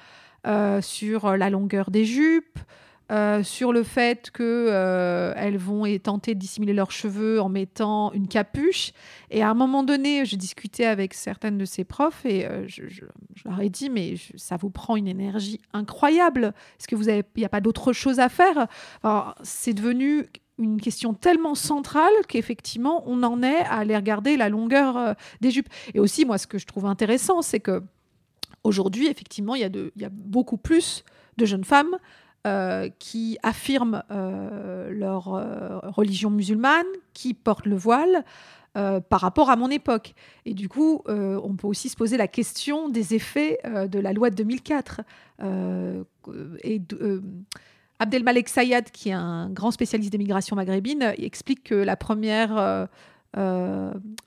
sur 0.80 1.36
la 1.36 1.50
longueur 1.50 1.90
des 1.90 2.04
jupes, 2.04 2.60
euh, 3.10 3.42
sur 3.42 3.72
le 3.72 3.82
fait 3.82 4.30
qu'elles 4.30 4.46
euh, 4.46 5.56
vont 5.58 5.84
tenter 5.98 6.34
de 6.34 6.38
dissimuler 6.38 6.72
leurs 6.72 6.92
cheveux 6.92 7.40
en 7.40 7.48
mettant 7.48 8.12
une 8.12 8.28
capuche. 8.28 8.92
Et 9.30 9.42
à 9.42 9.50
un 9.50 9.54
moment 9.54 9.82
donné, 9.82 10.24
j'ai 10.24 10.36
discuté 10.36 10.86
avec 10.86 11.14
certaines 11.14 11.58
de 11.58 11.64
ces 11.64 11.82
profs 11.82 12.24
et 12.24 12.46
euh, 12.46 12.68
je, 12.68 13.04
leur 13.44 13.60
ai 13.60 13.68
dit, 13.68 13.90
mais 13.90 14.14
ça 14.36 14.56
vous 14.56 14.70
prend 14.70 14.94
une 14.94 15.08
énergie 15.08 15.60
incroyable. 15.72 16.54
Est-ce 16.78 16.86
que 16.86 16.94
vous 16.94 17.06
n'y 17.36 17.44
a 17.44 17.48
pas 17.48 17.60
d'autre 17.60 17.92
chose 17.92 18.20
à 18.20 18.28
faire? 18.28 18.68
C'est 19.42 19.74
devenu 19.74 20.26
une 20.58 20.80
question 20.80 21.12
tellement 21.12 21.56
centrale 21.56 22.12
qu'effectivement, 22.28 23.02
on 23.06 23.24
en 23.24 23.42
est 23.42 23.62
à 23.62 23.78
aller 23.78 23.96
regarder 23.96 24.36
la 24.36 24.48
longueur 24.48 25.16
des 25.40 25.50
jupes. 25.50 25.68
Et 25.94 25.98
aussi, 25.98 26.24
moi, 26.24 26.38
ce 26.38 26.46
que 26.46 26.58
je 26.58 26.66
trouve 26.66 26.86
intéressant, 26.86 27.42
c'est 27.42 27.60
que 27.60 27.82
aujourd'hui, 28.62 29.08
effectivement, 29.08 29.56
il 29.56 29.62
y, 29.62 29.90
il 29.96 30.02
y 30.02 30.04
a 30.04 30.10
beaucoup 30.10 30.58
plus 30.58 31.04
de 31.38 31.44
jeunes 31.46 31.64
femmes 31.64 31.96
euh, 32.46 32.88
qui 32.98 33.36
affirment 33.42 34.02
euh, 34.10 34.88
leur 34.90 35.34
euh, 35.34 35.78
religion 35.82 36.30
musulmane, 36.30 36.86
qui 37.12 37.34
portent 37.34 37.66
le 37.66 37.76
voile. 37.76 38.24
par 38.74 39.20
rapport 39.20 39.50
à 39.50 39.56
mon 39.56 39.68
époque. 39.68 40.14
Et 40.46 40.54
du 40.54 40.68
coup, 40.68 41.02
on 41.08 41.56
peut 41.56 41.66
aussi 41.66 41.88
se 41.88 41.96
poser 41.96 42.16
la 42.16 42.28
question 42.28 42.88
des 42.88 43.14
effets 43.14 43.58
de 43.64 43.98
la 43.98 44.12
loi 44.12 44.30
de 44.30 44.36
2004. 44.36 45.00
et 46.62 46.80
Abdelmalek 47.98 48.48
Sayad, 48.48 48.92
qui 48.92 49.08
est 49.08 49.12
un 49.12 49.50
grand 49.50 49.72
spécialiste 49.72 50.12
des 50.12 50.18
migrations 50.18 50.54
maghrébines, 50.54 51.12
explique 51.18 51.64
que 51.64 51.74
la 51.74 51.96
première 51.96 52.88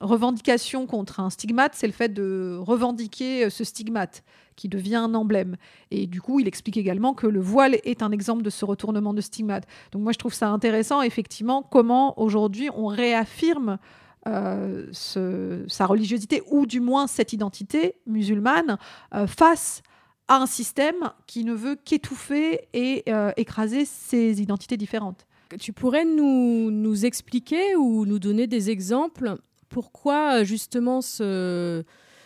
revendication 0.01 0.87
contre 0.87 1.21
un 1.21 1.29
stigmate, 1.29 1.75
c'est 1.75 1.87
le 1.87 1.93
fait 1.93 2.13
de 2.13 2.57
revendiquer 2.59 3.49
ce 3.49 3.63
stigmate 3.63 4.23
qui 4.55 4.69
devient 4.69 4.95
un 4.95 5.13
emblème. 5.13 5.57
Et 5.91 6.07
du 6.07 6.21
coup, 6.21 6.39
il 6.39 6.47
explique 6.47 6.77
également 6.77 7.13
que 7.13 7.27
le 7.27 7.39
voile 7.39 7.77
est 7.83 8.03
un 8.03 8.11
exemple 8.11 8.43
de 8.43 8.49
ce 8.49 8.65
retournement 8.65 9.13
de 9.13 9.21
stigmate. 9.21 9.65
Donc 9.91 10.03
moi, 10.03 10.11
je 10.11 10.17
trouve 10.17 10.33
ça 10.33 10.49
intéressant, 10.49 11.01
effectivement, 11.01 11.63
comment 11.63 12.19
aujourd'hui 12.19 12.69
on 12.75 12.87
réaffirme 12.87 13.77
euh, 14.25 14.87
sa 14.93 15.85
religiosité, 15.85 16.41
ou 16.49 16.65
du 16.65 16.79
moins 16.79 17.07
cette 17.07 17.33
identité 17.33 17.95
musulmane, 18.07 18.77
euh, 19.13 19.27
face 19.27 19.81
à 20.29 20.37
un 20.37 20.45
système 20.45 21.11
qui 21.27 21.43
ne 21.43 21.53
veut 21.53 21.75
qu'étouffer 21.75 22.61
et 22.73 23.03
euh, 23.09 23.31
écraser 23.35 23.83
ces 23.83 24.41
identités 24.41 24.77
différentes. 24.77 25.27
Tu 25.59 25.73
pourrais 25.73 26.05
nous, 26.05 26.71
nous 26.71 27.05
expliquer 27.05 27.75
ou 27.75 28.05
nous 28.05 28.17
donner 28.17 28.47
des 28.47 28.69
exemples 28.69 29.35
pourquoi 29.67 30.43
justement 30.43 31.01
ce, 31.01 31.83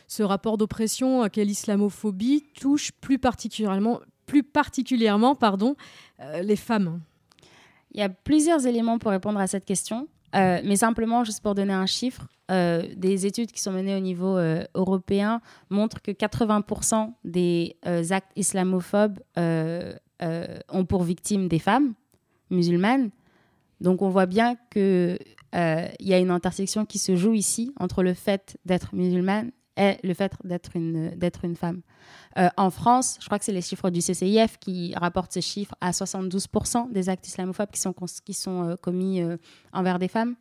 ce 0.07 0.23
rapport 0.23 0.57
d'oppression 0.57 1.21
à 1.21 1.29
quelle 1.29 1.47
l'islamophobie 1.47 2.45
touche 2.59 2.91
plus 2.93 3.19
particulièrement, 3.19 3.99
plus 4.25 4.43
particulièrement 4.43 5.35
pardon, 5.35 5.75
euh, 6.21 6.41
les 6.41 6.55
femmes 6.55 7.01
Il 7.91 7.99
y 7.99 8.03
a 8.03 8.09
plusieurs 8.09 8.65
éléments 8.65 8.99
pour 8.99 9.11
répondre 9.11 9.39
à 9.39 9.47
cette 9.47 9.65
question. 9.65 10.07
Euh, 10.35 10.59
mais 10.63 10.75
simplement, 10.75 11.23
juste 11.23 11.41
pour 11.41 11.55
donner 11.55 11.73
un 11.73 11.85
chiffre, 11.85 12.27
euh, 12.51 12.83
des 12.95 13.25
études 13.25 13.51
qui 13.51 13.61
sont 13.61 13.71
menées 13.71 13.95
au 13.95 13.99
niveau 13.99 14.37
européen 14.75 15.41
montrent 15.69 16.01
que 16.01 16.11
80% 16.11 17.13
des 17.23 17.77
actes 18.11 18.31
islamophobes 18.35 19.19
ont 19.37 20.85
pour 20.87 21.03
victimes 21.03 21.47
des 21.47 21.59
femmes 21.59 21.93
musulmanes. 22.49 23.09
Donc 23.81 24.01
on 24.01 24.09
voit 24.09 24.25
bien 24.25 24.55
qu'il 24.71 25.17
y 25.53 26.13
a 26.13 26.19
une 26.19 26.31
intersection 26.31 26.85
qui 26.85 26.99
se 26.99 27.15
joue 27.15 27.33
ici 27.33 27.73
entre 27.79 28.03
le 28.03 28.13
fait 28.13 28.57
d'être 28.65 28.95
musulmane 28.95 29.51
est 29.77 29.99
le 30.03 30.13
fait 30.13 30.33
d'être 30.43 30.71
une, 30.75 31.11
d'être 31.11 31.45
une 31.45 31.55
femme. 31.55 31.81
Euh, 32.37 32.49
en 32.57 32.69
France, 32.69 33.17
je 33.21 33.25
crois 33.25 33.39
que 33.39 33.45
c'est 33.45 33.53
les 33.53 33.61
chiffres 33.61 33.89
du 33.89 34.01
CCIF 34.01 34.57
qui 34.59 34.93
rapportent 34.95 35.31
ces 35.31 35.41
chiffres 35.41 35.75
à 35.79 35.91
72% 35.91 36.91
des 36.91 37.09
actes 37.09 37.27
islamophobes 37.27 37.71
qui 37.71 37.79
sont, 37.79 37.93
qui 38.25 38.33
sont 38.33 38.69
euh, 38.69 38.75
commis 38.75 39.21
euh, 39.21 39.37
envers 39.71 39.99
des 39.99 40.07
femmes. 40.07 40.35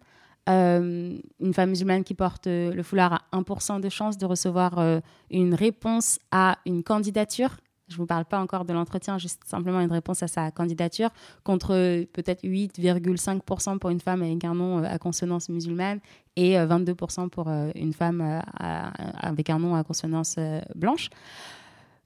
une 0.49 1.53
femme 1.55 1.71
musulmane 1.71 2.05
qui 2.05 2.15
porte 2.15 2.47
le 2.47 2.83
foulard 2.83 3.25
a 3.33 3.39
1% 3.41 3.81
de 3.81 3.89
chance 3.89 4.17
de 4.17 4.27
recevoir 4.27 5.01
une 5.29 5.55
réponse 5.55 6.21
à 6.31 6.59
une 6.65 6.85
candidature 6.85 7.57
je 7.89 7.95
ne 7.95 7.99
vous 7.99 8.07
parle 8.07 8.25
pas 8.25 8.41
encore 8.41 8.65
de 8.65 8.73
l'entretien, 8.73 9.19
juste 9.19 9.43
simplement 9.47 9.81
une 9.81 9.93
réponse 9.93 10.23
à 10.23 10.29
sa 10.29 10.51
candidature, 10.51 11.11
contre 11.45 11.75
euh, 11.75 12.05
peut-être 12.13 12.43
8,5% 12.43 13.79
pour 13.79 13.91
une 13.91 14.01
femme 14.01 14.23
avec 14.23 14.45
un 14.45 14.55
nom 14.55 14.83
à 14.83 14.99
consonance 14.99 15.49
musulmane 15.49 16.01
et 16.37 16.57
22% 16.57 17.31
pour 17.31 17.49
une 17.49 17.95
femme 17.95 18.43
avec 18.59 19.49
un 19.49 19.59
nom 19.59 19.75
à 19.75 19.83
consonance 19.85 20.37
blanche. 20.75 21.09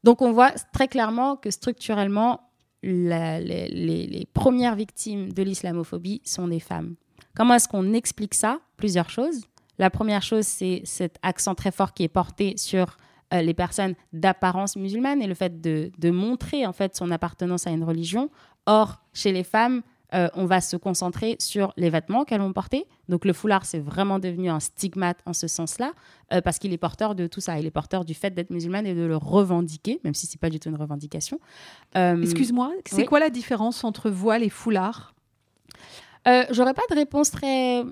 Donc 0.05 0.23
on 0.23 0.33
voit 0.33 0.53
très 0.73 0.87
clairement 0.87 1.37
que 1.37 1.51
structurellement, 1.51 2.41
les, 2.83 4.27
premières 4.33 4.75
victimes 4.75 5.33
de 5.33 5.43
l'islamophobie 5.43 6.23
sont 6.25 6.49
des 6.49 6.61
femmes. 6.61 6.95
Comment 7.35 7.55
est-ce 7.55 7.69
qu'on 7.69 7.93
explique 7.93 8.35
ça? 8.35 8.61
Plusieurs 8.77 9.11
choses. 9.11 9.45
La 9.79 9.91
première 9.91 10.23
chose, 10.23 10.47
c'est 10.47 10.83
cet 10.85 11.17
accent 11.23 11.55
très 11.55 11.71
fort 11.71 11.95
qui 11.95 12.05
est 12.05 12.09
porté 12.09 12.57
sur 12.57 12.97
euh, 13.33 13.43
les 13.43 13.55
personnes 13.55 13.95
d'apparence 14.13 14.75
musulmane 14.75 15.23
et 15.23 15.27
le 15.29 15.35
fait 15.35 15.61
de, 15.61 15.93
de, 15.99 16.11
montrer 16.11 16.67
en 16.67 16.73
fait 16.73 16.97
son 16.97 17.11
appartenance 17.13 17.67
à 17.67 17.71
une 17.71 17.85
religion. 17.85 18.29
Or, 18.67 19.01
chez 19.13 19.31
les 19.31 19.45
femmes, 19.45 19.83
euh, 20.13 20.29
on 20.35 20.47
va 20.47 20.61
se 20.61 20.77
concentrer 20.77 21.37
sur 21.39 21.73
les 21.77 21.91
vêtements 21.91 22.25
qu'elles 22.25 22.41
vont 22.41 22.53
porter. 22.53 22.87
Donc 23.09 23.25
le 23.25 23.33
foulard, 23.33 23.65
c'est 23.65 23.79
vraiment 23.79 24.19
devenu 24.19 24.51
un 24.51 24.59
stigmate 24.59 25.19
en 25.27 25.33
ce 25.33 25.47
sens-là, 25.47 25.93
euh, 26.33 26.41
parce 26.41 26.59
qu'il 26.59 26.73
est 26.73 26.79
porteur 26.79 27.15
de 27.15 27.29
tout 27.29 27.41
ça. 27.41 27.59
Il 27.61 27.67
est 27.67 27.71
porteur 27.71 28.05
du 28.05 28.15
fait 28.15 28.31
d'être 28.35 28.51
musulmane 28.51 28.87
et 28.87 28.95
de 28.95 29.03
le 29.03 29.17
revendiquer, 29.17 30.01
même 30.03 30.15
si 30.15 30.27
c'est 30.27 30.41
pas 30.41 30.51
du 30.51 30.59
tout 30.59 30.69
une 30.69 30.77
revendication. 30.77 31.39
Excuse-moi, 31.95 32.73
c'est 32.87 33.05
quoi 33.05 33.21
la 33.21 33.31
différence 33.31 33.85
entre 33.85 34.11
voile 34.11 34.43
et 34.43 34.51
foulard? 34.51 35.15
J'aurais 36.27 36.75
pas 36.75 36.83
de 36.91 36.97
réponse 36.97 37.31
très 37.31 37.85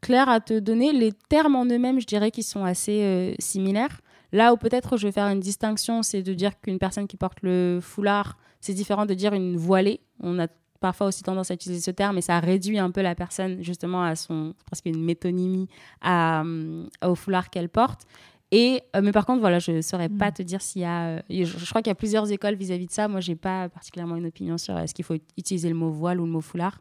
claire 0.00 0.28
à 0.28 0.40
te 0.40 0.58
donner. 0.58 0.92
Les 0.92 1.12
termes 1.12 1.54
en 1.54 1.64
eux-mêmes, 1.66 2.00
je 2.00 2.06
dirais 2.06 2.32
qu'ils 2.32 2.44
sont 2.44 2.64
assez 2.64 3.36
similaires. 3.38 4.00
Là 4.32 4.52
où 4.52 4.56
peut-être 4.56 4.96
je 4.96 5.06
vais 5.06 5.12
faire 5.12 5.28
une 5.28 5.40
distinction, 5.40 6.02
c'est 6.02 6.22
de 6.22 6.34
dire 6.34 6.60
qu'une 6.60 6.78
personne 6.78 7.06
qui 7.06 7.16
porte 7.16 7.38
le 7.42 7.78
foulard, 7.80 8.36
c'est 8.60 8.74
différent 8.74 9.06
de 9.06 9.14
dire 9.14 9.32
une 9.32 9.56
voilée. 9.56 10.00
On 10.20 10.38
a 10.38 10.48
parfois 10.80 11.06
aussi 11.06 11.22
tendance 11.22 11.50
à 11.50 11.54
utiliser 11.54 11.80
ce 11.80 11.90
terme 11.90 12.18
et 12.18 12.20
ça 12.20 12.38
réduit 12.40 12.78
un 12.78 12.90
peu 12.90 13.02
la 13.02 13.14
personne 13.14 13.62
justement 13.62 14.02
à 14.02 14.14
son 14.14 14.54
presque 14.66 14.86
une 14.86 15.02
métonymie 15.02 15.68
à, 16.00 16.42
euh, 16.42 16.86
au 17.04 17.14
foulard 17.14 17.50
qu'elle 17.50 17.68
porte. 17.68 18.02
Et, 18.52 18.82
euh, 18.94 19.00
mais 19.02 19.10
par 19.10 19.26
contre, 19.26 19.40
voilà, 19.40 19.58
je 19.58 19.72
ne 19.72 19.80
saurais 19.80 20.08
pas 20.08 20.30
mm. 20.30 20.34
te 20.34 20.42
dire 20.42 20.62
s'il 20.62 20.82
y 20.82 20.84
a. 20.84 21.16
Euh, 21.16 21.22
je, 21.28 21.68
crois 21.68 21.82
qu'il 21.82 21.90
y 21.90 21.92
a 21.92 21.96
plusieurs 21.96 22.30
écoles 22.30 22.54
vis-à-vis 22.54 22.86
de 22.86 22.92
ça. 22.92 23.08
Moi, 23.08 23.20
je 23.20 23.30
n'ai 23.30 23.36
pas 23.36 23.68
particulièrement 23.68 24.14
une 24.14 24.26
opinion 24.26 24.56
sur 24.56 24.78
est-ce 24.78 24.94
qu'il 24.94 25.04
faut 25.04 25.16
utiliser 25.36 25.68
le 25.68 25.74
mot 25.74 25.90
voile 25.90 26.20
ou 26.20 26.26
le 26.26 26.30
mot 26.30 26.40
foulard. 26.40 26.80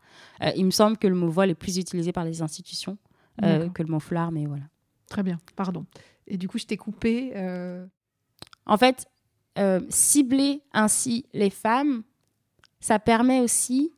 il 0.56 0.66
me 0.66 0.72
semble 0.72 0.98
que 0.98 1.08
le 1.08 1.16
mot 1.16 1.30
voile 1.30 1.50
est 1.50 1.56
plus 1.56 1.78
utilisé 1.78 2.12
par 2.12 2.24
les 2.24 2.42
institutions 2.42 2.98
que 3.42 3.84
le 3.84 3.90
mot 3.90 4.00
foulard, 4.00 4.32
mais 4.32 4.46
voilà. 4.46 4.64
Très 5.10 5.24
bien, 5.24 5.38
pardon. 5.56 5.86
Et 6.28 6.38
du 6.38 6.48
coup, 6.48 6.58
je 6.58 6.66
t'ai 6.66 6.78
coupé. 6.78 7.34
En 8.66 8.78
fait, 8.78 9.06
cibler 9.90 10.62
ainsi 10.74 11.26
les 11.34 11.50
femmes, 11.50 12.04
ça 12.80 13.00
permet 13.00 13.42
aussi 13.42 13.92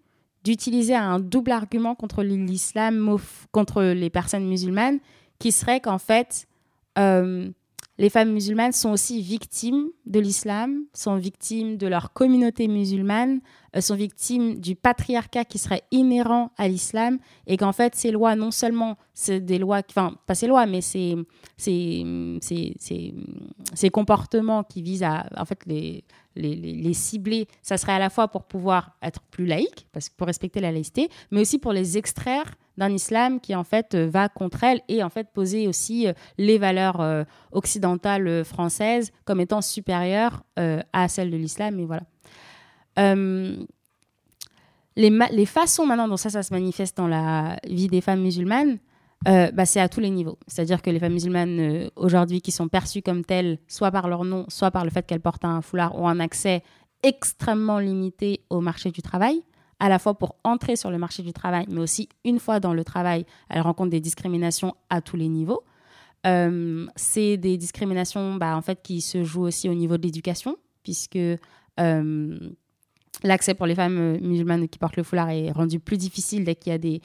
d'utiliser 0.44 0.96
un 0.96 1.20
double 1.20 1.52
argument 1.52 1.94
contre 1.94 2.24
l'islam, 2.24 3.18
contre 3.52 3.84
les 3.84 4.10
personnes 4.10 4.48
musulmanes, 4.48 5.00
qui 5.40 5.52
serait 5.52 5.82
qu'en 5.82 5.98
fait, 5.98 6.48
euh, 6.98 7.50
les 8.00 8.10
femmes 8.10 8.32
musulmanes 8.32 8.74
sont 8.74 8.92
aussi 8.92 9.22
victimes 9.22 9.88
de 10.06 10.20
l'islam, 10.20 10.84
sont 10.94 11.16
victimes 11.16 11.78
de 11.78 11.88
leur 11.88 12.14
communauté 12.14 12.68
musulmane, 12.68 13.42
euh, 13.76 13.82
sont 13.82 13.96
victimes 13.96 14.60
du 14.60 14.76
patriarcat 14.76 15.46
qui 15.46 15.58
serait 15.58 15.82
inhérent 15.92 16.52
à 16.58 16.68
l'islam, 16.68 17.18
et 17.48 17.58
qu'en 17.58 17.74
fait, 17.74 17.96
ces 17.96 18.12
lois, 18.12 18.36
non 18.36 18.52
seulement 18.52 18.98
c'est 19.16 19.40
des 19.40 19.58
lois, 19.58 19.82
enfin, 19.90 20.16
pas 20.28 20.36
ces 20.36 20.46
lois, 20.46 20.68
mais 20.68 20.82
ces, 20.82 21.16
ces, 21.58 22.06
ces, 22.40 23.90
comportements 23.90 24.64
qui 24.64 24.84
visent 24.84 25.04
à, 25.04 25.28
en 25.36 25.46
fait, 25.46 25.66
les, 25.66 26.04
les, 26.36 26.56
les, 26.56 26.94
cibler, 26.94 27.48
ça 27.64 27.78
serait 27.78 27.94
à 27.94 28.00
la 28.00 28.12
fois 28.12 28.28
pour 28.28 28.44
pouvoir 28.44 28.96
être 29.02 29.22
plus 29.22 29.48
laïque, 29.48 29.88
parce 29.92 30.10
pour 30.10 30.28
respecter 30.28 30.60
la 30.60 30.72
laïcité, 30.72 31.10
mais 31.32 31.42
aussi 31.42 31.58
pour 31.58 31.74
les 31.74 31.98
extraire 31.98 32.56
d'un 32.78 32.92
islam 32.92 33.40
qui 33.40 33.56
en 33.56 33.64
fait 33.64 33.96
euh, 33.96 34.08
va 34.08 34.30
contre 34.30 34.64
elles 34.64 34.82
et 34.88 35.04
en 35.04 35.10
fait 35.10 35.28
poser 35.34 35.68
aussi 35.68 36.08
euh, 36.08 36.14
les 36.38 36.58
valeurs 36.58 37.02
euh, 37.02 37.24
occidentales 37.52 38.46
françaises 38.46 39.12
comme 39.26 39.40
étant 39.40 39.62
supérieures 39.62 40.44
à 40.56 41.08
celles 41.08 41.32
de 41.32 41.38
l'islam 41.38 41.80
et 41.80 41.86
voilà. 41.86 42.04
les, 44.96 45.10
les, 45.32 45.46
façons 45.46 45.86
maintenant 45.86 46.08
dont 46.08 46.18
ça, 46.18 46.30
ça 46.30 46.44
se 46.44 46.54
manifeste 46.54 46.98
dans 46.98 47.08
la 47.08 47.58
vie 47.68 47.88
des 47.88 48.02
femmes 48.02 48.22
musulmanes, 48.22 48.80
bah, 49.26 49.66
c'est 49.66 49.80
à 49.80 49.88
tous 49.88 50.00
les 50.00 50.10
niveaux. 50.10 50.38
C'est-à-dire 50.48 50.82
que 50.82 50.90
les 50.90 51.00
femmes 51.00 51.14
musulmanes 51.14 51.90
aujourd'hui 51.96 52.42
qui 52.42 52.52
sont 52.52 52.68
perçues 52.68 53.02
comme 53.02 53.24
telles, 53.24 53.60
soit 53.68 53.92
par 53.92 54.08
leur 54.08 54.24
nom, 54.24 54.46
soit 54.48 54.72
par 54.72 54.84
le 54.84 54.90
fait 54.90 55.06
qu'elles 55.06 55.22
portent 55.22 55.46
un 55.46 55.62
foulard, 55.62 55.96
ont 55.96 56.08
un 56.08 56.20
accès 56.20 56.64
extrêmement 57.04 57.80
limité 57.80 58.42
au 58.50 58.62
marché 58.62 58.92
du 58.92 59.02
travail, 59.02 59.44
à 59.80 59.90
la 59.90 60.00
fois 60.00 60.18
pour 60.18 60.36
entrer 60.44 60.76
sur 60.76 60.92
le 60.92 60.98
marché 60.98 61.24
du 61.24 61.34
travail, 61.34 61.66
mais 61.70 61.80
aussi 61.80 62.10
une 62.26 62.40
fois 62.40 62.60
dans 62.60 62.74
le 62.74 62.84
travail, 62.84 63.26
elles 63.50 63.62
rencontrent 63.62 63.92
des 63.92 64.00
discriminations 64.00 64.76
à 64.90 65.02
tous 65.02 65.18
les 65.18 65.28
niveaux. 65.28 65.64
Euh, 66.26 66.88
c'est 66.96 67.38
des 67.38 67.58
discriminations 67.58 68.36
bah, 68.36 68.58
en 68.58 68.62
fait, 68.62 68.82
qui 68.82 69.02
se 69.02 69.24
jouent 69.24 69.44
aussi 69.44 69.70
au 69.70 69.74
niveau 69.74 69.98
de 69.98 70.04
l'éducation, 70.04 70.58
puisque 70.84 71.20
l'accès 73.24 73.54
pour 73.54 73.68
les 73.68 73.76
femmes 73.76 74.18
musulmanes 74.20 74.68
qui 74.68 74.80
portent 74.80 74.98
le 74.98 75.04
foulard 75.04 75.30
est 75.30 75.52
rendu 75.52 75.80
plus 75.80 75.98
difficile 75.98 76.44
dès 76.44 76.56
qu'il 76.56 76.72
y 76.72 76.76
a 76.76 76.80
des 76.80 77.02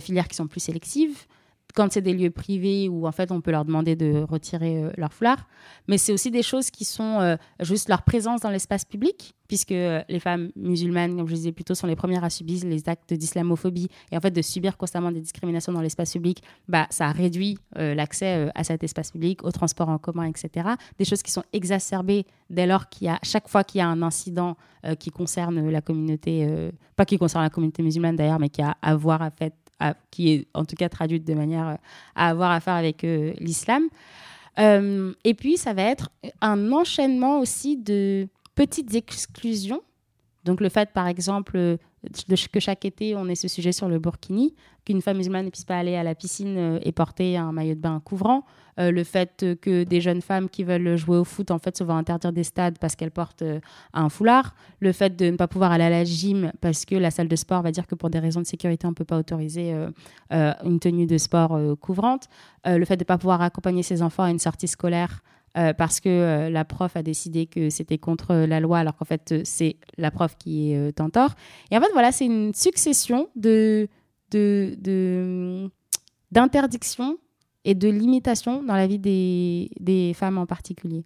filières 0.00 0.26
qui 0.26 0.34
sont 0.34 0.48
plus 0.48 0.60
sélectives 0.60 1.26
quand 1.76 1.92
c'est 1.92 2.00
des 2.00 2.14
lieux 2.14 2.30
privés 2.30 2.88
où 2.88 3.06
en 3.06 3.12
fait 3.12 3.30
on 3.30 3.40
peut 3.40 3.50
leur 3.50 3.66
demander 3.66 3.96
de 3.96 4.24
retirer 4.28 4.82
euh, 4.82 4.90
leur 4.96 5.12
foulard. 5.12 5.46
Mais 5.88 5.98
c'est 5.98 6.12
aussi 6.12 6.30
des 6.30 6.42
choses 6.42 6.70
qui 6.70 6.84
sont 6.86 7.20
euh, 7.20 7.36
juste 7.60 7.90
leur 7.90 8.02
présence 8.02 8.40
dans 8.40 8.50
l'espace 8.50 8.86
public, 8.86 9.34
puisque 9.46 9.72
euh, 9.72 10.02
les 10.08 10.18
femmes 10.18 10.50
musulmanes, 10.56 11.16
comme 11.16 11.28
je 11.28 11.34
disais 11.34 11.52
plus 11.52 11.64
tôt, 11.64 11.74
sont 11.74 11.86
les 11.86 11.94
premières 11.94 12.24
à 12.24 12.30
subir 12.30 12.64
les 12.64 12.88
actes 12.88 13.12
d'islamophobie. 13.12 13.88
Et 14.10 14.16
en 14.16 14.20
fait, 14.20 14.30
de 14.30 14.40
subir 14.40 14.78
constamment 14.78 15.12
des 15.12 15.20
discriminations 15.20 15.72
dans 15.72 15.82
l'espace 15.82 16.12
public, 16.12 16.42
bah, 16.66 16.86
ça 16.88 17.12
réduit 17.12 17.58
l'accès 17.74 18.50
à 18.54 18.64
cet 18.64 18.82
espace 18.82 19.10
public, 19.10 19.44
au 19.44 19.50
transport 19.50 19.90
en 19.90 19.98
commun, 19.98 20.24
etc. 20.24 20.68
Des 20.98 21.04
choses 21.04 21.22
qui 21.22 21.30
sont 21.30 21.44
exacerbées 21.52 22.24
dès 22.48 22.66
lors 22.66 22.88
qu'il 22.88 23.06
y 23.06 23.10
a, 23.10 23.18
chaque 23.22 23.48
fois 23.48 23.64
qu'il 23.64 23.80
y 23.80 23.82
a 23.82 23.88
un 23.88 24.00
incident 24.00 24.56
qui 24.98 25.10
concerne 25.10 25.68
la 25.68 25.80
communauté, 25.82 26.48
pas 26.96 27.04
qui 27.04 27.18
concerne 27.18 27.44
la 27.44 27.50
communauté 27.50 27.82
musulmane 27.82 28.16
d'ailleurs, 28.16 28.38
mais 28.38 28.48
qui 28.48 28.62
a 28.62 28.76
à 28.80 28.96
voir 28.96 29.20
à 29.20 29.30
fait 29.30 29.52
qui 30.10 30.32
est 30.32 30.46
en 30.54 30.64
tout 30.64 30.76
cas 30.76 30.88
traduite 30.88 31.24
de 31.24 31.34
manière 31.34 31.68
euh, 31.68 31.74
à 32.14 32.28
avoir 32.28 32.50
affaire 32.50 32.74
avec 32.74 33.04
euh, 33.04 33.32
l'islam. 33.38 33.84
Euh, 34.58 35.12
et 35.24 35.34
puis, 35.34 35.56
ça 35.56 35.74
va 35.74 35.82
être 35.82 36.10
un 36.40 36.72
enchaînement 36.72 37.40
aussi 37.40 37.76
de 37.76 38.28
petites 38.54 38.94
exclusions. 38.94 39.82
Donc, 40.44 40.60
le 40.60 40.68
fait, 40.68 40.90
par 40.92 41.06
exemple, 41.06 41.78
que 42.52 42.60
chaque 42.60 42.84
été, 42.84 43.16
on 43.16 43.28
ait 43.28 43.34
ce 43.34 43.48
sujet 43.48 43.72
sur 43.72 43.88
le 43.88 43.98
burkini, 43.98 44.54
qu'une 44.84 45.02
femme 45.02 45.16
musulmane 45.16 45.46
ne 45.46 45.50
puisse 45.50 45.64
pas 45.64 45.78
aller 45.78 45.96
à 45.96 46.02
la 46.02 46.14
piscine 46.14 46.78
et 46.82 46.92
porter 46.92 47.36
un 47.36 47.52
maillot 47.52 47.74
de 47.74 47.80
bain 47.80 48.00
couvrant, 48.04 48.44
euh, 48.78 48.90
le 48.90 49.04
fait 49.04 49.44
que 49.60 49.84
des 49.84 50.00
jeunes 50.00 50.20
femmes 50.20 50.50
qui 50.50 50.62
veulent 50.62 50.96
jouer 50.96 51.16
au 51.16 51.24
foot 51.24 51.50
en 51.50 51.58
fait 51.58 51.76
se 51.76 51.84
vont 51.84 51.96
interdire 51.96 52.32
des 52.32 52.44
stades 52.44 52.78
parce 52.78 52.94
qu'elles 52.94 53.10
portent 53.10 53.42
euh, 53.42 53.60
un 53.94 54.08
foulard, 54.10 54.54
le 54.80 54.92
fait 54.92 55.16
de 55.16 55.30
ne 55.30 55.36
pas 55.36 55.48
pouvoir 55.48 55.72
aller 55.72 55.84
à 55.84 55.90
la 55.90 56.04
gym 56.04 56.52
parce 56.60 56.84
que 56.84 56.94
la 56.94 57.10
salle 57.10 57.28
de 57.28 57.36
sport 57.36 57.62
va 57.62 57.70
dire 57.70 57.86
que 57.86 57.94
pour 57.94 58.10
des 58.10 58.18
raisons 58.18 58.40
de 58.40 58.46
sécurité 58.46 58.86
on 58.86 58.90
ne 58.90 58.94
peut 58.94 59.04
pas 59.04 59.18
autoriser 59.18 59.72
euh, 59.72 60.52
une 60.64 60.78
tenue 60.78 61.06
de 61.06 61.16
sport 61.16 61.58
couvrante, 61.80 62.28
le 62.66 62.84
fait 62.84 62.96
de 62.96 63.02
ne 63.02 63.06
pas 63.06 63.18
pouvoir 63.18 63.40
accompagner 63.40 63.82
ses 63.82 64.02
enfants 64.02 64.24
à 64.24 64.30
une 64.30 64.38
sortie 64.38 64.68
scolaire 64.68 65.22
parce 65.78 66.00
que 66.00 66.48
la 66.50 66.64
prof 66.66 66.96
a 66.96 67.02
décidé 67.02 67.46
que 67.46 67.70
c'était 67.70 67.96
contre 67.96 68.34
la 68.34 68.60
loi, 68.60 68.80
alors 68.80 68.94
qu'en 68.96 69.06
fait, 69.06 69.34
c'est 69.44 69.76
la 69.96 70.10
prof 70.10 70.36
qui 70.38 70.72
est 70.72 71.00
en 71.00 71.08
tort. 71.08 71.34
Et 71.70 71.78
en 71.78 71.80
fait, 71.80 71.90
voilà, 71.92 72.12
c'est 72.12 72.26
une 72.26 72.52
succession 72.52 73.28
de, 73.36 73.88
d'interdictions 76.30 77.18
et 77.64 77.74
de 77.74 77.88
limitation 77.88 78.62
dans 78.62 78.76
la 78.76 78.86
vie 78.86 78.98
des, 78.98 80.12
femmes 80.14 80.38
en 80.38 80.46
particulier. 80.46 81.04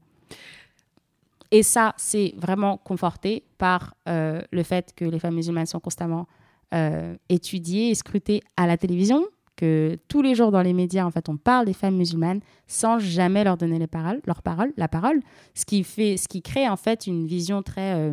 Et 1.50 1.62
ça, 1.62 1.94
c'est 1.96 2.34
vraiment 2.36 2.76
conforté 2.76 3.44
par 3.58 3.94
euh, 4.08 4.40
le 4.52 4.62
fait 4.62 4.92
que 4.94 5.04
les 5.04 5.18
femmes 5.18 5.34
musulmanes 5.34 5.66
sont 5.66 5.80
constamment 5.80 6.28
euh, 6.74 7.16
étudiées 7.28 7.90
et 7.90 7.94
scrutées 7.96 8.42
à 8.56 8.68
la 8.68 8.76
télévision, 8.76 9.26
que 9.60 9.98
tous 10.08 10.22
les 10.22 10.34
jours 10.34 10.50
dans 10.50 10.62
les 10.62 10.72
médias, 10.72 11.04
en 11.04 11.10
fait, 11.10 11.28
on 11.28 11.36
parle 11.36 11.66
des 11.66 11.74
femmes 11.74 11.96
musulmanes 11.96 12.40
sans 12.66 12.98
jamais 12.98 13.44
leur 13.44 13.58
donner 13.58 13.78
les 13.78 13.86
paroles, 13.86 14.22
leur 14.24 14.42
parole, 14.42 14.72
la 14.78 14.88
parole, 14.88 15.20
ce 15.54 15.66
qui, 15.66 15.84
fait, 15.84 16.16
ce 16.16 16.28
qui 16.28 16.40
crée 16.40 16.66
en 16.66 16.76
fait 16.76 17.06
une 17.06 17.26
vision 17.26 17.62
très 17.62 18.10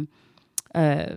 euh, 0.75 1.15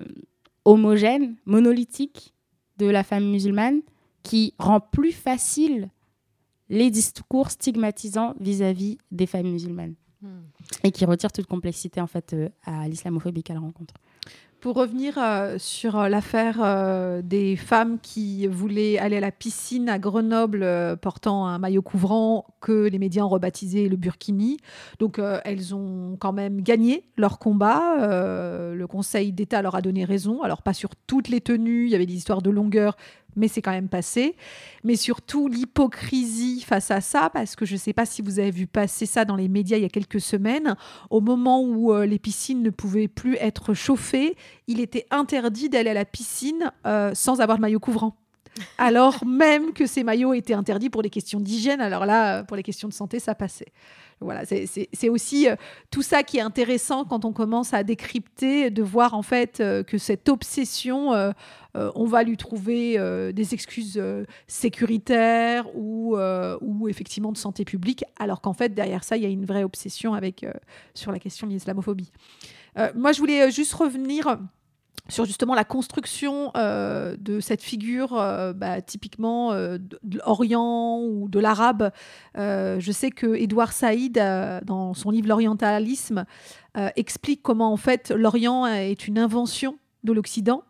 homogène, 0.64 1.34
monolithique 1.46 2.32
de 2.78 2.86
la 2.86 3.02
femme 3.02 3.28
musulmane, 3.28 3.80
qui 4.22 4.54
rend 4.58 4.78
plus 4.78 5.12
facile 5.12 5.90
les 6.68 6.90
discours 6.90 7.50
stigmatisants 7.50 8.34
vis-à-vis 8.38 8.98
des 9.10 9.26
femmes 9.26 9.50
musulmanes 9.50 9.94
hmm. 10.22 10.42
et 10.84 10.92
qui 10.92 11.04
retirent 11.04 11.32
toute 11.32 11.46
complexité 11.46 12.00
en 12.00 12.06
fait 12.06 12.34
euh, 12.34 12.48
à 12.64 12.86
l'islamophobie 12.88 13.42
qu'elle 13.42 13.58
rencontre. 13.58 13.94
Pour 14.60 14.76
revenir 14.76 15.14
euh, 15.16 15.56
sur 15.56 15.98
euh, 15.98 16.08
l'affaire 16.10 16.58
euh, 16.62 17.22
des 17.22 17.56
femmes 17.56 17.98
qui 17.98 18.46
voulaient 18.46 18.98
aller 18.98 19.16
à 19.16 19.20
la 19.20 19.30
piscine 19.30 19.88
à 19.88 19.98
Grenoble 19.98 20.66
portant 21.00 21.46
un 21.46 21.58
maillot 21.58 21.80
couvrant 21.80 22.44
que 22.60 22.86
les 22.86 22.98
médias 22.98 23.22
ont 23.22 23.30
rebaptisé 23.30 23.88
le 23.88 23.96
burkini. 23.96 24.58
Donc 24.98 25.18
elles 25.44 25.74
ont 25.74 26.16
quand 26.20 26.34
même 26.34 26.60
gagné 26.60 27.04
leur 27.16 27.38
combat. 27.38 27.96
Le 28.00 28.86
Conseil 28.86 29.32
d'État 29.32 29.62
leur 29.62 29.74
a 29.74 29.80
donné 29.80 30.04
raison. 30.04 30.42
Alors 30.42 30.60
pas 30.60 30.74
sur 30.74 30.90
toutes 31.06 31.28
les 31.28 31.40
tenues, 31.40 31.86
il 31.86 31.90
y 31.90 31.94
avait 31.94 32.06
des 32.06 32.14
histoires 32.14 32.42
de 32.42 32.50
longueur, 32.50 32.96
mais 33.36 33.48
c'est 33.48 33.62
quand 33.62 33.70
même 33.70 33.88
passé. 33.88 34.36
Mais 34.84 34.96
surtout 34.96 35.48
l'hypocrisie 35.48 36.62
face 36.66 36.90
à 36.90 37.00
ça, 37.00 37.30
parce 37.30 37.56
que 37.56 37.64
je 37.64 37.74
ne 37.74 37.78
sais 37.78 37.92
pas 37.92 38.06
si 38.06 38.22
vous 38.22 38.38
avez 38.38 38.50
vu 38.50 38.66
passer 38.66 39.06
ça 39.06 39.24
dans 39.24 39.36
les 39.36 39.48
médias 39.48 39.76
il 39.76 39.82
y 39.82 39.86
a 39.86 39.90
quelques 39.90 40.20
semaines, 40.20 40.76
au 41.10 41.20
moment 41.20 41.62
où 41.62 41.92
euh, 41.92 42.06
les 42.06 42.18
piscines 42.18 42.62
ne 42.62 42.70
pouvaient 42.70 43.08
plus 43.08 43.36
être 43.36 43.74
chauffées, 43.74 44.36
il 44.66 44.80
était 44.80 45.06
interdit 45.10 45.68
d'aller 45.68 45.90
à 45.90 45.94
la 45.94 46.04
piscine 46.04 46.70
euh, 46.86 47.12
sans 47.14 47.40
avoir 47.40 47.58
de 47.58 47.62
maillot 47.62 47.80
couvrant. 47.80 48.16
Alors 48.78 49.24
même 49.26 49.72
que 49.72 49.86
ces 49.86 50.04
maillots 50.04 50.34
étaient 50.34 50.54
interdits 50.54 50.90
pour 50.90 51.02
des 51.02 51.10
questions 51.10 51.40
d'hygiène, 51.40 51.80
alors 51.80 52.06
là, 52.06 52.38
euh, 52.38 52.42
pour 52.44 52.56
les 52.56 52.62
questions 52.62 52.88
de 52.88 52.92
santé, 52.92 53.18
ça 53.18 53.34
passait. 53.34 53.72
Voilà, 54.22 54.44
c'est- 54.44 55.08
aussi 55.08 55.48
tout 55.90 56.02
ça 56.02 56.22
qui 56.22 56.36
est 56.36 56.42
intéressant 56.42 57.06
quand 57.06 57.24
on 57.24 57.32
commence 57.32 57.72
à 57.72 57.82
décrypter, 57.84 58.68
de 58.68 58.82
voir 58.82 59.14
en 59.14 59.22
fait 59.22 59.62
que 59.86 59.96
cette 59.96 60.28
obsession, 60.28 61.32
on 61.74 62.04
va 62.04 62.22
lui 62.22 62.36
trouver 62.36 62.98
euh, 62.98 63.32
des 63.32 63.54
excuses 63.54 63.96
euh, 63.96 64.24
sécuritaires 64.46 65.66
ou, 65.74 66.16
euh, 66.16 66.58
effectivement 66.88 67.32
de 67.32 67.36
santé 67.38 67.64
publique, 67.64 68.04
alors 68.18 68.40
qu'en 68.40 68.52
fait 68.52 68.74
derrière 68.74 69.04
ça, 69.04 69.16
il 69.16 69.22
y 69.22 69.26
a 69.26 69.28
une 69.28 69.44
vraie 69.44 69.64
obsession 69.64 70.14
euh, 70.14 70.52
sur 70.94 71.12
la 71.12 71.18
question 71.18 71.46
de 71.46 71.52
l'islamophobie. 71.52 72.10
Euh, 72.78 72.90
moi, 72.94 73.12
je 73.12 73.18
voulais 73.18 73.42
euh, 73.42 73.50
juste 73.50 73.72
revenir 73.74 74.38
sur 75.08 75.24
justement 75.24 75.54
la 75.54 75.64
construction 75.64 76.52
euh, 76.56 77.16
de 77.18 77.40
cette 77.40 77.62
figure 77.62 78.18
euh, 78.18 78.52
bah, 78.52 78.80
typiquement 78.80 79.52
euh, 79.52 79.78
de, 79.78 80.18
l'Orient 80.24 81.00
ou 81.02 81.28
de 81.28 81.40
l'arabe. 81.40 81.90
Euh, 82.38 82.78
je 82.78 82.92
sais 82.92 83.10
que 83.10 83.34
Édouard 83.34 83.72
Saïd, 83.72 84.18
euh, 84.18 84.60
dans 84.64 84.94
son 84.94 85.10
livre 85.10 85.28
L'orientalisme, 85.28 86.24
euh, 86.76 86.88
explique 86.96 87.42
comment 87.42 87.72
en 87.72 87.76
fait 87.76 88.10
l'Orient 88.10 88.66
est 88.66 89.08
une 89.08 89.18
invention 89.18 89.78
de 90.04 90.12
l'Occident 90.12 90.62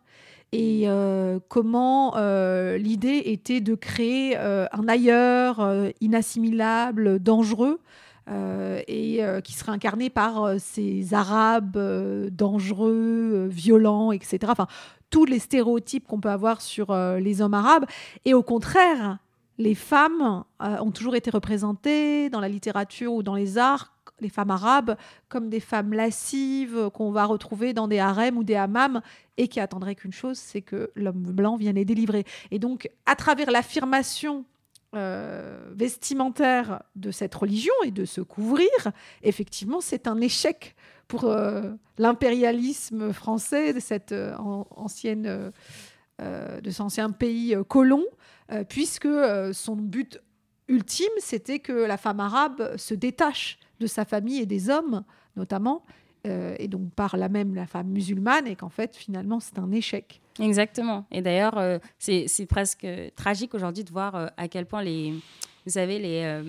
et 0.53 0.83
euh, 0.85 1.39
comment 1.47 2.17
euh, 2.17 2.77
l'idée 2.77 3.23
était 3.27 3.61
de 3.61 3.73
créer 3.73 4.35
euh, 4.37 4.65
un 4.73 4.87
ailleurs 4.87 5.65
inassimilable, 6.01 7.19
dangereux, 7.19 7.79
et 8.87 9.19
qui 9.43 9.53
serait 9.53 9.73
incarné 9.73 10.09
par 10.09 10.57
ces 10.57 11.13
Arabes 11.13 11.77
dangereux, 12.31 13.49
violents, 13.51 14.13
etc. 14.13 14.39
Enfin, 14.47 14.67
tous 15.09 15.25
les 15.25 15.39
stéréotypes 15.39 16.07
qu'on 16.07 16.21
peut 16.21 16.29
avoir 16.29 16.61
sur 16.61 16.95
les 16.95 17.41
hommes 17.41 17.55
arabes. 17.55 17.85
Et 18.23 18.33
au 18.33 18.43
contraire, 18.43 19.17
les 19.61 19.75
femmes 19.75 20.43
euh, 20.61 20.77
ont 20.79 20.91
toujours 20.91 21.15
été 21.15 21.29
représentées 21.29 22.29
dans 22.31 22.39
la 22.39 22.49
littérature 22.49 23.13
ou 23.13 23.21
dans 23.21 23.35
les 23.35 23.59
arts, 23.59 23.93
les 24.19 24.29
femmes 24.29 24.49
arabes, 24.49 24.95
comme 25.29 25.49
des 25.49 25.59
femmes 25.59 25.93
lascives 25.93 26.89
qu'on 26.93 27.11
va 27.11 27.25
retrouver 27.25 27.73
dans 27.73 27.87
des 27.87 27.99
harems 27.99 28.37
ou 28.37 28.43
des 28.43 28.55
hammams 28.55 29.01
et 29.37 29.47
qui 29.47 29.59
attendraient 29.59 29.93
qu'une 29.95 30.13
chose, 30.13 30.37
c'est 30.37 30.61
que 30.61 30.91
l'homme 30.95 31.31
blanc 31.31 31.57
vienne 31.57 31.75
les 31.75 31.85
délivrer. 31.85 32.25
Et 32.49 32.57
donc, 32.57 32.89
à 33.05 33.15
travers 33.15 33.51
l'affirmation 33.51 34.45
euh, 34.95 35.71
vestimentaire 35.75 36.81
de 36.95 37.11
cette 37.11 37.35
religion 37.35 37.73
et 37.85 37.91
de 37.91 38.05
se 38.05 38.21
couvrir, 38.21 38.67
effectivement, 39.21 39.79
c'est 39.79 40.07
un 40.07 40.19
échec 40.21 40.75
pour 41.07 41.25
euh, 41.25 41.61
l'impérialisme 41.99 43.13
français 43.13 43.73
de 43.73 43.79
cette 43.79 44.13
de 46.23 46.69
cet 46.69 46.81
ancien 46.81 47.09
pays 47.09 47.57
colon, 47.67 48.03
euh, 48.51 48.63
puisque 48.67 49.05
euh, 49.05 49.53
son 49.53 49.75
but 49.75 50.19
ultime, 50.67 51.11
c'était 51.19 51.59
que 51.59 51.73
la 51.73 51.97
femme 51.97 52.19
arabe 52.19 52.75
se 52.77 52.93
détache 52.93 53.57
de 53.79 53.87
sa 53.87 54.05
famille 54.05 54.39
et 54.39 54.45
des 54.45 54.69
hommes, 54.69 55.03
notamment, 55.35 55.83
euh, 56.27 56.55
et 56.59 56.67
donc 56.67 56.93
par 56.93 57.17
là 57.17 57.29
même 57.29 57.55
la 57.55 57.65
femme 57.65 57.87
musulmane, 57.87 58.47
et 58.47 58.55
qu'en 58.55 58.69
fait, 58.69 58.95
finalement, 58.95 59.39
c'est 59.39 59.59
un 59.59 59.71
échec. 59.71 60.21
Exactement. 60.39 61.05
Et 61.11 61.21
d'ailleurs, 61.21 61.79
c'est 61.99 62.45
presque 62.47 62.87
tragique 63.15 63.53
aujourd'hui 63.53 63.83
de 63.83 63.91
voir 63.91 64.31
à 64.37 64.47
quel 64.47 64.65
point 64.65 64.81
les, 64.81 65.11
vous 65.65 65.71
savez, 65.71 65.99
les, 65.99 66.41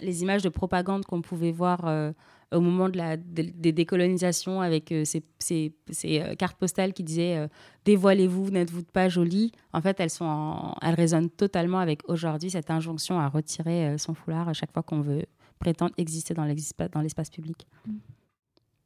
les 0.00 0.22
images 0.22 0.42
de 0.42 0.48
propagande 0.48 1.04
qu'on 1.04 1.20
pouvait 1.20 1.52
voir 1.52 2.12
au 2.52 2.60
moment 2.60 2.88
de 2.88 2.96
la, 2.96 3.16
de- 3.16 3.52
des 3.54 3.72
décolonisations 3.72 4.60
avec 4.60 4.90
euh, 4.92 5.04
ces, 5.04 5.72
euh, 6.04 6.34
cartes 6.34 6.56
postales 6.58 6.92
qui 6.92 7.02
disaient 7.02 7.36
euh, 7.36 7.48
dévoilez-vous, 7.84 8.50
n'êtes-vous 8.50 8.84
pas 8.84 9.08
jolie? 9.08 9.52
En 9.72 9.80
fait, 9.80 10.00
elles, 10.00 10.10
sont 10.10 10.74
elles 10.82 10.94
résonnent 10.94 11.30
totalement 11.30 11.78
avec 11.78 12.08
aujourd'hui 12.08 12.50
cette 12.50 12.70
injonction 12.70 13.18
à 13.20 13.28
retirer 13.28 13.96
son 13.98 14.14
foulard 14.14 14.48
à 14.48 14.52
chaque 14.52 14.72
fois 14.72 14.82
qu'on 14.82 15.00
veut 15.00 15.24
prétendre 15.58 15.92
exister 15.98 16.34
dans 16.34 16.44
l'espace 17.02 17.30
public. 17.30 17.66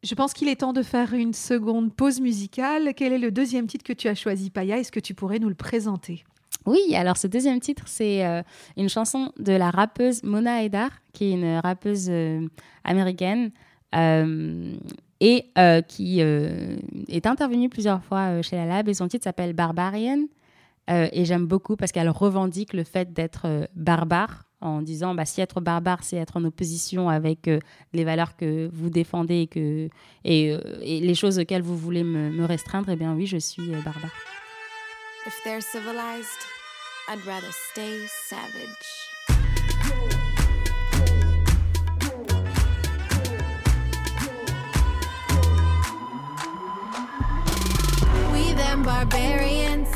Je 0.03 0.15
pense 0.17 0.33
qu'il 0.33 0.49
est 0.49 0.57
temps 0.57 0.73
de 0.73 0.83
faire 0.83 1.15
une 1.15 1.33
seconde 1.33 1.95
pause 1.95 2.21
musicale. 2.21 2.93
Quel 2.97 3.13
est 3.13 3.19
le 3.19 3.31
deuxième 3.31 3.69
titre 3.69 3.85
que 3.85 3.93
tu 3.93 4.09
as 4.09 4.17
choisi, 4.17 4.51
Paya? 4.51 4.79
Est-ce 4.79 4.91
que 4.91 4.99
tu 4.99 5.15
pourrais 5.15 5.39
nous 5.39 5.49
le 5.49 5.55
présenter? 5.55 6.25
Oui, 6.67 6.95
alors 6.95 7.17
ce 7.17 7.27
deuxième 7.27 7.61
titre, 7.61 7.85
c'est 7.87 8.25
euh, 8.25 8.43
une 8.77 8.89
chanson 8.89 9.33
de 9.39 9.53
la 9.53 9.71
rappeuse 9.71 10.23
Mona 10.23 10.63
Haidar, 10.63 10.91
qui 11.13 11.25
est 11.25 11.33
une 11.33 11.59
rappeuse 11.59 12.07
euh, 12.09 12.47
américaine 12.85 13.51
euh, 13.95 14.73
et 15.21 15.47
qui 15.87 16.21
est 16.21 17.27
intervenue 17.27 17.69
plusieurs 17.69 18.03
fois 18.03 18.43
chez 18.43 18.57
la 18.57 18.67
Lab. 18.67 18.89
Et 18.89 18.95
son 18.95 19.07
titre 19.07 19.23
s'appelle 19.23 19.53
Barbarian. 19.53 20.25
Et 20.89 21.25
j'aime 21.25 21.47
beaucoup 21.47 21.77
parce 21.77 21.93
qu'elle 21.93 22.11
revendique 22.11 22.73
le 22.73 22.83
fait 22.83 23.13
d'être 23.13 23.69
barbare 23.77 24.47
en 24.61 24.83
disant 24.83 25.15
bah, 25.15 25.25
si 25.25 25.41
être 25.41 25.61
barbare, 25.61 26.03
c'est 26.03 26.17
être 26.17 26.37
en 26.37 26.45
opposition 26.45 27.09
avec 27.09 27.49
les 27.93 28.03
valeurs 28.03 28.37
que 28.37 28.69
vous 28.73 28.91
défendez 28.91 29.49
et, 30.25 30.59
les 30.83 31.15
choses 31.15 31.39
auxquelles 31.39 31.63
vous 31.63 31.77
voulez 31.77 32.03
me, 32.03 32.31
me 32.31 32.45
restreindre, 32.45 32.89
eh 32.91 32.97
bien 32.97 33.15
oui, 33.15 33.27
je 33.27 33.37
suis 33.37 33.71
barbare. 33.85 34.11
If 35.25 35.45
they're 35.45 35.61
civilized, 35.61 36.41
I'd 37.09 37.25
rather 37.25 37.53
stay 37.53 38.07
savage. 38.09 38.67
We 48.33 48.53
them 48.55 48.83
barbarians, 48.83 49.89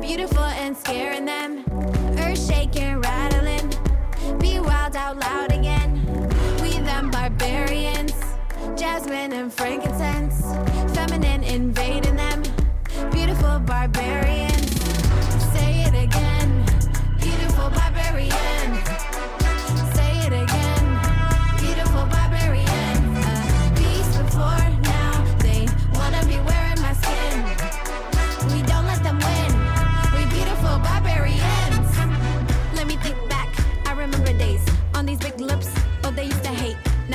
beautiful 0.00 0.44
and 0.44 0.76
scaring 0.76 1.24
them, 1.24 1.64
earth 2.16 2.46
shaking, 2.46 3.00
rattling, 3.00 3.68
be 4.38 4.60
wild 4.60 4.94
out 4.94 5.18
loud 5.18 5.50
again. 5.50 6.04
We 6.62 6.78
them 6.78 7.10
barbarians, 7.10 8.14
jasmine 8.76 9.32
and 9.32 9.52
frankincense, 9.52 10.40
feminine 10.94 11.42
invading 11.42 12.14
them, 12.14 12.44
beautiful 13.10 13.58
barbarians. 13.58 14.47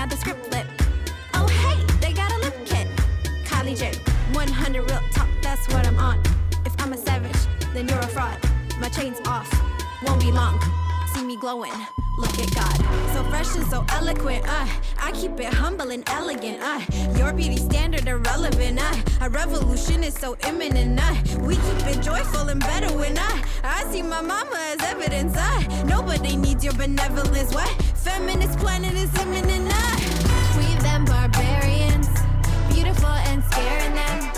The 0.10 0.18
script 0.18 0.47
flip. 0.47 0.68
Oh, 1.34 1.47
hey, 1.47 1.82
they 2.01 2.14
got 2.14 2.32
a 2.32 2.38
lip 2.39 2.56
kit. 2.66 2.88
Kylie 3.45 3.78
J, 3.78 3.93
100 4.34 4.89
real 4.89 4.99
talk. 5.12 5.28
That's 5.41 5.66
what 5.74 5.88
I'm 5.88 5.97
on. 5.97 6.22
If 6.66 6.74
I'm 6.80 6.93
a 6.93 6.97
savage, 6.97 7.38
then 7.74 7.88
you're 7.88 7.99
a 7.99 8.08
fraud. 8.08 8.38
My 8.80 8.89
chain's 8.89 9.20
off. 9.26 9.49
Won't 10.06 10.20
be 10.20 10.32
long. 10.32 10.60
See 11.14 11.24
me 11.24 11.38
glowing. 11.38 11.72
Look 12.18 12.38
at 12.38 12.53
God. 12.53 12.78
So 13.14 13.24
fresh 13.24 13.55
and 13.55 13.66
so 13.68 13.86
eloquent. 13.89 14.47
Uh, 14.47 14.68
I 15.01 15.11
keep 15.14 15.39
it 15.39 15.51
humble 15.53 15.89
and 15.89 16.07
elegant. 16.09 16.59
Uh, 16.61 16.80
your 17.18 17.34
beauty 17.34 17.57
standard 17.57 18.07
irrelevant. 18.07 18.80
Uh, 18.80 18.95
a 19.22 19.30
revolution 19.30 20.03
is 20.03 20.14
so 20.14 20.38
imminent. 20.47 20.99
Uh, 21.01 21.16
we 21.39 21.55
keep 21.55 21.88
it 21.88 22.01
joyful 22.01 22.49
and 22.49 22.59
better 22.59 22.95
when 22.95 23.18
I 23.18 23.43
I 23.64 23.84
see 23.91 24.03
my 24.03 24.22
mama 24.22 24.57
as 24.74 24.82
evidence. 24.84 25.36
Uh, 25.36 25.86
nobody 25.86 26.36
needs 26.36 26.64
your 26.64 26.74
benevolence. 26.74 27.53
What 27.53 27.70
feminist 27.95 28.59
planet 28.59 28.93
is 28.93 29.14
imminent? 29.20 29.72
Uh, 29.74 29.97
we 30.57 30.76
them 30.84 31.05
barbarians, 31.05 32.07
beautiful 32.72 33.09
and 33.09 33.43
scaring 33.45 33.95
them. 33.95 34.32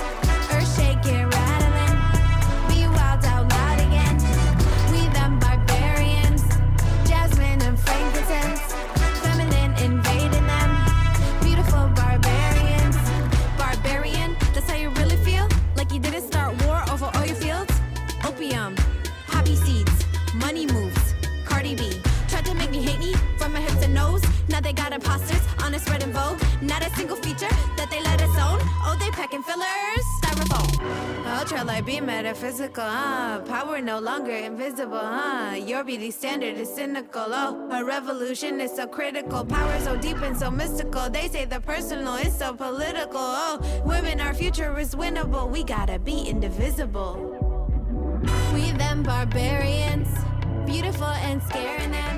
Now 24.55 24.61
they 24.61 24.71
got 24.71 24.93
imposters 24.93 25.41
on 25.65 25.73
a 25.73 25.79
spread 25.79 26.01
in 26.01 26.13
vogue. 26.13 26.41
Not 26.61 26.81
a 26.81 26.89
single 26.95 27.17
feature 27.17 27.53
that 27.75 27.89
they 27.91 28.01
let 28.01 28.21
us 28.21 28.29
own. 28.37 28.59
Oh, 28.85 28.95
they 28.97 29.09
packing 29.09 29.43
fillers, 29.43 30.05
styrofoam. 30.21 31.37
Ultra 31.37 31.65
light 31.65 31.85
be 31.85 31.99
metaphysical, 31.99 32.85
huh? 32.85 33.39
Power 33.39 33.81
no 33.81 33.99
longer 33.99 34.31
invisible, 34.31 34.97
huh? 34.97 35.55
Your 35.55 35.83
beauty 35.83 36.09
standard 36.09 36.55
is 36.55 36.73
cynical. 36.73 37.25
Oh, 37.27 37.67
a 37.69 37.83
revolution 37.83 38.61
is 38.61 38.73
so 38.73 38.87
critical. 38.87 39.43
Power 39.43 39.77
so 39.81 39.97
deep 39.97 40.21
and 40.21 40.37
so 40.37 40.49
mystical. 40.49 41.09
They 41.09 41.27
say 41.27 41.43
the 41.43 41.59
personal 41.59 42.15
is 42.15 42.33
so 42.33 42.53
political. 42.53 43.19
Oh, 43.19 43.59
women, 43.83 44.21
our 44.21 44.33
future 44.33 44.79
is 44.79 44.95
winnable. 44.95 45.49
We 45.49 45.65
gotta 45.65 45.99
be 45.99 46.29
indivisible. 46.29 47.17
We 48.53 48.71
them 48.71 49.03
barbarians, 49.03 50.07
and. 50.67 51.41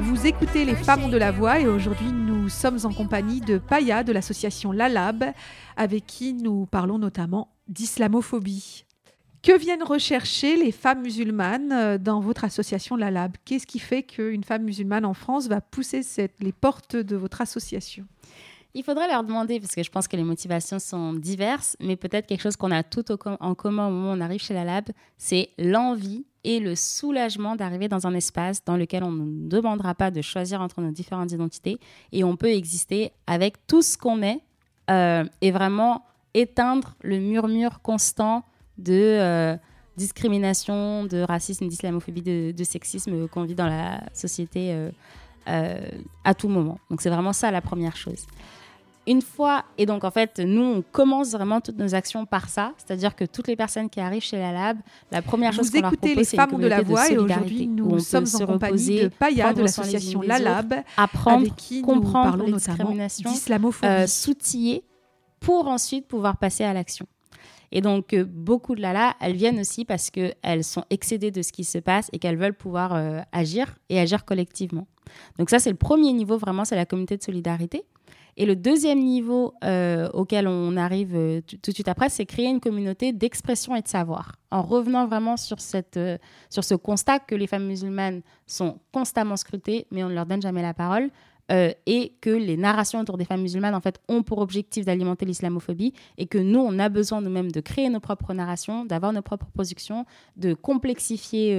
Vous 0.01 0.25
écoutez 0.25 0.65
Les 0.65 0.75
Femmes 0.75 1.09
de 1.09 1.17
la 1.17 1.31
voix 1.31 1.59
et 1.59 1.67
aujourd'hui 1.67 2.07
nous 2.47 2.51
sommes 2.51 2.79
en 2.85 2.93
compagnie 2.93 3.41
de 3.41 3.57
Paya 3.57 4.05
de 4.05 4.13
l'association 4.13 4.71
Lalab 4.71 5.33
avec 5.75 6.05
qui 6.05 6.33
nous 6.33 6.65
parlons 6.65 6.97
notamment 6.97 7.49
d'islamophobie. 7.67 8.85
Que 9.43 9.57
viennent 9.57 9.83
rechercher 9.83 10.55
les 10.55 10.71
femmes 10.71 11.01
musulmanes 11.01 11.73
euh, 11.73 11.97
dans 11.97 12.21
votre 12.21 12.45
association 12.45 12.95
Lalab? 12.95 13.35
Qu'est-ce 13.43 13.67
qui 13.67 13.79
fait 13.79 14.01
qu'une 14.03 14.45
femme 14.45 14.63
musulmane 14.63 15.03
en 15.03 15.13
France 15.13 15.49
va 15.49 15.59
pousser 15.59 16.03
les 16.39 16.53
portes 16.53 16.95
de 16.95 17.17
votre 17.17 17.41
association? 17.41 18.05
Il 18.73 18.83
faudrait 18.85 19.09
leur 19.09 19.25
demander, 19.25 19.59
parce 19.59 19.75
que 19.75 19.83
je 19.83 19.91
pense 19.91 20.07
que 20.07 20.15
les 20.15 20.23
motivations 20.23 20.79
sont 20.79 21.11
diverses, 21.11 21.75
mais 21.81 21.97
peut-être 21.97 22.27
quelque 22.27 22.43
chose 22.43 22.55
qu'on 22.55 22.71
a 22.71 22.81
tout 22.81 23.03
en 23.11 23.55
commun 23.55 23.87
au 23.87 23.91
moment 23.91 24.11
où 24.13 24.15
on 24.15 24.21
arrive 24.21 24.41
chez 24.41 24.53
la 24.53 24.63
Lab, 24.63 24.85
c'est 25.17 25.49
l'envie 25.57 26.25
et 26.47 26.61
le 26.61 26.75
soulagement 26.75 27.57
d'arriver 27.57 27.89
dans 27.89 28.07
un 28.07 28.13
espace 28.13 28.63
dans 28.63 28.77
lequel 28.77 29.03
on 29.03 29.11
ne 29.11 29.25
nous 29.25 29.49
demandera 29.49 29.93
pas 29.93 30.11
de 30.11 30.21
choisir 30.21 30.61
entre 30.61 30.79
nos 30.79 30.91
différentes 30.91 31.33
identités 31.33 31.77
et 32.13 32.23
on 32.23 32.37
peut 32.37 32.51
exister 32.51 33.11
avec 33.27 33.67
tout 33.67 33.81
ce 33.81 33.97
qu'on 33.97 34.21
est 34.21 34.39
euh, 34.89 35.25
et 35.41 35.51
vraiment 35.51 36.05
éteindre 36.33 36.95
le 37.03 37.19
murmure 37.19 37.81
constant 37.81 38.45
de 38.77 38.93
euh, 38.93 39.57
discrimination, 39.97 41.03
de 41.03 41.17
racisme, 41.17 41.67
d'islamophobie, 41.67 42.53
de, 42.53 42.63
sexisme 42.63 43.27
qu'on 43.27 43.43
vit 43.43 43.55
dans 43.55 43.67
la 43.67 44.01
société 44.13 44.89
euh, 45.49 45.89
à 46.23 46.33
tout 46.33 46.47
moment. 46.47 46.79
Donc 46.89 47.01
c'est 47.01 47.09
vraiment 47.09 47.33
ça 47.33 47.51
la 47.51 47.61
première 47.61 47.97
chose. 47.97 48.25
Une 49.07 49.21
fois, 49.21 49.63
et 49.77 49.85
donc 49.85 50.03
en 50.03 50.11
fait, 50.11 50.39
nous, 50.39 50.61
on 50.61 50.83
commence 50.91 51.31
vraiment 51.31 51.61
toutes 51.61 51.77
nos 51.77 51.95
actions 51.95 52.25
par 52.25 52.49
ça, 52.49 52.73
c'est-à-dire 52.77 53.15
que 53.15 53.23
toutes 53.23 53.47
les 53.47 53.55
personnes 53.55 53.89
qui 53.89 54.01
arrivent 54.01 54.23
chez 54.23 54.37
la 54.37 54.51
Lab, 54.51 54.77
la 55.11 55.21
première 55.21 55.53
chose 55.53 55.71
qu'on 55.71 55.79
leur 55.79 55.91
propose, 55.91 56.15
les 56.15 56.33
une 56.33 56.39
femmes 56.39 56.59
de 56.59 56.67
la 56.67 56.81
voix 56.81 57.09
et 57.09 57.17
aujourd'hui 57.17 57.67
nous 57.67 57.99
sommes 57.99 58.25
en 58.33 58.45
compagnie 58.45 59.03
de 59.03 59.07
Paya 59.07 59.53
de 59.53 59.61
l'association 59.61 60.19
des 60.19 60.27
Lalab 60.27 60.73
apprendre, 60.97 61.37
avec 61.37 61.55
qui 61.55 61.81
comprendre 61.81 62.43
les 62.45 62.51
notamment 62.51 62.91
discriminations, 62.91 63.31
euh, 63.83 64.07
s'outiller 64.07 64.83
pour 65.39 65.67
ensuite 65.67 66.07
pouvoir 66.07 66.37
passer 66.37 66.63
à 66.63 66.73
l'action. 66.73 67.07
Et 67.71 67.81
donc, 67.81 68.13
euh, 68.13 68.25
beaucoup 68.25 68.75
de 68.75 68.81
Lala, 68.81 69.15
elles 69.19 69.35
viennent 69.35 69.59
aussi 69.59 69.85
parce 69.85 70.09
qu'elles 70.09 70.63
sont 70.63 70.83
excédées 70.89 71.31
de 71.31 71.41
ce 71.41 71.51
qui 71.51 71.63
se 71.63 71.77
passe 71.77 72.09
et 72.13 72.19
qu'elles 72.19 72.37
veulent 72.37 72.53
pouvoir 72.53 72.93
euh, 72.93 73.19
agir 73.31 73.75
et 73.89 73.99
agir 73.99 74.25
collectivement. 74.25 74.87
Donc 75.37 75.49
ça, 75.49 75.59
c'est 75.59 75.69
le 75.69 75.77
premier 75.77 76.13
niveau, 76.13 76.37
vraiment, 76.37 76.65
c'est 76.65 76.75
la 76.75 76.85
communauté 76.85 77.17
de 77.17 77.23
solidarité. 77.23 77.83
Et 78.39 78.45
le 78.45 78.55
deuxième 78.55 78.99
niveau 78.99 79.55
euh, 79.63 80.09
auquel 80.13 80.47
on 80.47 80.77
arrive 80.77 81.15
euh, 81.15 81.41
tout 81.41 81.71
de 81.71 81.73
suite 81.73 81.87
après, 81.87 82.07
c'est 82.09 82.27
créer 82.27 82.45
une 82.45 82.59
communauté 82.59 83.11
d'expression 83.11 83.75
et 83.75 83.81
de 83.81 83.87
savoir. 83.87 84.35
En 84.51 84.61
revenant 84.61 85.07
vraiment 85.07 85.37
sur, 85.37 85.59
cette, 85.59 85.97
euh, 85.97 86.19
sur 86.51 86.63
ce 86.63 86.75
constat 86.75 87.17
que 87.17 87.33
les 87.33 87.47
femmes 87.47 87.65
musulmanes 87.65 88.21
sont 88.45 88.79
constamment 88.91 89.37
scrutées, 89.37 89.87
mais 89.89 90.03
on 90.03 90.09
ne 90.09 90.13
leur 90.13 90.27
donne 90.27 90.41
jamais 90.41 90.61
la 90.61 90.75
parole, 90.75 91.09
et 91.49 92.11
que 92.19 92.29
les 92.29 92.57
narrations 92.57 92.99
autour 92.99 93.17
des 93.17 93.23
femmes 93.23 93.41
musulmanes, 93.41 93.73
en 93.73 93.79
fait, 93.79 94.01
ont 94.09 94.21
pour 94.21 94.39
objectif 94.39 94.83
d'alimenter 94.83 95.25
l'islamophobie, 95.25 95.93
et 96.17 96.25
que 96.25 96.37
nous, 96.37 96.59
on 96.59 96.77
a 96.77 96.89
besoin 96.89 97.21
nous-mêmes 97.21 97.53
de 97.53 97.61
créer 97.61 97.87
nos 97.87 98.01
propres 98.01 98.33
narrations, 98.33 98.83
d'avoir 98.83 99.13
nos 99.13 99.21
propres 99.21 99.47
productions, 99.53 100.05
de 100.35 100.53
complexifier 100.53 101.55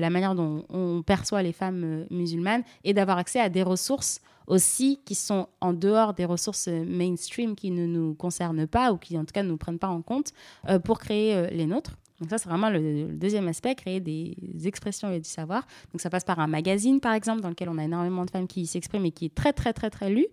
la 0.00 0.08
manière 0.08 0.34
dont 0.34 0.64
on 0.70 1.02
perçoit 1.02 1.42
les 1.42 1.52
femmes 1.52 2.06
musulmanes, 2.10 2.62
et 2.82 2.94
d'avoir 2.94 3.18
accès 3.18 3.38
à 3.38 3.50
des 3.50 3.62
ressources 3.62 4.22
aussi 4.46 5.00
qui 5.04 5.14
sont 5.14 5.48
en 5.60 5.72
dehors 5.72 6.14
des 6.14 6.24
ressources 6.24 6.68
mainstream 6.68 7.54
qui 7.54 7.70
ne 7.70 7.86
nous 7.86 8.14
concernent 8.14 8.66
pas 8.66 8.92
ou 8.92 8.96
qui 8.96 9.16
en 9.18 9.24
tout 9.24 9.32
cas 9.32 9.42
ne 9.42 9.48
nous 9.48 9.56
prennent 9.56 9.78
pas 9.78 9.88
en 9.88 10.02
compte 10.02 10.32
euh, 10.68 10.78
pour 10.78 10.98
créer 10.98 11.34
euh, 11.34 11.48
les 11.48 11.66
nôtres. 11.66 11.96
Donc 12.20 12.30
ça, 12.30 12.38
c'est 12.38 12.48
vraiment 12.48 12.70
le, 12.70 12.78
le 12.78 13.12
deuxième 13.12 13.46
aspect, 13.48 13.74
créer 13.74 14.00
des 14.00 14.34
expressions 14.64 15.10
et 15.10 15.20
du 15.20 15.28
savoir. 15.28 15.66
Donc 15.92 16.00
ça 16.00 16.08
passe 16.08 16.24
par 16.24 16.40
un 16.40 16.46
magazine, 16.46 16.98
par 16.98 17.12
exemple, 17.12 17.42
dans 17.42 17.50
lequel 17.50 17.68
on 17.68 17.76
a 17.76 17.84
énormément 17.84 18.24
de 18.24 18.30
femmes 18.30 18.46
qui 18.46 18.66
s'expriment 18.66 19.04
et 19.04 19.10
qui 19.10 19.26
est 19.26 19.34
très, 19.34 19.52
très, 19.52 19.74
très, 19.74 19.90
très 19.90 20.08
lu. 20.08 20.26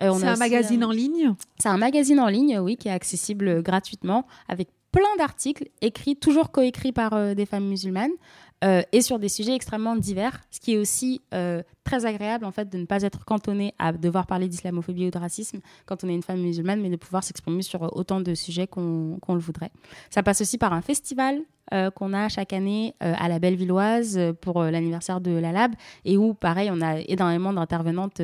Euh, 0.00 0.12
C'est 0.14 0.26
a 0.26 0.28
un 0.28 0.32
aussi, 0.32 0.38
magazine 0.38 0.84
en 0.84 0.92
ligne? 0.92 1.34
C'est 1.58 1.68
un 1.68 1.78
magazine 1.78 2.20
en 2.20 2.28
ligne, 2.28 2.58
oui, 2.60 2.76
qui 2.76 2.86
est 2.86 2.92
accessible 2.92 3.62
gratuitement 3.62 4.26
avec 4.46 4.68
plein 4.92 5.16
d'articles 5.18 5.68
écrits, 5.80 6.16
toujours 6.16 6.50
coécrits 6.50 6.92
par 6.92 7.12
euh, 7.12 7.34
des 7.34 7.46
femmes 7.46 7.66
musulmanes 7.66 8.12
euh, 8.64 8.82
et 8.92 9.02
sur 9.02 9.18
des 9.18 9.28
sujets 9.28 9.54
extrêmement 9.54 9.96
divers, 9.96 10.40
ce 10.50 10.60
qui 10.60 10.74
est 10.74 10.78
aussi 10.78 11.20
euh, 11.34 11.62
très 11.88 12.04
agréable 12.06 12.44
en 12.44 12.52
fait 12.52 12.68
de 12.68 12.78
ne 12.78 12.84
pas 12.86 13.02
être 13.02 13.24
cantonné 13.24 13.74
à 13.78 13.92
devoir 13.92 14.26
parler 14.26 14.48
d'islamophobie 14.48 15.06
ou 15.06 15.10
de 15.10 15.18
racisme 15.18 15.60
quand 15.86 16.04
on 16.04 16.08
est 16.08 16.14
une 16.14 16.22
femme 16.22 16.40
musulmane, 16.40 16.80
mais 16.80 16.90
de 16.90 16.96
pouvoir 16.96 17.24
s'exprimer 17.24 17.62
sur 17.62 17.80
autant 17.96 18.20
de 18.20 18.34
sujets 18.34 18.66
qu'on 18.66 19.18
qu'on 19.22 19.34
le 19.34 19.40
voudrait. 19.40 19.70
Ça 20.10 20.22
passe 20.22 20.40
aussi 20.42 20.58
par 20.58 20.72
un 20.72 20.82
festival 20.82 21.40
euh, 21.74 21.90
qu'on 21.90 22.12
a 22.14 22.28
chaque 22.30 22.52
année 22.54 22.94
euh, 23.02 23.12
à 23.18 23.28
la 23.28 23.38
Bellevilloise 23.38 24.16
euh, 24.16 24.32
pour 24.32 24.60
euh, 24.62 24.70
l'anniversaire 24.70 25.20
de 25.20 25.32
la 25.32 25.52
Lab 25.52 25.72
et 26.06 26.16
où 26.16 26.32
pareil 26.32 26.70
on 26.72 26.80
a 26.80 27.00
énormément 27.00 27.52
d'intervenantes 27.52 28.20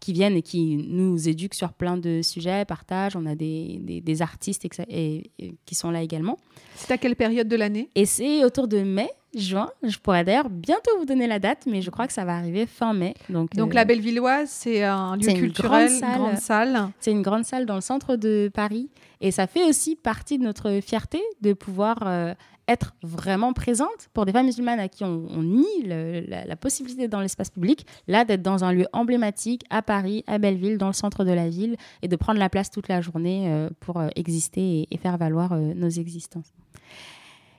qui 0.00 0.12
viennent 0.12 0.36
et 0.36 0.42
qui 0.42 0.62
nous 0.88 1.28
éduquent 1.32 1.54
sur 1.62 1.72
plein 1.72 1.96
de 1.96 2.20
sujets, 2.22 2.64
partagent. 2.66 3.16
On 3.16 3.24
a 3.26 3.34
des, 3.34 3.78
des- 3.88 4.00
des 4.02 4.22
artistes 4.22 4.62
et- 4.88 5.30
et 5.38 5.54
qui 5.66 5.74
sont 5.74 5.90
là 5.90 6.02
également. 6.02 6.36
C'est 6.74 6.92
à 6.92 6.98
quelle 6.98 7.16
période 7.16 7.48
de 7.48 7.56
l'année? 7.56 7.88
Et 7.94 8.06
c'est 8.06 8.44
autour 8.44 8.66
de 8.68 8.80
mai, 8.82 9.08
juin. 9.34 9.68
Je 9.82 9.96
pourrais 9.98 10.24
d'ailleurs 10.24 10.50
bientôt 10.50 10.90
vous 10.98 11.06
donner 11.06 11.26
la 11.26 11.38
date, 11.38 11.62
mais 11.66 11.80
je 11.86 11.90
crois 11.90 12.06
que 12.06 12.12
ça 12.12 12.24
va 12.26 12.34
arriver 12.36 12.66
fin 12.66 12.92
mai. 13.01 13.01
Donc, 13.28 13.54
Donc 13.54 13.70
euh, 13.70 13.74
la 13.74 13.84
Bellevilloise, 13.84 14.48
c'est 14.48 14.82
un 14.84 15.16
lieu 15.16 15.22
c'est 15.22 15.32
une 15.32 15.38
culturel, 15.38 15.88
grande 15.88 15.98
salle. 16.00 16.18
grande 16.18 16.36
salle. 16.38 16.88
c'est 17.00 17.10
une 17.12 17.22
grande 17.22 17.44
salle 17.44 17.66
dans 17.66 17.74
le 17.76 17.80
centre 17.80 18.16
de 18.16 18.50
Paris. 18.52 18.88
Et 19.20 19.30
ça 19.30 19.46
fait 19.46 19.64
aussi 19.64 19.94
partie 19.96 20.38
de 20.38 20.42
notre 20.44 20.80
fierté 20.80 21.20
de 21.40 21.52
pouvoir 21.52 21.98
euh, 22.06 22.34
être 22.68 22.94
vraiment 23.02 23.52
présente 23.52 24.08
pour 24.14 24.24
des 24.26 24.32
femmes 24.32 24.46
musulmanes 24.46 24.80
à 24.80 24.88
qui 24.88 25.04
on, 25.04 25.26
on 25.30 25.42
nie 25.42 25.82
le- 25.84 26.24
la, 26.28 26.44
la 26.44 26.56
possibilité 26.56 27.06
dans 27.08 27.20
l'espace 27.20 27.50
public, 27.50 27.86
là 28.08 28.24
d'être 28.24 28.42
dans 28.42 28.64
un 28.64 28.72
lieu 28.72 28.86
emblématique 28.92 29.62
à 29.70 29.82
Paris, 29.82 30.24
à 30.26 30.38
Belleville, 30.38 30.78
dans 30.78 30.86
le 30.88 30.92
centre 30.92 31.24
de 31.24 31.32
la 31.32 31.48
ville, 31.48 31.76
et 32.02 32.08
de 32.08 32.16
prendre 32.16 32.38
la 32.38 32.48
place 32.48 32.70
toute 32.70 32.88
la 32.88 33.00
journée 33.00 33.46
euh, 33.48 33.68
pour 33.80 34.00
exister 34.16 34.60
et, 34.82 34.88
et 34.94 34.96
faire 34.98 35.16
valoir 35.18 35.54
nos 35.56 35.88
existences. 35.90 36.52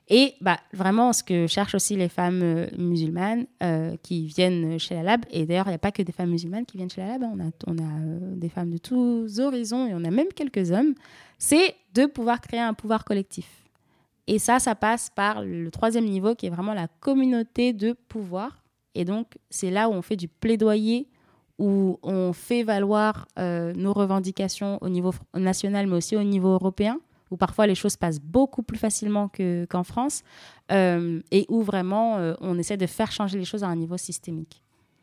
Et 0.09 0.35
bah, 0.41 0.59
vraiment, 0.73 1.13
ce 1.13 1.23
que 1.23 1.47
cherchent 1.47 1.75
aussi 1.75 1.95
les 1.95 2.09
femmes 2.09 2.41
euh, 2.43 2.67
musulmanes 2.77 3.45
euh, 3.61 3.95
qui 4.03 4.25
viennent 4.25 4.77
chez 4.77 4.95
la 4.95 5.03
Lab, 5.03 5.25
et 5.31 5.45
d'ailleurs, 5.45 5.67
il 5.67 5.69
n'y 5.69 5.75
a 5.75 5.79
pas 5.79 5.91
que 5.91 6.01
des 6.01 6.11
femmes 6.11 6.29
musulmanes 6.29 6.65
qui 6.65 6.77
viennent 6.77 6.89
chez 6.89 7.01
la 7.01 7.07
Lab, 7.07 7.23
hein, 7.23 7.33
on 7.33 7.39
a, 7.39 7.51
on 7.67 7.77
a 7.77 8.01
euh, 8.01 8.35
des 8.35 8.49
femmes 8.49 8.71
de 8.71 8.77
tous 8.77 9.39
horizons 9.39 9.87
et 9.87 9.93
on 9.93 10.03
a 10.03 10.11
même 10.11 10.27
quelques 10.35 10.71
hommes, 10.71 10.93
c'est 11.37 11.75
de 11.93 12.05
pouvoir 12.05 12.41
créer 12.41 12.59
un 12.59 12.73
pouvoir 12.73 13.05
collectif. 13.05 13.47
Et 14.27 14.39
ça, 14.39 14.59
ça 14.59 14.75
passe 14.75 15.09
par 15.09 15.41
le 15.41 15.69
troisième 15.71 16.05
niveau 16.05 16.35
qui 16.35 16.47
est 16.47 16.49
vraiment 16.49 16.73
la 16.73 16.87
communauté 16.99 17.73
de 17.73 17.93
pouvoir. 18.07 18.63
Et 18.95 19.05
donc, 19.05 19.37
c'est 19.49 19.71
là 19.71 19.89
où 19.89 19.93
on 19.93 20.01
fait 20.01 20.15
du 20.15 20.27
plaidoyer, 20.27 21.07
où 21.59 21.99
on 22.03 22.31
fait 22.31 22.63
valoir 22.63 23.27
nos 23.37 23.91
revendications 23.91 24.77
au 24.81 24.87
niveau 24.87 25.13
national, 25.33 25.87
mais 25.87 25.97
aussi 25.97 26.15
au 26.15 26.23
niveau 26.23 26.53
européen, 26.53 26.99
où 27.33 27.37
parfois 27.37 27.65
les 27.67 27.75
choses 27.75 27.97
passent 27.97 28.21
beaucoup 28.21 28.63
plus 28.63 28.77
facilement 28.77 29.27
que- 29.27 29.65
qu'en 29.71 29.83
France, 29.83 30.21
euh, 30.71 31.19
et 31.31 31.45
où 31.49 31.63
vraiment 31.63 32.17
euh, 32.17 32.35
on 32.41 32.57
essaie 32.59 32.77
de 32.77 32.85
faire 32.87 33.11
changer 33.11 33.37
les 33.39 33.45
choses 33.45 33.63
à 33.63 33.67
un 33.67 33.75
niveau 33.75 33.97
systémique. 33.97 34.61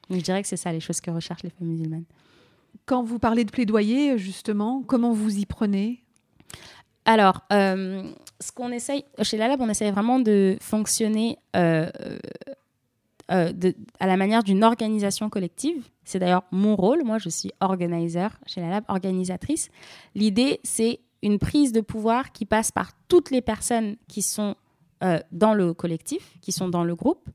Donc, 0.09 0.21
je 0.21 0.25
dirais 0.25 0.41
que 0.43 0.49
c'est 0.49 0.57
ça 0.57 0.73
les 0.73 0.81
choses 0.81 1.01
que 1.01 1.11
recherchent 1.11 1.43
les 1.43 1.51
femmes 1.51 1.69
musulmanes. 1.69 2.05
Quand 2.87 3.03
vous 3.03 3.19
parlez 3.19 3.45
de 3.45 3.51
plaidoyer, 3.51 4.17
justement, 4.17 4.83
comment 4.87 5.13
vous 5.13 5.39
y 5.39 5.45
prenez? 5.45 6.05
Alors, 7.05 7.41
euh, 7.53 8.05
ce 8.41 8.53
qu'on 8.53 8.71
essaye, 8.71 9.05
chez 9.23 9.37
la 9.37 9.49
Lab, 9.49 9.61
on 9.61 9.69
essaye 9.69 9.91
vraiment 9.91 10.21
de 10.21 10.57
fonctionner 10.61 11.39
euh, 11.57 11.91
euh, 13.33 13.53
de- 13.53 13.75
à 13.99 14.07
la 14.07 14.17
manière 14.17 14.43
d'une 14.43 14.63
organisation 14.65 15.29
collective. 15.31 15.89
C'est 16.05 16.19
d'ailleurs 16.19 16.45
mon 16.51 16.77
rôle. 16.77 17.03
Moi, 17.05 17.19
je 17.19 17.29
suis 17.29 17.51
organizer 17.61 18.31
chez 18.47 18.61
la 18.61 18.71
Lab, 18.71 18.85
organisatrice. 18.89 19.69
L'idée, 20.15 20.61
c'est 20.65 21.01
une 21.23 21.39
prise 21.39 21.73
de 21.73 21.81
pouvoir 21.81 22.33
qui 22.33 22.45
passe 22.45 22.71
par 22.73 22.93
toutes 23.09 23.31
les 23.31 23.43
personnes 23.43 23.97
qui 24.09 24.23
sont 24.23 24.55
euh, 25.03 25.19
dans 25.33 25.55
le 25.55 25.75
collectif, 25.75 26.37
qui 26.41 26.53
sont 26.53 26.69
dans 26.69 26.85
le 26.85 26.95
groupe, 26.95 27.29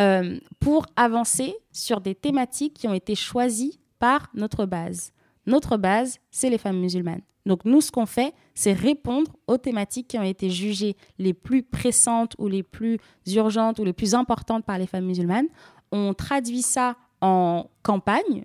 euh, 0.00 0.38
pour 0.60 0.86
avancer 0.96 1.54
sur 1.72 2.00
des 2.00 2.14
thématiques 2.14 2.74
qui 2.74 2.88
ont 2.88 2.94
été 2.94 3.14
choisies 3.14 3.78
par 3.98 4.28
notre 4.34 4.66
base. 4.66 5.12
Notre 5.46 5.76
base, 5.76 6.18
c'est 6.30 6.50
les 6.50 6.58
femmes 6.58 6.80
musulmanes. 6.80 7.22
Donc 7.46 7.64
nous, 7.64 7.80
ce 7.80 7.92
qu'on 7.92 8.06
fait, 8.06 8.32
c'est 8.54 8.72
répondre 8.72 9.30
aux 9.46 9.58
thématiques 9.58 10.08
qui 10.08 10.18
ont 10.18 10.22
été 10.22 10.50
jugées 10.50 10.96
les 11.18 11.34
plus 11.34 11.62
pressantes 11.62 12.34
ou 12.38 12.48
les 12.48 12.62
plus 12.62 12.98
urgentes 13.26 13.78
ou 13.78 13.84
les 13.84 13.92
plus 13.92 14.14
importantes 14.14 14.64
par 14.64 14.78
les 14.78 14.86
femmes 14.86 15.04
musulmanes. 15.04 15.48
On 15.92 16.14
traduit 16.14 16.62
ça 16.62 16.96
en 17.20 17.66
campagne 17.82 18.44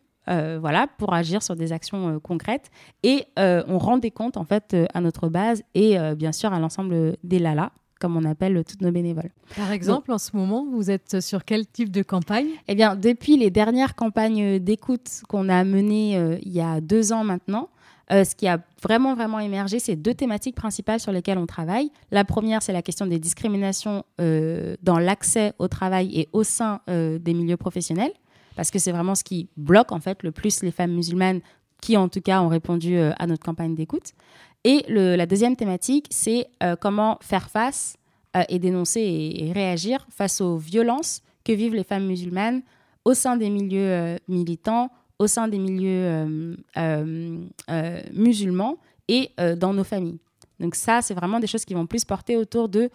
voilà, 0.59 0.87
pour 0.97 1.13
agir 1.13 1.41
sur 1.41 1.55
des 1.55 1.71
actions 1.71 2.09
euh, 2.09 2.19
concrètes. 2.19 2.69
Et 3.03 3.25
euh, 3.37 3.63
on 3.67 3.77
rend 3.77 3.97
des 3.97 4.11
comptes 4.11 4.37
en 4.37 4.45
fait 4.45 4.73
euh, 4.73 4.85
à 4.93 5.01
notre 5.01 5.27
base 5.27 5.63
et 5.73 5.99
euh, 5.99 6.15
bien 6.15 6.31
sûr 6.31 6.53
à 6.53 6.59
l'ensemble 6.59 7.17
des 7.23 7.39
LALA, 7.39 7.71
comme 7.99 8.15
on 8.15 8.23
appelle 8.25 8.63
toutes 8.63 8.81
nos 8.81 8.91
bénévoles. 8.91 9.31
Par 9.57 9.71
exemple, 9.71 10.11
en 10.11 10.17
ce 10.17 10.35
moment, 10.35 10.65
vous 10.71 10.89
êtes 10.89 11.19
sur 11.19 11.43
quel 11.43 11.67
type 11.67 11.91
de 11.91 12.01
campagne? 12.01 12.47
Eh 12.67 12.75
bien, 12.75 12.95
depuis 12.95 13.37
les 13.37 13.49
dernières 13.49 13.95
campagnes 13.95 14.59
d'écoute 14.59 15.21
qu'on 15.27 15.49
a 15.49 15.63
menées 15.63 16.17
euh, 16.17 16.37
il 16.41 16.53
y 16.53 16.61
a 16.61 16.79
deux 16.79 17.11
ans 17.11 17.23
maintenant, 17.23 17.69
euh, 18.11 18.23
ce 18.23 18.35
qui 18.35 18.47
a 18.47 18.59
vraiment, 18.81 19.13
vraiment 19.13 19.39
émergé, 19.39 19.77
c'est 19.79 19.95
deux 19.95 20.15
thématiques 20.15 20.55
principales 20.55 20.99
sur 20.99 21.11
lesquelles 21.11 21.37
on 21.37 21.45
travaille. 21.45 21.91
La 22.09 22.23
première, 22.23 22.63
c'est 22.63 22.73
la 22.73 22.81
question 22.81 23.05
des 23.05 23.19
discriminations 23.19 24.03
euh, 24.19 24.75
dans 24.81 24.97
l'accès 24.97 25.53
au 25.59 25.67
travail 25.67 26.19
et 26.19 26.27
au 26.33 26.43
sein 26.43 26.81
euh, 26.89 27.19
des 27.19 27.35
milieux 27.35 27.57
professionnels, 27.57 28.13
parce 28.59 28.71
que 28.71 28.79
c'est 28.79 28.91
vraiment 28.91 29.15
ce 29.15 29.23
qui 29.23 29.47
bloque 29.55 29.93
en 29.93 30.01
fait 30.01 30.21
le 30.21 30.33
plus 30.33 30.63
les 30.63 30.71
femmes 30.71 30.91
musulmanes 30.91 31.39
qui, 31.79 31.95
en 31.95 32.09
tout 32.09 32.19
cas, 32.19 32.41
ont 32.41 32.49
répondu 32.49 32.97
euh, 32.97 33.13
à 33.17 33.25
notre 33.25 33.41
campagne 33.41 33.73
d'écoute. 33.73 34.11
Et 34.65 34.83
la 34.89 35.25
deuxième 35.25 35.55
thématique, 35.55 36.07
c'est 36.09 36.49
euh, 36.61 36.75
comment 36.75 37.17
faire 37.21 37.49
face 37.49 37.95
euh, 38.35 38.43
et 38.49 38.59
dénoncer 38.59 38.99
et, 38.99 39.53
réagir 39.53 40.05
face 40.09 40.41
aux 40.41 40.57
violences 40.57 41.21
que 41.45 41.53
vivent 41.53 41.73
les 41.73 41.85
femmes 41.85 42.05
musulmanes 42.05 42.61
au 43.05 43.13
sein 43.13 43.37
des 43.37 43.49
milieux 43.49 44.17
militants, 44.27 44.91
au 45.19 45.27
sein 45.27 45.47
des 45.47 45.57
milieux 45.57 46.57
musulmans 48.11 48.77
et 49.07 49.31
dans 49.55 49.73
nos 49.73 49.85
familles. 49.85 50.19
Donc 50.59 50.75
ça, 50.75 51.01
c'est 51.01 51.13
vraiment 51.13 51.39
des 51.39 51.47
choses 51.47 51.63
qui 51.63 51.75
vont 51.75 51.87
plus 51.87 52.03
porter 52.03 52.35
autour 52.35 52.67
de 52.67 52.89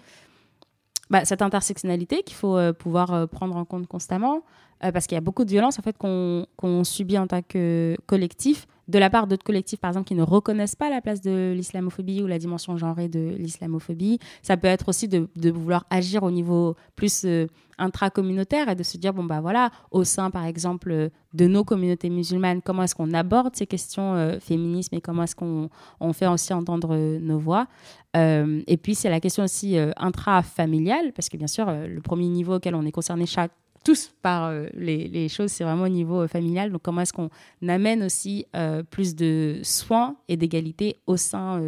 bah, 1.08 1.24
cette 1.24 1.40
intersectionnalité 1.40 2.22
qu'il 2.22 2.36
faut 2.36 2.58
pouvoir 2.74 3.26
prendre 3.30 3.56
en 3.56 3.64
compte 3.64 3.86
constamment, 3.86 4.42
euh, 4.82 4.92
parce 4.92 5.06
qu'il 5.06 5.14
y 5.16 5.18
a 5.18 5.20
beaucoup 5.20 5.44
de 5.44 5.50
violences 5.50 5.78
en 5.78 5.82
fait 5.82 5.96
qu'on 5.98 6.84
subit 6.84 7.18
en 7.18 7.26
tant 7.26 7.42
que 7.42 7.96
collectif, 8.06 8.66
de 8.88 8.98
la 8.98 9.10
part 9.10 9.26
d'autres 9.26 9.44
collectifs 9.44 9.80
par 9.80 9.90
exemple 9.90 10.08
qui 10.08 10.14
ne 10.14 10.22
reconnaissent 10.22 10.76
pas 10.76 10.90
la 10.90 11.00
place 11.00 11.20
de 11.20 11.52
l'islamophobie 11.54 12.22
ou 12.22 12.26
la 12.26 12.38
dimension 12.38 12.76
genrée 12.76 13.08
de 13.08 13.34
l'islamophobie. 13.38 14.18
Ça 14.42 14.56
peut 14.56 14.68
être 14.68 14.88
aussi 14.88 15.08
de, 15.08 15.28
vouloir 15.50 15.86
agir 15.90 16.22
au 16.22 16.30
niveau 16.30 16.76
plus 16.96 17.24
euh, 17.24 17.46
intracommunautaire 17.78 18.68
et 18.68 18.74
de 18.74 18.82
se 18.82 18.96
dire 18.96 19.12
bon 19.12 19.24
bah 19.24 19.40
voilà 19.40 19.70
au 19.90 20.04
sein 20.04 20.30
par 20.30 20.44
exemple 20.44 20.90
euh, 20.90 21.08
de 21.32 21.46
nos 21.46 21.64
communautés 21.64 22.10
musulmanes 22.10 22.62
comment 22.62 22.82
est-ce 22.84 22.94
qu'on 22.94 23.12
aborde 23.12 23.56
ces 23.56 23.66
questions 23.66 24.14
euh, 24.14 24.38
et 24.92 25.00
comment 25.00 25.24
est-ce 25.24 25.34
qu'on 25.34 25.68
on 26.00 26.12
fait 26.12 26.26
aussi 26.26 26.52
entendre 26.52 26.90
euh, 26.92 27.18
nos 27.20 27.38
voix 27.38 27.66
et 28.16 28.76
puis 28.76 28.94
c'est 28.94 29.10
la 29.10 29.18
question 29.18 29.42
aussi 29.42 29.76
intrafamiliale 29.96 31.12
parce 31.16 31.28
que 31.28 31.36
bien 31.36 31.48
sûr 31.48 31.66
le 31.66 32.00
premier 32.00 32.28
niveau 32.28 32.54
auquel 32.54 32.76
on 32.76 32.86
est 32.86 32.92
concerné 32.92 33.26
chaque 33.26 33.50
tous 33.84 34.12
par 34.22 34.46
euh, 34.46 34.66
les, 34.74 35.28
choses, 35.28 35.52
c'est 35.52 35.62
vraiment 35.62 35.84
au 35.84 35.88
niveau 35.88 36.22
euh, 36.22 36.26
familial. 36.26 36.72
Donc, 36.72 36.82
comment 36.82 37.02
est-ce 37.02 37.12
qu'on 37.12 37.30
amène 37.68 38.02
aussi 38.02 38.46
euh, 38.56 38.82
plus 38.82 39.14
de 39.14 39.60
soins 39.62 40.16
et 40.26 40.36
d'égalité 40.36 40.96
au 41.06 41.16
sein 41.16 41.62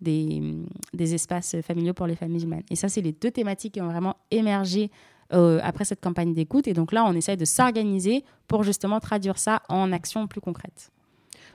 des, 0.00 0.64
espaces 1.00 1.56
familiaux 1.62 1.94
pour 1.94 2.06
les 2.06 2.14
familles 2.14 2.34
musulmanes 2.34 2.62
Et 2.70 2.76
ça, 2.76 2.88
c'est 2.88 3.00
les 3.00 3.12
deux 3.12 3.30
thématiques 3.30 3.74
qui 3.74 3.80
ont 3.80 3.88
vraiment 3.88 4.16
émergé 4.30 4.90
après 5.30 5.84
cette 5.84 6.00
campagne 6.00 6.34
d'écoute. 6.34 6.68
Et 6.68 6.74
donc 6.74 6.92
là, 6.92 7.04
on 7.04 7.12
essaye 7.14 7.36
de 7.36 7.44
s'organiser 7.44 8.22
pour 8.46 8.62
justement 8.62 9.00
traduire 9.00 9.38
ça 9.38 9.62
en 9.68 9.90
actions 9.90 10.28
plus 10.28 10.40
concrètes. 10.40 10.92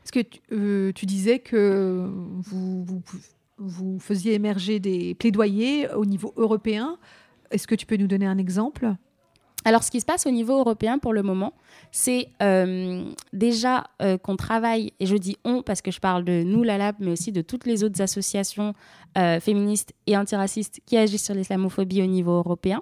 Parce 0.01 0.11
que 0.11 0.91
tu, 0.91 1.05
disais 1.05 1.39
que 1.39 2.09
vous 3.57 3.99
faisiez 3.99 4.33
émerger 4.33 4.79
des 4.79 5.13
plaidoyers 5.13 5.89
au 5.93 6.05
niveau 6.05 6.33
européen? 6.35 6.97
Est-ce 7.51 7.67
que 7.67 7.75
tu 7.75 7.85
peux 7.85 7.97
nous 7.97 8.07
donner 8.07 8.25
un 8.25 8.39
exemple? 8.39 8.95
Alors, 9.65 9.83
ce 9.83 9.91
qui 9.91 9.99
se 9.99 10.05
passe 10.05 10.25
au 10.25 10.31
niveau 10.31 10.59
européen 10.59 10.97
pour 10.97 11.13
le 11.13 11.23
moment, 11.23 11.53
c'est 11.91 12.29
euh, 12.41 13.05
déjà 13.33 13.85
euh, 14.01 14.17
qu'on 14.17 14.35
travaille, 14.35 14.93
et 14.99 15.05
je 15.05 15.15
dis 15.15 15.37
on 15.43 15.61
parce 15.61 15.81
que 15.81 15.91
je 15.91 15.99
parle 15.99 16.23
de 16.23 16.43
nous, 16.43 16.63
la 16.63 16.77
LAB, 16.77 16.95
mais 16.99 17.11
aussi 17.11 17.31
de 17.31 17.41
toutes 17.41 17.65
les 17.65 17.83
autres 17.83 18.01
associations 18.01 18.73
euh, 19.17 19.39
féministes 19.39 19.93
et 20.07 20.17
antiracistes 20.17 20.81
qui 20.85 20.97
agissent 20.97 21.25
sur 21.25 21.35
l'islamophobie 21.35 22.01
au 22.01 22.07
niveau 22.07 22.37
européen. 22.37 22.81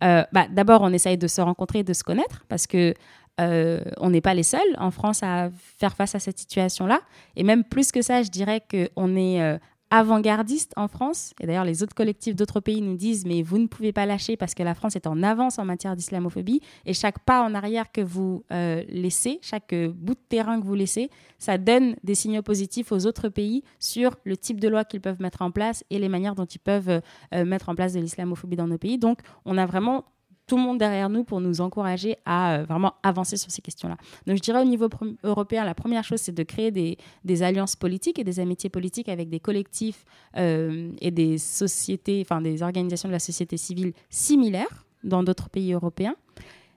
Bah, 0.00 0.46
D'abord, 0.50 0.82
on 0.82 0.92
essaye 0.92 1.16
de 1.16 1.26
se 1.26 1.40
rencontrer 1.40 1.82
de 1.82 1.94
se 1.94 2.04
connaître 2.04 2.44
parce 2.48 2.66
que 2.66 2.92
on 3.38 4.10
n'est 4.10 4.20
pas 4.20 4.34
les 4.34 4.42
seuls 4.42 4.60
en 4.76 4.90
France 4.90 5.22
à 5.22 5.48
faire 5.78 5.96
face 5.96 6.14
à 6.14 6.18
cette 6.18 6.38
situation-là. 6.38 7.00
Et 7.36 7.42
même 7.42 7.64
plus 7.64 7.90
que 7.90 8.02
ça, 8.02 8.22
je 8.22 8.28
dirais 8.28 8.62
qu'on 8.70 9.16
est 9.16 9.58
avant-gardiste 9.94 10.72
en 10.76 10.88
France. 10.88 11.34
Et 11.40 11.46
d'ailleurs, 11.46 11.64
les 11.64 11.84
autres 11.84 11.94
collectifs 11.94 12.34
d'autres 12.34 12.58
pays 12.58 12.82
nous 12.82 12.96
disent 12.96 13.24
mais 13.24 13.42
vous 13.42 13.58
ne 13.58 13.68
pouvez 13.68 13.92
pas 13.92 14.06
lâcher 14.06 14.36
parce 14.36 14.52
que 14.52 14.64
la 14.64 14.74
France 14.74 14.96
est 14.96 15.06
en 15.06 15.22
avance 15.22 15.60
en 15.60 15.64
matière 15.64 15.94
d'islamophobie. 15.94 16.60
Et 16.84 16.94
chaque 16.94 17.20
pas 17.20 17.42
en 17.42 17.54
arrière 17.54 17.92
que 17.92 18.00
vous 18.00 18.42
euh, 18.50 18.82
laissez, 18.88 19.38
chaque 19.40 19.72
euh, 19.72 19.92
bout 19.94 20.14
de 20.14 20.20
terrain 20.28 20.60
que 20.60 20.66
vous 20.66 20.74
laissez, 20.74 21.10
ça 21.38 21.58
donne 21.58 21.94
des 22.02 22.16
signaux 22.16 22.42
positifs 22.42 22.90
aux 22.90 23.06
autres 23.06 23.28
pays 23.28 23.62
sur 23.78 24.16
le 24.24 24.36
type 24.36 24.58
de 24.58 24.66
loi 24.66 24.84
qu'ils 24.84 25.00
peuvent 25.00 25.20
mettre 25.20 25.42
en 25.42 25.52
place 25.52 25.84
et 25.90 26.00
les 26.00 26.08
manières 26.08 26.34
dont 26.34 26.44
ils 26.44 26.58
peuvent 26.58 27.00
euh, 27.32 27.44
mettre 27.44 27.68
en 27.68 27.76
place 27.76 27.92
de 27.92 28.00
l'islamophobie 28.00 28.56
dans 28.56 28.66
nos 28.66 28.78
pays. 28.78 28.98
Donc, 28.98 29.20
on 29.44 29.56
a 29.56 29.64
vraiment 29.64 30.04
tout 30.46 30.56
le 30.56 30.62
monde 30.62 30.78
derrière 30.78 31.08
nous 31.08 31.24
pour 31.24 31.40
nous 31.40 31.60
encourager 31.60 32.16
à 32.24 32.54
euh, 32.56 32.64
vraiment 32.64 32.94
avancer 33.02 33.36
sur 33.36 33.50
ces 33.50 33.62
questions-là. 33.62 33.96
Donc 34.26 34.36
je 34.36 34.42
dirais 34.42 34.60
au 34.60 34.64
niveau 34.64 34.88
européen, 35.22 35.64
la 35.64 35.74
première 35.74 36.04
chose, 36.04 36.20
c'est 36.20 36.34
de 36.34 36.42
créer 36.42 36.70
des, 36.70 37.42
alliances 37.42 37.76
politiques 37.76 38.18
et 38.18 38.24
des 38.24 38.40
amitiés 38.40 38.70
politiques 38.70 39.08
avec 39.08 39.28
des 39.28 39.40
collectifs 39.40 40.04
euh, 40.36 40.90
et 41.00 41.10
des 41.10 41.38
sociétés, 41.38 42.22
enfin 42.24 42.40
des 42.40 42.62
organisations 42.62 43.08
de 43.08 43.14
la 43.14 43.18
société 43.18 43.56
civile 43.56 43.92
similaires 44.10 44.84
dans 45.02 45.22
d'autres 45.22 45.48
pays 45.48 45.72
européens. 45.72 46.14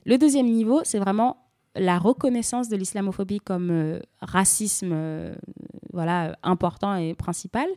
Le 0.06 0.18
deuxième 0.18 0.48
niveau, 0.48 0.82
c'est 0.84 1.00
vraiment 1.00 1.38
la 1.76 2.00
reconnaissance 2.00 2.70
de 2.70 2.76
l'islamophobie 2.76 3.40
comme 3.40 3.70
euh, 3.70 4.00
racisme 4.22 4.96
voilà, 5.94 6.38
important 6.44 6.96
et 6.96 7.14
principal. 7.14 7.68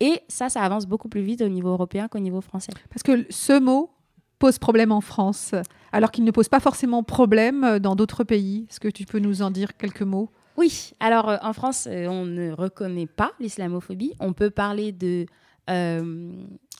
Et 0.00 0.20
ça, 0.28 0.48
ça 0.48 0.62
avance 0.62 0.86
beaucoup 0.86 1.08
plus 1.08 1.22
vite 1.22 1.42
au 1.42 1.48
niveau 1.48 1.70
européen 1.70 2.08
qu'au 2.08 2.20
niveau 2.20 2.40
français. 2.40 2.72
Parce 2.90 3.02
que 3.02 3.26
ce 3.30 3.58
mot 3.58 3.90
pose 4.38 4.58
problème 4.58 4.92
en 4.92 5.00
France, 5.00 5.54
alors 5.92 6.10
qu'il 6.10 6.24
ne 6.24 6.30
pose 6.30 6.48
pas 6.48 6.60
forcément 6.60 7.02
problème 7.02 7.78
dans 7.78 7.96
d'autres 7.96 8.24
pays. 8.24 8.66
Est-ce 8.70 8.80
que 8.80 8.88
tu 8.88 9.04
peux 9.04 9.18
nous 9.18 9.42
en 9.42 9.50
dire 9.50 9.76
quelques 9.76 10.02
mots? 10.02 10.30
Oui, 10.58 10.90
alors 10.98 11.28
euh, 11.28 11.36
en 11.42 11.52
France, 11.52 11.86
euh, 11.88 12.08
on 12.08 12.24
ne 12.24 12.50
reconnaît 12.50 13.06
pas 13.06 13.30
l'islamophobie. 13.38 14.14
On 14.18 14.32
peut 14.32 14.50
parler 14.50 14.90
de 14.90 15.26
euh, 15.70 16.32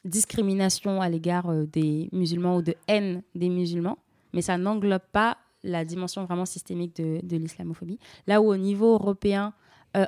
discrimination 0.04 1.00
à 1.00 1.08
l'égard 1.08 1.52
des 1.52 2.08
musulmans 2.10 2.56
ou 2.56 2.62
de 2.62 2.74
haine 2.88 3.22
des 3.36 3.48
musulmans, 3.48 3.98
mais 4.32 4.42
ça 4.42 4.58
n'englobe 4.58 5.02
pas 5.12 5.38
la 5.62 5.84
dimension 5.84 6.24
vraiment 6.24 6.44
systémique 6.44 6.96
de, 6.96 7.36
l'islamophobie. 7.36 8.00
Là 8.26 8.42
où 8.42 8.50
au 8.50 8.56
niveau 8.56 8.94
européen, 8.94 9.52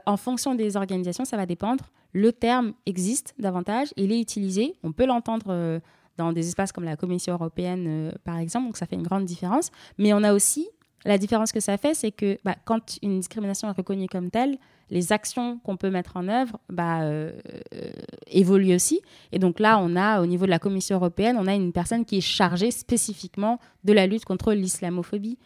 en 0.07 0.17
fonction 0.17 0.55
des 0.55 0.77
organisations, 0.77 1.25
ça 1.25 1.37
va 1.37 1.47
dépendre. 1.47 1.91
Le 2.13 2.33
terme 2.33 2.75
existe 2.87 3.35
davantage, 3.39 3.89
il 3.97 4.13
est 4.13 4.21
utilisé, 4.21 4.77
on 4.85 4.93
peut 4.93 5.07
l'entendre 5.07 5.81
dans 6.21 6.33
des 6.33 6.47
espaces 6.49 6.73
comme 6.73 6.85
la 6.85 6.97
Commission 6.97 7.33
européenne, 7.35 7.85
euh, 7.89 8.13
par 8.25 8.39
exemple, 8.39 8.67
donc 8.67 8.77
ça 8.77 8.87
fait 8.87 8.97
une 8.97 9.03
grande 9.03 9.25
différence. 9.25 9.71
Mais 9.99 10.13
on 10.13 10.23
a 10.23 10.33
aussi 10.33 10.69
la 11.05 11.17
différence 11.17 11.51
que 11.51 11.61
ça 11.61 11.79
fait, 11.79 11.95
c'est 11.95 12.13
que 12.13 12.39
bah, 12.45 12.57
quand 12.65 12.99
une 13.03 13.19
discrimination 13.19 13.69
est 13.69 13.73
reconnue 13.73 14.07
comme 14.07 14.31
telle, 14.31 14.59
les 14.91 15.13
actions 15.13 15.59
qu'on 15.65 15.77
peut 15.77 15.89
mettre 15.89 16.17
en 16.17 16.29
œuvre 16.29 16.59
bah, 16.69 17.03
euh, 17.03 17.33
euh, 17.75 17.91
évoluent 18.27 18.75
aussi. 18.75 19.01
Et 19.33 19.39
donc 19.39 19.61
là, 19.61 19.79
on 19.81 19.97
a, 19.97 20.21
au 20.21 20.27
niveau 20.27 20.45
de 20.45 20.51
la 20.51 20.59
Commission 20.59 20.97
européenne, 20.97 21.37
on 21.39 21.47
a 21.47 21.55
une 21.55 21.73
personne 21.73 22.05
qui 22.05 22.19
est 22.19 22.21
chargée 22.21 22.71
spécifiquement 22.71 23.59
de 23.85 23.93
la 23.93 24.07
lutte 24.07 24.25
contre 24.25 24.53
l'islamophobie. 24.53 25.39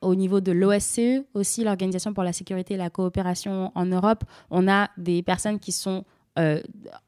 Au 0.00 0.14
niveau 0.14 0.40
de 0.40 0.52
l'OSCE 0.52 1.26
aussi, 1.34 1.64
l'Organisation 1.64 2.14
pour 2.14 2.22
la 2.22 2.32
sécurité 2.32 2.74
et 2.74 2.76
la 2.78 2.88
coopération 2.88 3.72
en 3.74 3.84
Europe, 3.84 4.24
on 4.50 4.66
a 4.68 4.88
des 4.96 5.22
personnes 5.22 5.58
qui 5.58 5.72
sont 5.72 6.06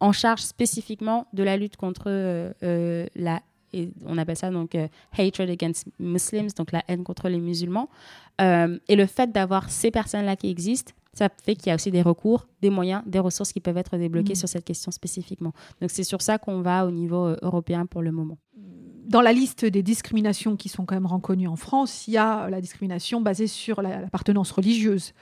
en 0.00 0.12
charge 0.12 0.40
spécifiquement 0.42 1.26
de 1.32 1.42
la 1.42 1.56
lutte 1.56 1.76
contre 1.76 2.04
euh, 2.08 2.52
euh, 2.62 3.06
la 3.14 3.40
et 3.74 3.88
on 4.04 4.18
appelle 4.18 4.36
ça 4.36 4.50
donc 4.50 4.74
euh, 4.74 4.86
hatred 5.16 5.48
against 5.48 5.86
Muslims, 5.98 6.48
donc 6.58 6.72
la 6.72 6.82
haine 6.88 7.04
contre 7.04 7.30
les 7.30 7.40
musulmans. 7.40 7.88
Euh, 8.42 8.78
et 8.88 8.96
le 8.96 9.06
fait 9.06 9.32
d'avoir 9.32 9.70
ces 9.70 9.90
personnes-là 9.90 10.36
qui 10.36 10.50
existent, 10.50 10.92
ça 11.14 11.28
fait 11.42 11.54
qu'il 11.54 11.68
y 11.68 11.70
a 11.70 11.74
aussi 11.76 11.90
des 11.90 12.02
recours, 12.02 12.46
des 12.60 12.68
moyens, 12.68 13.02
des 13.06 13.18
ressources 13.18 13.50
qui 13.52 13.60
peuvent 13.60 13.78
être 13.78 13.96
débloquées 13.96 14.32
Mm. 14.34 14.42
sur 14.42 14.48
cette 14.50 14.64
question 14.66 14.90
spécifiquement. 14.90 15.52
Donc 15.80 15.90
c'est 15.90 16.04
sur 16.04 16.20
ça 16.20 16.36
qu'on 16.36 16.60
va 16.60 16.84
au 16.86 16.90
niveau 16.90 17.24
euh, 17.28 17.36
européen 17.40 17.86
pour 17.86 18.02
le 18.02 18.12
moment. 18.12 18.36
Dans 19.06 19.22
la 19.22 19.32
liste 19.32 19.64
des 19.64 19.82
discriminations 19.82 20.54
qui 20.56 20.68
sont 20.68 20.84
quand 20.84 20.94
même 20.94 21.06
reconnues 21.06 21.48
en 21.48 21.56
France, 21.56 22.06
il 22.08 22.12
y 22.14 22.18
a 22.18 22.50
la 22.50 22.60
discrimination 22.60 23.22
basée 23.22 23.46
sur 23.46 23.80
la- 23.80 24.00
l'appartenance 24.02 24.50
religieuse. 24.52 25.12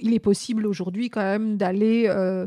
Il 0.00 0.14
est 0.14 0.18
possible 0.20 0.66
aujourd'hui 0.66 1.10
quand 1.10 1.20
même 1.22 1.56
d'aller 1.56 2.06
euh, 2.08 2.46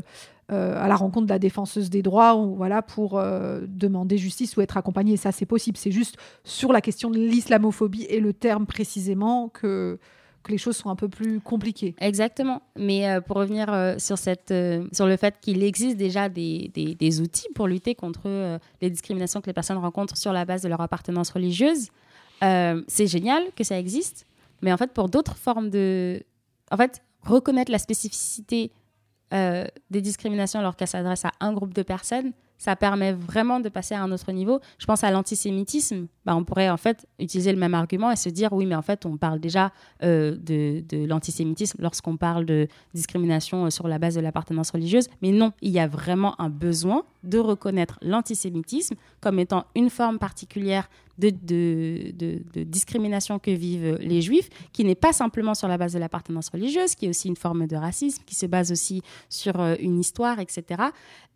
à 0.52 0.86
la 0.88 0.96
rencontre 0.96 1.26
de 1.26 1.32
la 1.32 1.38
défenseuse 1.38 1.88
des 1.90 2.02
droits 2.02 2.36
ou, 2.36 2.54
voilà, 2.56 2.82
pour 2.82 3.18
euh, 3.18 3.60
demander 3.68 4.18
justice 4.18 4.56
ou 4.56 4.60
être 4.60 4.76
accompagné. 4.76 5.16
Ça, 5.16 5.32
c'est 5.32 5.46
possible. 5.46 5.76
C'est 5.76 5.90
juste 5.92 6.16
sur 6.44 6.72
la 6.72 6.80
question 6.80 7.10
de 7.10 7.18
l'islamophobie 7.18 8.04
et 8.08 8.20
le 8.20 8.32
terme 8.32 8.66
précisément 8.66 9.48
que, 9.48 9.98
que 10.42 10.52
les 10.52 10.58
choses 10.58 10.76
sont 10.76 10.90
un 10.90 10.96
peu 10.96 11.08
plus 11.08 11.40
compliquées. 11.40 11.94
Exactement. 12.00 12.62
Mais 12.76 13.08
euh, 13.08 13.20
pour 13.20 13.36
revenir 13.36 13.72
euh, 13.72 13.94
sur, 13.98 14.18
cette, 14.18 14.50
euh, 14.50 14.86
sur 14.92 15.06
le 15.06 15.16
fait 15.16 15.36
qu'il 15.40 15.62
existe 15.62 15.96
déjà 15.96 16.28
des, 16.28 16.70
des- 16.74 17.20
outils 17.20 17.48
pour 17.54 17.66
lutter 17.68 17.94
contre 17.94 18.22
euh, 18.26 18.58
les 18.80 18.90
discriminations 18.90 19.40
que 19.40 19.46
les 19.46 19.52
personnes 19.52 19.78
rencontrent 19.78 20.16
sur 20.16 20.32
la 20.32 20.44
base 20.44 20.62
de 20.62 20.68
leur 20.68 20.80
appartenance 20.80 21.30
religieuse, 21.30 21.88
euh, 22.42 22.82
c'est 22.88 23.06
génial 23.06 23.42
que 23.56 23.64
ça 23.64 23.78
existe. 23.78 24.26
Mais 24.62 24.72
en 24.72 24.76
fait, 24.76 24.92
pour 24.92 25.08
d'autres 25.08 25.36
formes 25.36 25.70
de 25.70 26.22
en 26.70 26.76
fait, 26.76 27.02
reconnaître 27.22 27.70
la 27.70 27.78
spécificité 27.78 28.72
euh, 29.32 29.66
des 29.90 30.00
discriminations 30.00 30.60
alors 30.60 30.76
qu'elles 30.76 30.88
s'adressent 30.88 31.24
à 31.24 31.32
un 31.40 31.52
groupe 31.52 31.74
de 31.74 31.82
personnes, 31.82 32.32
ça 32.62 32.76
permet 32.76 33.12
vraiment 33.12 33.58
de 33.58 33.68
passer 33.68 33.96
à 33.96 34.02
un 34.02 34.12
autre 34.12 34.30
niveau. 34.30 34.60
Je 34.78 34.86
pense 34.86 35.02
à 35.02 35.10
l'antisémitisme. 35.10 36.06
Bah, 36.24 36.36
on 36.36 36.44
pourrait 36.44 36.70
en 36.70 36.76
fait 36.76 37.08
utiliser 37.18 37.50
le 37.50 37.58
même 37.58 37.74
argument 37.74 38.12
et 38.12 38.14
se 38.14 38.28
dire 38.28 38.52
oui, 38.52 38.66
mais 38.66 38.76
en 38.76 38.82
fait, 38.82 39.04
on 39.04 39.16
parle 39.16 39.40
déjà 39.40 39.72
euh, 40.04 40.36
de, 40.36 40.84
de 40.88 41.04
l'antisémitisme 41.04 41.82
lorsqu'on 41.82 42.16
parle 42.16 42.46
de 42.46 42.68
discrimination 42.94 43.64
euh, 43.64 43.70
sur 43.70 43.88
la 43.88 43.98
base 43.98 44.14
de 44.14 44.20
l'appartenance 44.20 44.70
religieuse. 44.70 45.08
Mais 45.22 45.32
non, 45.32 45.50
il 45.60 45.72
y 45.72 45.80
a 45.80 45.88
vraiment 45.88 46.40
un 46.40 46.50
besoin 46.50 47.02
de 47.24 47.40
reconnaître 47.40 47.98
l'antisémitisme 48.00 48.94
comme 49.20 49.40
étant 49.40 49.64
une 49.74 49.90
forme 49.90 50.20
particulière 50.20 50.88
de, 51.30 51.30
de, 51.30 52.12
de- 52.12 52.42
de 52.52 52.62
discrimination 52.64 53.38
que 53.38 53.50
vivent 53.50 53.96
les 54.00 54.20
juifs, 54.22 54.48
qui 54.72 54.84
n'est 54.84 54.94
pas 54.94 55.12
simplement 55.12 55.54
sur 55.54 55.68
la 55.68 55.78
base 55.78 55.92
de 55.92 55.98
l'appartenance 55.98 56.48
religieuse, 56.50 56.94
qui 56.94 57.06
est 57.06 57.08
aussi 57.08 57.28
une 57.28 57.36
forme 57.36 57.66
de 57.66 57.76
racisme, 57.76 58.22
qui 58.26 58.34
se 58.34 58.46
base 58.46 58.72
aussi 58.72 59.02
sur 59.28 59.60
euh, 59.60 59.74
une 59.80 59.98
histoire, 59.98 60.40
etc. 60.40 60.82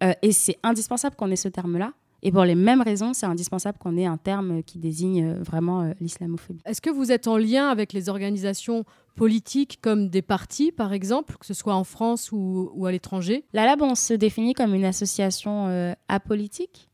Euh, 0.03 0.12
et 0.22 0.32
c'est 0.32 0.57
indispensable 0.62 1.16
qu'on 1.16 1.30
ait 1.30 1.37
ce 1.37 1.49
terme-là. 1.49 1.93
Et 2.22 2.32
pour 2.32 2.45
les 2.45 2.55
mêmes 2.55 2.80
raisons, 2.82 3.12
c'est 3.14 3.26
indispensable 3.26 3.78
qu'on 3.78 3.97
ait 3.97 4.07
un 4.07 4.16
terme 4.16 4.62
qui 4.62 4.78
désigne 4.78 5.24
euh, 5.24 5.43
vraiment 5.43 5.93
l'islamophobie. 6.01 6.62
Est-ce 6.64 6.80
que 6.80 6.91
vous 6.91 7.12
êtes 7.12 7.28
en 7.28 7.37
lien 7.37 7.68
avec 7.68 7.93
les 7.93 8.09
organisations 8.09 8.84
politiques 9.14 9.78
comme 9.80 10.09
des 10.09 10.22
partis, 10.22 10.72
par 10.72 10.93
exemple, 10.93 11.37
que 11.39 11.47
ce 11.47 11.55
soit 11.55 11.74
en 11.74 11.84
France 11.84 12.32
ou, 12.32 12.70
ou 12.74 12.87
à 12.87 12.93
l'étranger? 12.93 13.45
La 13.53 13.64
Lab, 13.64 13.82
on 13.82 13.95
se 13.95 14.14
définit 14.14 14.55
comme 14.55 14.74
une 14.74 14.84
association 14.84 15.66
euh, 15.68 15.93
apolitique, 16.09 16.89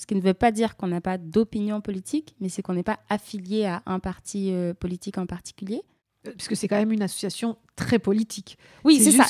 ce 0.00 0.06
qui 0.06 0.14
ne 0.14 0.20
veut 0.20 0.32
pas 0.32 0.52
dire 0.52 0.76
qu'on 0.76 0.86
n'a 0.86 1.00
pas 1.00 1.18
d'opinion 1.18 1.80
politique, 1.80 2.36
mais 2.40 2.48
c'est 2.48 2.62
qu'on 2.62 2.74
n'est 2.74 2.84
pas 2.84 3.00
affilié 3.08 3.64
à 3.66 3.82
un 3.84 3.98
parti 3.98 4.52
euh, 4.52 4.72
politique 4.72 5.18
en 5.18 5.26
particulier. 5.26 5.82
Euh, 6.26 6.30
Parce 6.36 6.46
que 6.46 6.54
c'est 6.54 6.68
quand 6.68 6.76
même 6.76 6.92
une 6.92 7.02
association 7.02 7.56
très 7.74 7.98
politique. 7.98 8.58
Oui, 8.84 9.00
c'est 9.00 9.10
ça, 9.10 9.24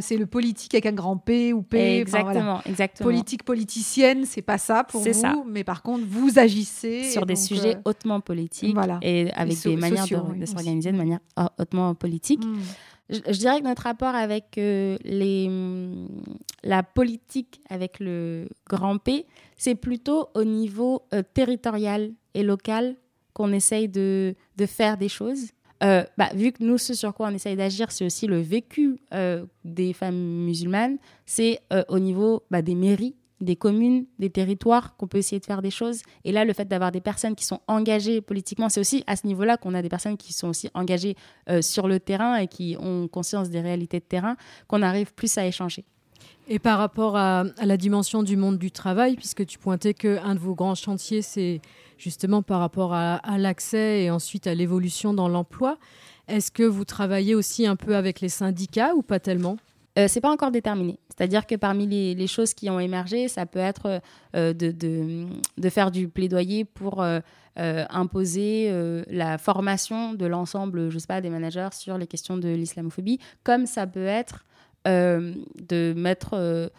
C'est 0.00 0.16
le 0.16 0.26
politique 0.26 0.74
avec 0.74 0.86
un 0.86 0.92
grand 0.92 1.16
P 1.16 1.52
ou 1.52 1.62
P. 1.62 1.78
enfin, 1.78 2.00
exactement, 2.18 2.32
voilà. 2.44 2.62
exactement. 2.66 3.08
Politique 3.08 3.42
politicienne, 3.44 4.24
c'est 4.24 4.42
pas 4.42 4.58
ça 4.58 4.84
pour 4.84 5.00
vous. 5.02 5.12
ça. 5.12 5.34
Mais 5.48 5.64
par 5.64 5.82
contre, 5.82 6.04
vous 6.08 6.38
agissez. 6.38 7.04
sur 7.10 7.26
des 7.26 7.34
donc, 7.34 7.42
sujets 7.42 7.76
euh, 7.76 7.80
hautement 7.84 8.20
politiques 8.20 8.74
voilà. 8.74 8.98
et 9.02 9.32
avec 9.32 9.56
so- 9.56 9.68
des 9.70 9.76
manières 9.76 10.02
sociaux, 10.02 10.20
de, 10.20 10.30
oui, 10.32 10.38
de 10.38 10.42
aussi. 10.44 10.52
s'organiser 10.52 10.92
de 10.92 10.96
manière 10.96 11.20
hau- 11.36 11.48
hautement 11.58 11.94
politique. 11.96 12.44
hmm. 12.44 12.58
Je, 13.12 13.38
dirais 13.38 13.60
que 13.60 13.64
notre 13.64 13.82
rapport 13.82 14.14
avec 14.14 14.56
euh, 14.56 14.96
hum, 15.46 16.08
la 16.64 16.82
politique, 16.82 17.60
avec 17.68 18.00
le 18.00 18.48
grand 18.68 18.96
P, 18.98 19.26
c'est 19.56 19.74
plutôt 19.74 20.28
au 20.34 20.44
niveau 20.44 21.02
euh, 21.12 21.22
territorial 21.34 22.12
et 22.34 22.42
local 22.42 22.96
qu'on 23.34 23.52
essaye 23.52 23.88
de, 23.88 24.34
faire 24.66 24.96
des 24.96 25.08
choses. 25.08 25.50
Euh, 25.82 26.04
bah, 26.16 26.30
vu 26.34 26.52
que 26.52 26.62
nous, 26.62 26.78
ce 26.78 26.94
sur 26.94 27.12
quoi 27.12 27.28
on 27.28 27.34
essaye 27.34 27.56
d'agir, 27.56 27.90
c'est 27.90 28.06
aussi 28.06 28.26
le 28.26 28.40
vécu 28.40 28.98
des 29.64 29.92
femmes 29.92 30.44
musulmanes, 30.44 30.98
c'est 31.26 31.60
au 31.88 31.98
niveau 31.98 32.42
bah, 32.50 32.62
des 32.62 32.74
mairies, 32.74 33.16
des 33.42 33.56
communes, 33.56 34.06
des 34.18 34.30
territoires 34.30 34.96
qu'on 34.96 35.06
peut 35.06 35.18
essayer 35.18 35.40
de 35.40 35.44
faire 35.44 35.62
des 35.62 35.70
choses. 35.70 36.02
Et 36.24 36.32
là, 36.32 36.44
le 36.44 36.52
fait 36.52 36.66
d'avoir 36.66 36.92
des 36.92 37.00
personnes 37.00 37.34
qui 37.34 37.44
sont 37.44 37.60
engagées 37.66 38.20
politiquement, 38.20 38.68
c'est 38.68 38.80
aussi 38.80 39.04
à 39.06 39.16
ce 39.16 39.26
niveau-là 39.26 39.56
qu'on 39.56 39.74
a 39.74 39.82
des 39.82 39.88
personnes 39.88 40.16
qui 40.16 40.32
sont 40.32 40.48
aussi 40.48 40.68
engagées 40.74 41.16
euh, 41.48 41.62
sur 41.62 41.88
le 41.88 42.00
terrain 42.00 42.36
et 42.36 42.46
qui 42.46 42.76
ont 42.78 43.08
conscience 43.08 43.50
des 43.50 43.60
réalités 43.60 43.98
de 44.00 44.04
terrain, 44.04 44.36
qu'on 44.68 44.82
arrive 44.82 45.12
plus 45.14 45.36
à 45.38 45.46
échanger. 45.46 45.84
Et 46.48 46.58
par 46.58 46.78
rapport 46.78 47.16
à, 47.16 47.44
la 47.62 47.76
dimension 47.76 48.22
du 48.22 48.36
monde 48.36 48.58
du 48.58 48.70
travail, 48.70 49.16
puisque 49.16 49.46
tu 49.46 49.58
pointais 49.58 49.94
qu'un 49.94 50.34
de 50.34 50.40
vos 50.40 50.54
grands 50.54 50.74
chantiers, 50.74 51.22
c'est 51.22 51.60
justement 51.98 52.42
par 52.42 52.60
rapport 52.60 52.94
à 52.94 53.38
l'accès 53.38 54.02
et 54.02 54.10
ensuite 54.10 54.48
à 54.48 54.54
l'évolution 54.54 55.14
dans 55.14 55.28
l'emploi, 55.28 55.78
est-ce 56.28 56.50
que 56.50 56.62
vous 56.62 56.84
travaillez 56.84 57.34
aussi 57.34 57.66
un 57.66 57.76
peu 57.76 57.96
avec 57.96 58.20
les 58.20 58.28
syndicats 58.28 58.94
ou 58.94 59.02
pas 59.02 59.20
tellement? 59.20 59.56
Euh, 59.98 60.08
c'est 60.08 60.20
pas 60.20 60.30
encore 60.30 60.50
déterminé. 60.50 60.98
C'est-à-dire 61.08 61.46
que 61.46 61.54
parmi 61.54 61.86
les, 61.86 62.26
choses 62.26 62.54
qui 62.54 62.70
ont 62.70 62.80
émergé, 62.80 63.28
ça 63.28 63.44
peut 63.44 63.58
être 63.58 64.00
euh, 64.34 64.54
de, 64.54 65.68
faire 65.68 65.90
du 65.90 66.08
plaidoyer 66.08 66.64
pour 66.64 67.02
euh, 67.02 67.20
imposer 67.56 68.72
la 69.10 69.36
formation 69.36 70.14
de 70.14 70.24
l'ensemble, 70.26 70.90
je 70.90 70.98
sais 70.98 71.06
pas, 71.06 71.20
des 71.20 71.30
managers 71.30 71.68
sur 71.72 71.98
les 71.98 72.06
questions 72.06 72.38
de 72.38 72.48
l'islamophobie, 72.48 73.18
comme 73.44 73.66
ça 73.66 73.86
peut 73.86 74.06
être 74.06 74.44
de 74.86 75.92
mettre, 75.94 76.70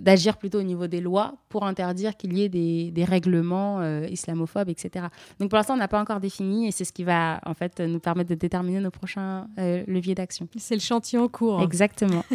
d'agir 0.00 0.36
plutôt 0.36 0.60
au 0.60 0.62
niveau 0.62 0.86
des 0.86 1.00
lois 1.00 1.34
pour 1.48 1.64
interdire 1.64 2.16
qu'il 2.16 2.36
y 2.36 2.42
ait 2.42 2.48
des, 2.48 2.90
des 2.90 3.04
règlements 3.04 3.80
euh, 3.80 4.06
islamophobes, 4.08 4.68
etc. 4.68 5.06
Donc 5.38 5.50
pour 5.50 5.56
l'instant, 5.56 5.74
on 5.74 5.78
n'a 5.78 5.88
pas 5.88 6.00
encore 6.00 6.20
défini 6.20 6.66
et 6.68 6.70
c'est 6.72 6.84
ce 6.84 6.92
qui 6.92 7.04
va 7.04 7.40
en 7.44 7.54
fait 7.54 7.80
nous 7.80 8.00
permettre 8.00 8.30
de 8.30 8.34
déterminer 8.34 8.80
nos 8.80 8.90
prochains 8.90 9.48
euh, 9.58 9.84
leviers 9.86 10.14
d'action. 10.14 10.48
C'est 10.56 10.74
le 10.74 10.80
chantier 10.80 11.18
en 11.18 11.28
cours. 11.28 11.62
Exactement. 11.62 12.24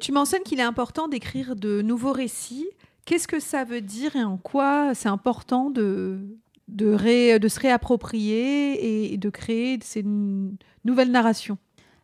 Tu 0.00 0.12
mentionnes 0.12 0.42
qu'il 0.44 0.60
est 0.60 0.62
important 0.62 1.08
d'écrire 1.08 1.56
de 1.56 1.82
nouveaux 1.82 2.12
récits. 2.12 2.68
Qu'est-ce 3.04 3.26
que 3.26 3.40
ça 3.40 3.64
veut 3.64 3.80
dire 3.80 4.14
et 4.14 4.22
en 4.22 4.36
quoi 4.36 4.94
c'est 4.94 5.08
important 5.08 5.70
de, 5.70 6.20
de, 6.68 6.92
ré- 6.92 7.40
de 7.40 7.48
se 7.48 7.58
réapproprier 7.58 9.12
et 9.12 9.16
de 9.16 9.28
créer 9.30 9.76
ces 9.82 10.04
nouvelles 10.84 11.10
narrations? 11.10 11.58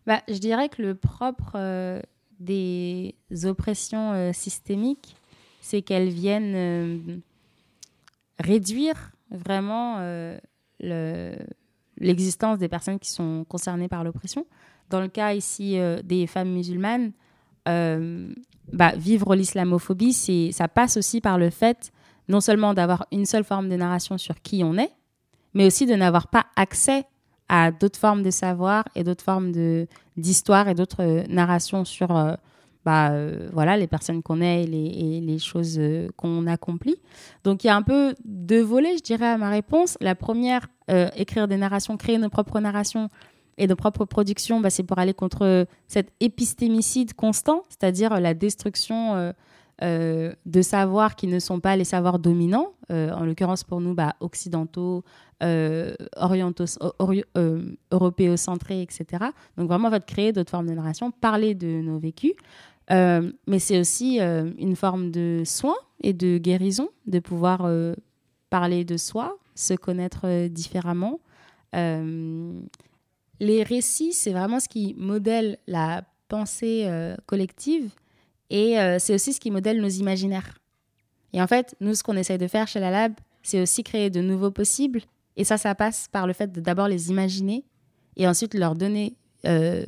Bah, 0.09 0.23
je 0.29 0.39
dirais 0.39 0.69
que 0.69 0.83
le 0.83 0.97
propre 0.97 1.53
euh, 1.55 2.01
des 2.41 3.15
oppressions 3.45 4.13
euh, 4.13 4.33
systémiques, 4.33 5.17
c'est 5.61 5.83
qu'elles 5.83 6.09
viennent 6.11 6.55
euh, 6.55 6.99
réduire 8.39 9.13
vraiment 9.31 9.97
euh, 9.99 10.39
le- 10.81 11.37
l'existence 11.99 12.59
des 12.59 12.69
personnes 12.69 12.99
qui 12.99 13.11
sont 13.11 13.45
concernées 13.49 13.89
par 13.89 14.05
l'oppression. 14.05 14.47
Dans 14.91 15.01
le 15.01 15.09
cas 15.09 15.33
ici 15.33 15.79
des 16.05 16.27
femmes 16.27 16.51
musulmanes, 16.51 17.13
bah, 17.65 18.93
vivre 18.97 19.35
l'islamophobie, 19.35 20.53
ça 20.53 20.69
passe 20.69 20.97
aussi 20.97 21.21
par 21.21 21.39
le 21.39 21.51
fait 21.51 21.91
non 22.29 22.41
seulement 22.41 22.75
d'avoir 22.75 23.07
une 23.13 23.25
seule 23.27 23.45
forme 23.45 23.69
de 23.69 23.77
narration 23.77 24.19
sur 24.19 24.41
qui 24.43 24.63
on 24.65 24.77
est, 24.77 24.91
mais 25.55 25.67
aussi 25.67 25.87
de 25.87 25.95
n'avoir 25.95 26.29
pas 26.29 26.47
accès 26.57 27.05
à 27.49 27.71
d'autres 27.71 27.99
formes 27.99 28.23
de 28.23 28.31
savoir 28.31 28.85
et 28.95 29.05
d'autres 29.05 29.25
formes 29.25 29.53
de 29.53 29.87
d'histoire 30.17 30.69
et 30.69 30.75
d'autres 30.75 31.03
euh, 31.03 31.25
narrations 31.29 31.85
sur 31.85 32.17
euh, 32.17 32.35
bah, 32.85 33.11
euh, 33.13 33.49
voilà, 33.53 33.77
les 33.77 33.87
personnes 33.87 34.23
qu'on 34.23 34.41
est 34.41 34.65
et 34.65 34.67
les, 34.67 35.21
les 35.21 35.39
choses 35.39 35.81
qu'on 36.17 36.47
accomplit. 36.47 36.97
Donc 37.43 37.65
il 37.65 37.69
y 37.69 37.71
a 37.71 37.77
un 37.77 37.83
peu 37.83 38.15
deux 38.25 38.61
volets, 38.61 38.99
je 38.99 39.03
dirais, 39.03 39.27
à 39.27 39.39
ma 39.39 39.49
réponse. 39.49 39.97
La 40.01 40.15
première, 40.15 40.67
écrire 41.17 41.49
des 41.49 41.57
narrations, 41.57 41.97
créer 41.97 42.19
nos 42.19 42.29
propres 42.29 42.61
narrations 42.61 43.09
et 43.57 43.67
nos 43.67 43.77
propres 43.77 44.05
productions, 44.05 44.61
bah, 44.61 44.69
c'est 44.69 44.83
pour 44.83 44.99
aller 44.99 45.15
contre 45.15 45.67
cet 45.89 46.13
épistémicide 46.21 47.15
constant, 47.15 47.63
c'est-à-dire 47.71 48.21
la 48.21 48.35
destruction 48.35 49.33
euh, 49.83 50.33
de 50.47 50.63
savoirs 50.63 51.17
qui 51.17 51.27
ne 51.27 51.39
sont 51.41 51.59
pas 51.61 51.75
les 51.77 51.85
savoirs 51.85 52.19
dominants, 52.19 52.75
euh, 52.93 53.11
en 53.13 53.25
l'occurrence 53.25 53.65
pour 53.65 53.81
nous 53.81 53.95
bah, 53.95 54.15
occidentaux, 54.21 55.03
euh, 55.43 55.95
orientaux, 56.17 56.65
ori- 57.01 57.25
européocentrés, 57.91 58.83
etc. 58.83 59.25
Donc 59.57 59.69
vraiment, 59.69 59.89
en 59.89 59.91
fait, 59.91 60.07
créer 60.07 60.33
d'autres 60.33 60.51
formes 60.51 60.69
de 60.69 60.75
narration, 60.75 61.11
parler 61.11 61.55
de 61.55 61.81
nos 61.81 61.99
vécus. 61.99 62.35
Mais 62.91 63.59
c'est 63.59 63.81
aussi 63.81 64.21
une 64.21 64.77
forme 64.77 65.11
de 65.11 65.43
soin 65.45 65.75
et 66.03 66.13
de 66.13 66.39
guérison, 66.39 66.91
de 67.07 67.19
pouvoir 67.19 67.69
parler 68.51 68.85
de 68.85 68.97
soi, 68.97 69.37
se 69.55 69.75
connaître 69.75 70.47
différemment. 70.49 71.19
Les 73.41 73.63
récits, 73.63 74.13
c'est 74.13 74.33
vraiment 74.33 74.61
ce 74.61 74.69
qui 74.69 74.95
modèle 74.97 75.59
la 75.67 76.05
pensée 76.29 76.89
collective 77.27 77.91
et 78.51 78.79
euh, 78.79 78.99
c'est 78.99 79.15
aussi 79.15 79.33
ce 79.33 79.41
qui 79.41 79.51
modèle 79.51 79.81
nos 79.81 79.89
imaginaires. 79.89 80.59
Et 81.33 81.43
en 81.43 81.47
fait, 81.47 81.75
nous, 81.81 81.95
ce 81.95 82.03
qu'on 82.03 82.17
essaye 82.17 82.39
de 82.39 82.47
faire 82.47 82.69
chez 82.69 82.81
la 82.81 82.91
Lab, 82.91 83.13
c'est 83.43 83.61
aussi 83.61 83.83
créer 83.83 84.11
de 84.11 84.21
nouveaux 84.21 84.51
possibles. 84.51 85.01
Et 85.37 85.45
ça, 85.45 85.59
ça 85.59 85.75
passe 85.75 86.09
par 86.11 86.27
le 86.27 86.33
fait 86.33 86.53
de 86.53 86.61
d'abord 86.61 86.89
les 86.89 87.11
imaginer 87.11 87.65
et 88.17 88.29
ensuite 88.29 88.55
leur 88.55 88.75
donner 88.75 89.17
euh, 89.47 89.85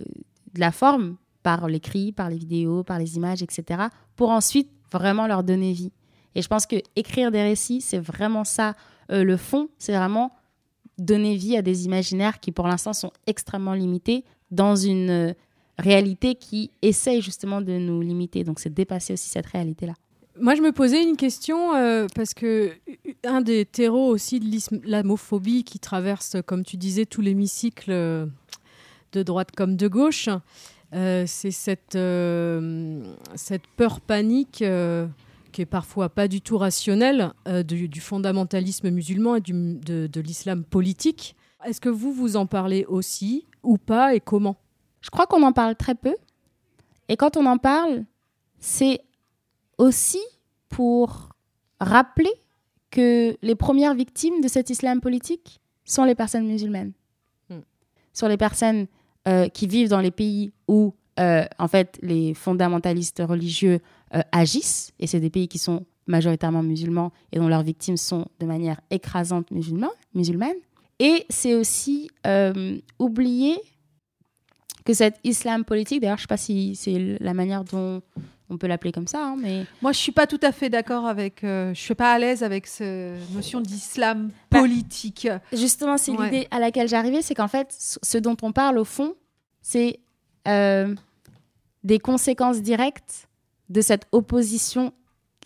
de 0.55 0.61
la 0.61 0.73
forme 0.73 1.17
par 1.43 1.69
l'écrit, 1.69 2.11
par 2.11 2.29
les 2.29 2.37
vidéos, 2.37 2.83
par 2.83 2.99
les 2.99 3.17
images, 3.17 3.43
etc. 3.43 3.85
pour 4.17 4.31
ensuite 4.31 4.71
vraiment 4.93 5.27
leur 5.27 5.45
donner 5.45 5.73
vie. 5.73 5.93
Et 6.35 6.43
je 6.43 6.49
pense 6.49 6.67
que 6.67 6.77
écrire 6.97 7.31
des 7.31 7.43
récits, 7.43 7.81
c'est 7.81 7.99
vraiment 7.99 8.45
ça 8.45 8.75
euh, 9.13 9.23
le 9.23 9.37
fond, 9.37 9.69
c'est 9.79 9.95
vraiment 9.95 10.33
donner 10.99 11.37
vie 11.37 11.57
à 11.57 11.63
des 11.63 11.85
imaginaires 11.85 12.41
qui 12.41 12.53
pour 12.53 12.67
l'instant 12.67 12.93
sont 12.93 13.13
extrêmement 13.27 13.75
limités 13.75 14.25
dans 14.51 14.75
une 14.75 15.35
réalité 15.79 16.35
qui 16.35 16.71
essaye 16.83 17.21
justement 17.21 17.61
de 17.61 17.73
nous 17.73 18.01
limiter. 18.01 18.45
Donc 18.45 18.61
c'est 18.61 18.73
dépasser 18.73 19.13
aussi 19.13 19.29
cette 19.29 19.47
réalité-là. 19.47 19.95
Moi, 20.39 20.55
je 20.55 20.61
me 20.61 20.71
posais 20.71 21.03
une 21.03 21.17
question 21.17 21.75
euh, 21.75 22.07
parce 22.15 22.35
que 22.35 22.73
un 23.25 23.41
des 23.41 23.65
terreaux 23.65 24.09
aussi 24.09 24.39
de 24.39 24.45
l'islamophobie 24.45 25.65
qui 25.65 25.79
traverse, 25.79 26.37
comme 26.45 26.63
tu 26.63 26.77
disais, 26.77 27.07
tout 27.07 27.23
l'hémicycle 27.23 27.91
euh, 27.91 28.27
de 29.13 29.23
droite 29.23 29.53
comme 29.57 29.77
de 29.77 29.89
gauche, 29.89 30.29
euh, 30.93 31.25
c'est 31.27 31.51
cette, 31.51 31.95
peur 33.77 34.01
panique 34.01 34.63
qui 35.53 35.63
est 35.63 35.67
parfois 35.67 36.11
pas 36.11 36.29
du 36.29 36.43
tout 36.43 36.59
rationnelle 36.59 37.33
du, 37.67 38.01
fondamentalisme 38.01 38.91
musulman 38.91 39.37
et 39.37 39.41
de 39.41 40.21
l'islam 40.21 40.65
politique. 40.65 41.35
Est-ce 41.65 41.81
que 41.81 41.89
vous, 41.89 42.13
vous 42.13 42.37
en 42.37 42.45
parlez 42.45 42.85
aussi 42.85 43.47
ou 43.63 43.79
pas 43.79 44.15
et 44.15 44.21
comment? 44.21 44.57
Je 45.07 45.11
crois 45.13 45.27
qu'on 45.27 45.45
en 45.45 45.53
parle 45.53 45.77
très 45.77 45.95
peu. 45.95 46.17
Et 47.09 47.17
quand 47.17 47.37
on 47.37 47.47
en 47.47 47.59
parle, 47.59 48.05
c'est 48.59 49.03
aussi 49.79 50.21
pour 50.69 51.29
rappeler 51.79 52.33
que 52.91 53.37
les 53.41 53.55
premières 53.55 53.95
victimes 53.95 54.41
de 54.41 54.49
cet 54.49 54.69
islam 54.69 55.01
politique 55.01 55.61
sont 55.85 56.03
les 56.03 56.17
personnes 56.17 56.49
musulmanes. 56.49 56.91
Hmm. 57.49 57.61
Sont 58.15 58.27
les 58.27 58.37
personnes 58.37 58.89
euh, 59.29 59.49
qui 59.49 59.69
vivent 59.69 59.89
dans 59.89 60.01
les 60.01 60.11
pays 60.11 60.53
où, 60.67 60.93
euh, 61.21 61.45
en 61.61 61.69
fait, 61.69 62.01
les 62.03 62.35
fondamentalistes 62.35 63.23
religieux 63.25 63.79
euh, 64.13 64.23
agissent. 64.33 64.91
Et 64.99 65.07
c'est 65.07 65.21
des 65.21 65.31
pays 65.31 65.47
qui 65.47 65.59
sont 65.59 65.87
majoritairement 66.09 66.65
musulmans 66.65 67.13
et 67.31 67.39
dont 67.39 67.47
leurs 67.47 67.63
victimes 67.63 67.97
sont 67.97 68.27
de 68.41 68.47
manière 68.47 68.81
écrasante 68.91 69.53
musulmans, 69.53 69.93
musulmanes. 70.15 70.57
Et 70.99 71.27
c'est 71.29 71.55
aussi 71.55 72.11
oublier 72.99 73.57
que 74.87 74.95
cet 74.95 75.17
islam 75.25 75.65
politique, 75.65 76.01
d'ailleurs, 76.01 76.17
je 76.17 76.23
ne 76.23 76.25
sais 76.25 76.29
pas 76.29 76.37
si 76.39 76.75
c'est 76.77 77.19
la 77.21 77.35
manière 77.35 77.65
dont 77.65 78.01
on 78.49 78.57
peut 78.59 78.69
l'appeler 78.69 78.93
comme 78.93 79.09
ça, 79.09 79.23
hein, 79.25 79.37
mais 79.39 79.67
Moi, 79.83 79.91
je 79.93 79.99
suis 79.99 80.13
pas 80.13 80.27
tout 80.29 80.39
à 80.43 80.53
fait 80.53 80.71
d'accord 80.71 81.05
avec. 81.07 81.43
euh, 81.43 81.75
je 81.75 81.81
suis 81.81 81.97
pas 81.97 82.13
à 82.13 82.19
l'aise 82.19 82.43
avec 82.45 82.67
cette 82.69 83.19
notion 83.35 83.61
d'islam 83.61 84.31
Bah, 84.51 84.61
politique. 84.61 85.29
justement, 85.53 85.99
c'est 85.99 86.13
Ouais. 86.13 86.31
l'idée 86.31 86.49
à 86.53 86.61
laquelle 86.61 86.87
j'arrivais, 86.89 87.23
c'est 87.23 87.35
qu'en 87.35 87.49
fait, 87.49 87.75
ce 87.77 88.19
dont 88.19 88.37
on 88.43 88.53
parle 88.53 88.79
au 88.79 88.85
fond, 88.85 89.15
c'est 89.63 89.99
euh, 90.47 90.95
des 91.83 91.99
conséquences 91.99 92.63
directes 92.63 93.27
de 93.69 93.81
cette 93.81 94.07
opposition 94.13 94.93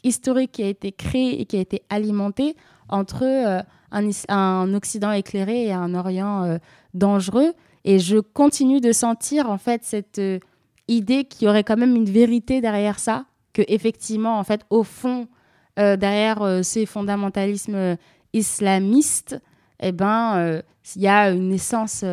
historique 0.05 0.53
qui 0.53 0.63
a 0.63 0.69
été 0.69 0.93
créée 0.93 1.41
et 1.41 1.47
qui 1.47 1.57
a 1.57 1.61
été 1.61 1.83
alimentée 1.89 2.55
entre 2.91 3.23
euh, 3.25 3.63
un, 3.93 4.75
Occident 4.75 5.13
éclairé 5.13 5.65
et 5.69 5.73
un 5.73 5.95
Orient 5.95 6.59
dangereux. 6.93 7.55
Et 7.85 7.99
je 7.99 8.19
continue 8.19 8.81
de 8.81 8.93
sentir 8.93 9.51
en 9.51 9.59
fait 9.59 9.85
cette 9.85 10.19
euh, 10.19 10.39
idée 10.89 11.25
qu'il 11.25 11.47
y 11.47 11.49
aurait 11.49 11.65
quand 11.65 11.77
même 11.77 11.97
une 11.97 12.11
vérité 12.11 12.61
derrière 12.61 12.99
ça, 12.99 13.25
que 13.53 13.63
effectivement, 13.69 14.39
en 14.39 14.45
fait, 14.45 14.63
au 14.71 14.85
fond, 14.85 15.29
euh, 15.79 15.97
derrière 15.97 16.43
euh, 16.43 16.63
ces 16.63 16.87
fondamentalismes 16.87 17.97
islamistes, 18.33 19.41
eh 19.81 19.93
ben, 19.93 20.63
il 20.95 21.03
y 21.03 21.09
a 21.09 21.31
une 21.31 21.53
essence 21.53 22.05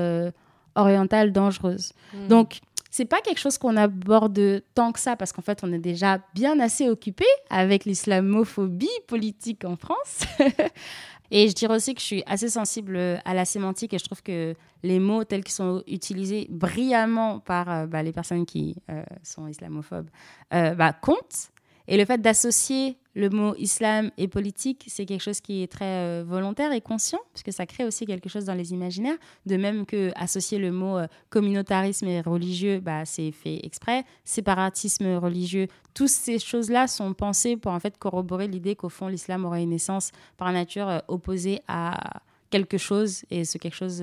orientale 0.76 1.32
dangereuse. 1.32 1.92
Mm. 2.14 2.28
Donc, 2.28 2.60
c'est 2.90 3.06
pas 3.06 3.22
quelque 3.22 3.40
chose 3.40 3.58
qu'on 3.58 3.78
aborde 3.78 4.64
tant 4.74 4.92
que 4.92 5.00
ça, 5.00 5.16
parce 5.16 5.32
qu'en 5.32 5.42
fait, 5.42 5.60
on 5.64 5.72
est 5.72 5.80
déjà 5.80 6.20
bien 6.34 6.60
assez 6.60 6.90
occupé 6.90 7.26
avec 7.50 7.86
l'islamophobie 7.86 8.88
politique 9.06 9.66
en 9.66 9.76
France. 9.76 10.22
et 11.32 11.50
je 11.50 11.54
dirais 11.54 11.76
aussi 11.76 11.94
que 11.94 12.02
je 12.02 12.06
suis 12.06 12.24
assez 12.26 12.50
sensible 12.50 12.98
à 12.98 13.34
la 13.34 13.46
sémantique 13.46 13.94
et 13.94 14.00
je 14.00 14.06
trouve 14.06 14.24
que 14.24 14.56
les 14.84 15.00
mots 15.00 15.24
tels 15.24 15.44
qu'ils 15.44 15.54
sont 15.54 15.84
utilisés 15.88 16.48
brillamment 16.50 17.40
par 17.40 17.70
euh, 17.70 17.86
bah, 17.86 18.04
les 18.04 18.12
personnes 18.12 18.46
qui 18.46 18.76
euh, 18.90 19.04
sont 19.24 19.48
islamophobes 19.48 20.10
euh, 20.54 20.74
bah, 20.76 20.94
comptent. 20.94 21.50
Et 21.88 21.98
le 21.98 22.06
fait 22.06 22.22
d'associer 22.22 22.98
le 23.18 23.30
mot 23.30 23.56
islam 23.58 24.12
et 24.18 24.28
politique, 24.28 24.86
c'est 24.88 25.06
quelque 25.06 25.24
chose 25.24 25.42
qui 25.42 25.64
est 25.64 25.72
très 25.72 25.86
euh, 26.06 26.24
volontaire 26.26 26.72
et 26.72 26.82
conscient, 26.82 27.20
puisque 27.34 27.52
ça 27.52 27.66
crée 27.66 27.84
aussi 27.84 28.06
quelque 28.06 28.30
chose 28.30 28.46
dans 28.46 28.54
les 28.54 28.74
imaginaires. 28.74 29.18
De 29.46 29.58
même 29.58 29.86
que 29.86 30.12
associer 30.16 30.60
le 30.60 30.72
mot 30.72 30.98
euh, 30.98 31.08
communautarisme 31.30 32.08
et 32.08 32.22
religieux, 32.22 32.80
bah, 32.80 33.06
c'est 33.06 33.32
fait 33.32 33.60
exprès. 33.66 34.06
Séparatisme 34.24 35.16
religieux, 35.16 35.68
toutes 35.96 36.10
ces 36.10 36.38
choses-là 36.38 36.88
sont 36.88 37.14
pensées 37.14 37.58
pour 37.58 37.72
en 37.72 37.80
fait 37.80 37.98
corroborer 37.98 38.48
l'idée 38.48 38.76
qu'au 38.76 38.90
fond 38.90 39.08
l'islam 39.08 39.46
aurait 39.46 39.64
une 39.64 39.74
essence 39.74 40.12
par 40.38 40.52
nature 40.52 40.88
euh, 40.88 41.00
opposée 41.08 41.62
à 41.68 42.22
quelque 42.52 42.78
chose, 42.78 43.26
et 43.32 43.44
ce 43.44 43.58
quelque 43.58 43.76
chose, 43.76 44.02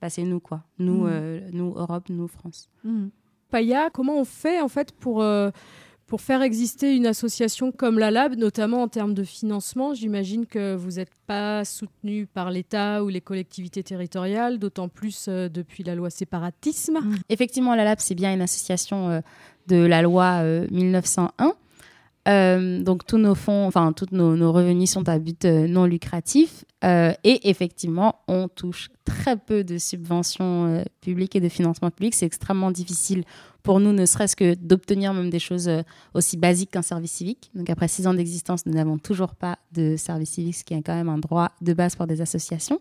bah, 0.00 0.08
c'est 0.08 0.22
nous 0.22 0.40
quoi, 0.40 0.62
nous, 0.78 1.04
Mm. 1.04 1.10
euh, 1.10 1.40
nous 1.52 1.74
Europe, 1.76 2.08
nous 2.08 2.28
France. 2.28 2.68
Mm. 2.84 3.08
Paya, 3.50 3.90
comment 3.90 4.18
on 4.18 4.24
fait 4.24 4.60
en 4.60 4.68
fait 4.68 4.92
pour, 4.92 5.22
euh, 5.22 5.50
pour 6.14 6.20
faire 6.20 6.42
exister 6.42 6.94
une 6.94 7.06
association 7.06 7.72
comme 7.72 7.98
la 7.98 8.12
Lab, 8.12 8.36
notamment 8.36 8.82
en 8.82 8.86
termes 8.86 9.14
de 9.14 9.24
financement 9.24 9.94
J'imagine 9.94 10.46
que 10.46 10.76
vous 10.76 10.92
n'êtes 10.92 11.10
pas 11.26 11.64
soutenu 11.64 12.26
par 12.26 12.52
l'État 12.52 13.02
ou 13.02 13.08
les 13.08 13.20
collectivités 13.20 13.82
territoriales, 13.82 14.60
d'autant 14.60 14.88
plus 14.88 15.26
euh, 15.26 15.48
depuis 15.48 15.82
la 15.82 15.96
loi 15.96 16.10
séparatisme. 16.10 17.00
Effectivement, 17.30 17.74
la 17.74 17.82
LAB, 17.82 17.98
c'est 17.98 18.14
bien 18.14 18.32
une 18.32 18.42
association 18.42 19.08
euh, 19.08 19.20
de 19.66 19.74
la 19.74 20.02
loi 20.02 20.38
euh, 20.44 20.68
1901. 20.70 21.52
Euh, 22.28 22.80
donc 22.80 23.04
tous 23.04 23.18
nos 23.18 23.34
fonds, 23.34 23.66
enfin 23.66 23.92
tous 23.92 24.12
nos, 24.12 24.52
revenus 24.52 24.92
sont 24.92 25.08
à 25.08 25.18
but 25.18 25.44
non 25.44 25.84
lucratif 25.84 26.64
et 26.82 27.50
effectivement 27.50 28.20
on 28.28 28.48
touche 28.48 28.88
très 29.04 29.36
peu 29.36 29.62
de 29.64 29.76
subventions 29.76 30.82
publiques 31.00 31.34
et 31.34 31.40
de 31.40 31.48
financement 31.48 31.90
public. 31.90 32.14
C'est 32.14 32.24
extrêmement 32.24 32.70
difficile 32.70 33.24
pour 33.64 33.80
nous, 33.80 33.92
ne 33.92 34.04
serait-ce 34.04 34.36
que 34.36 34.54
d'obtenir 34.54 35.14
même 35.14 35.30
des 35.30 35.38
choses 35.38 35.68
euh, 35.68 35.82
aussi 36.12 36.36
basiques 36.36 36.72
qu'un 36.72 36.82
service 36.82 37.12
civique. 37.12 37.50
Donc 37.54 37.70
après 37.70 37.88
six 37.88 38.06
ans 38.06 38.12
d'existence, 38.12 38.66
nous 38.66 38.74
n'avons 38.74 38.98
toujours 38.98 39.34
pas 39.34 39.58
de 39.72 39.96
service 39.96 40.32
civique, 40.32 40.54
ce 40.54 40.64
qui 40.64 40.74
est 40.74 40.82
quand 40.82 40.94
même 40.94 41.08
un 41.08 41.16
droit 41.16 41.50
de 41.62 41.72
base 41.72 41.96
pour 41.96 42.06
des 42.06 42.20
associations. 42.20 42.78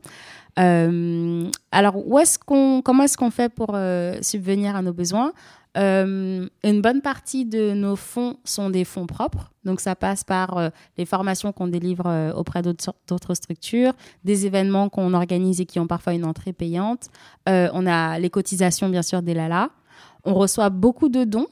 Euh, 0.59 1.49
alors 1.71 2.05
où 2.05 2.19
est-ce 2.19 2.37
qu'on, 2.37 2.81
comment 2.83 3.03
est-ce 3.03 3.17
qu'on 3.17 3.31
fait 3.31 3.47
pour 3.47 3.71
euh, 3.73 4.17
subvenir 4.21 4.75
à 4.75 4.81
nos 4.81 4.93
besoins? 4.93 5.31
Une 5.75 6.81
bonne 6.83 7.01
partie 7.01 7.45
de 7.45 7.73
nos 7.73 7.95
fonds 7.95 8.37
sont 8.43 8.69
des 8.69 8.83
fonds 8.83 9.07
propres. 9.07 9.51
Donc, 9.63 9.79
ça 9.79 9.95
passe 9.95 10.23
par 10.23 10.69
les 10.99 11.05
formations 11.05 11.51
qu'on 11.51 11.65
délivre 11.65 12.31
auprès 12.35 12.61
d'autres 12.61 13.33
structures, 13.33 13.93
des 14.23 14.45
événements 14.45 14.89
qu'on 14.89 15.15
organise 15.15 15.61
et 15.61 15.65
qui 15.65 15.79
ont 15.79 15.87
parfois 15.87 16.13
une 16.13 16.25
entrée 16.25 16.53
payante. 16.53 17.09
On 17.47 17.87
a 17.87 18.19
les 18.19 18.29
cotisations, 18.29 18.87
bien 18.87 19.01
sûr, 19.01 19.23
des 19.23 19.33
LALA. 19.33 19.71
On 20.25 20.33
reçoit 20.33 20.69
beaucoup 20.69 21.09
de 21.09 21.23
dons. 21.23 21.47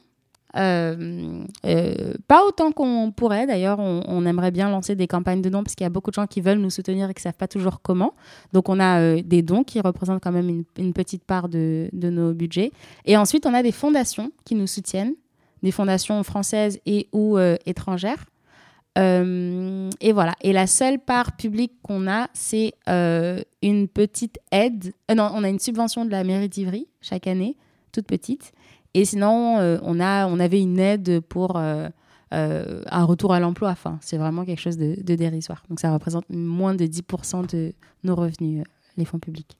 Euh, 0.54 1.44
euh, 1.64 2.14
pas 2.28 2.44
autant 2.46 2.72
qu'on 2.72 3.10
pourrait 3.10 3.46
d'ailleurs, 3.46 3.78
on, 3.78 4.26
aimerait 4.26 4.50
bien 4.50 4.68
lancer 4.68 4.94
des 4.94 5.06
campagnes 5.06 5.40
de 5.40 5.48
dons 5.48 5.62
parce 5.62 5.74
qu'il 5.74 5.84
y 5.84 5.86
a 5.86 5.90
beaucoup 5.90 6.10
de 6.10 6.14
gens 6.14 6.26
qui 6.26 6.42
veulent 6.42 6.58
nous 6.58 6.70
soutenir 6.70 7.08
et 7.08 7.14
qui 7.14 7.20
ne 7.20 7.22
savent 7.22 7.38
pas 7.38 7.48
toujours 7.48 7.80
comment. 7.80 8.14
Donc 8.52 8.68
on 8.68 8.78
a 8.78 9.00
euh, 9.00 9.22
des 9.24 9.42
dons 9.42 9.64
qui 9.64 9.80
représentent 9.80 10.22
quand 10.22 10.32
même 10.32 10.64
une, 10.76 10.92
petite 10.92 11.24
part 11.24 11.48
de, 11.48 11.88
de 11.92 12.10
nos 12.10 12.34
budgets. 12.34 12.70
Et 13.06 13.16
ensuite 13.16 13.46
on 13.46 13.54
a 13.54 13.62
des 13.62 13.72
fondations 13.72 14.30
qui 14.44 14.54
nous 14.54 14.66
soutiennent, 14.66 15.14
des 15.62 15.70
fondations 15.70 16.22
françaises 16.22 16.80
et 16.84 17.08
ou 17.12 17.38
étrangères. 17.64 18.26
Et 18.96 20.12
voilà. 20.12 20.34
Et 20.42 20.52
la 20.52 20.66
seule 20.66 20.98
part 20.98 21.32
publique 21.36 21.72
qu'on 21.82 22.08
a, 22.08 22.28
c'est 22.34 22.74
une 22.86 23.88
petite 23.88 24.38
aide. 24.50 24.92
Non, 25.14 25.30
on 25.34 25.44
a 25.44 25.48
une 25.48 25.60
subvention 25.60 26.04
de 26.04 26.10
la 26.10 26.24
mairie 26.24 26.48
d'Ivry 26.48 26.88
chaque 27.00 27.26
année, 27.26 27.56
toute 27.92 28.06
petite. 28.06 28.52
Et 28.94 29.04
sinon, 29.04 29.58
euh, 29.58 29.78
on, 29.82 30.00
a, 30.00 30.26
on 30.26 30.38
avait 30.38 30.60
une 30.60 30.78
aide 30.78 31.20
pour 31.20 31.56
euh, 31.56 31.88
euh, 32.34 32.82
un 32.90 33.04
retour 33.04 33.32
à 33.32 33.40
l'emploi. 33.40 33.70
Enfin, 33.70 33.98
c'est 34.02 34.18
vraiment 34.18 34.44
quelque 34.44 34.60
chose 34.60 34.76
de, 34.76 34.96
de 35.02 35.14
dérisoire. 35.14 35.62
Donc, 35.68 35.80
ça 35.80 35.92
représente 35.92 36.24
moins 36.28 36.74
de 36.74 36.84
10% 36.84 37.50
de 37.50 37.72
nos 38.04 38.14
revenus, 38.14 38.64
les 38.96 39.04
fonds 39.04 39.18
publics. 39.18 39.56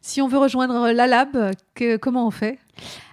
Si 0.00 0.22
on 0.22 0.28
veut 0.28 0.38
rejoindre 0.38 0.92
la 0.92 1.06
Lab, 1.06 1.52
que, 1.74 1.98
comment 1.98 2.26
on 2.26 2.30
fait? 2.30 2.58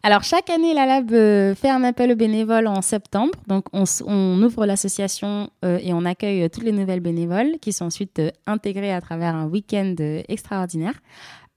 Alors, 0.03 0.23
chaque 0.23 0.49
année, 0.49 0.73
la 0.73 0.85
Lab 0.85 1.09
fait 1.55 1.69
un 1.69 1.83
appel 1.83 2.13
aux 2.13 2.15
bénévoles 2.15 2.67
en 2.67 2.81
septembre. 2.81 3.33
Donc, 3.47 3.65
on, 3.73 3.83
on 4.05 4.41
ouvre 4.41 4.65
l'association 4.65 5.49
et 5.63 5.91
on 5.91 6.05
accueille 6.05 6.49
toutes 6.49 6.63
les 6.63 6.71
nouvelles 6.71 7.01
bénévoles 7.01 7.59
qui 7.59 7.73
sont 7.73 7.85
ensuite 7.85 8.21
intégrées 8.45 8.93
à 8.93 9.01
travers 9.01 9.35
un 9.35 9.47
week-end 9.47 9.95
extraordinaire. 10.29 10.93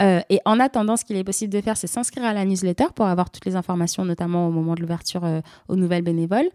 Euh, 0.01 0.21
et 0.31 0.41
en 0.45 0.59
attendant, 0.61 0.97
ce 0.97 1.05
qu'il 1.05 1.17
est 1.17 1.25
possible 1.25 1.53
de 1.53 1.61
faire, 1.61 1.77
c'est 1.77 1.87
s'inscrire 1.87 2.25
à 2.25 2.33
la 2.33 2.45
newsletter 2.45 2.87
pour 2.95 3.07
avoir 3.07 3.31
toutes 3.31 3.45
les 3.45 3.57
informations, 3.57 4.05
notamment 4.05 4.49
au 4.49 4.51
moment 4.51 4.75
de 4.75 4.81
l'ouverture 4.81 5.25
euh, 5.25 5.41
aux 5.69 5.77
nouvelles 5.77 6.03
bénévoles. 6.03 6.49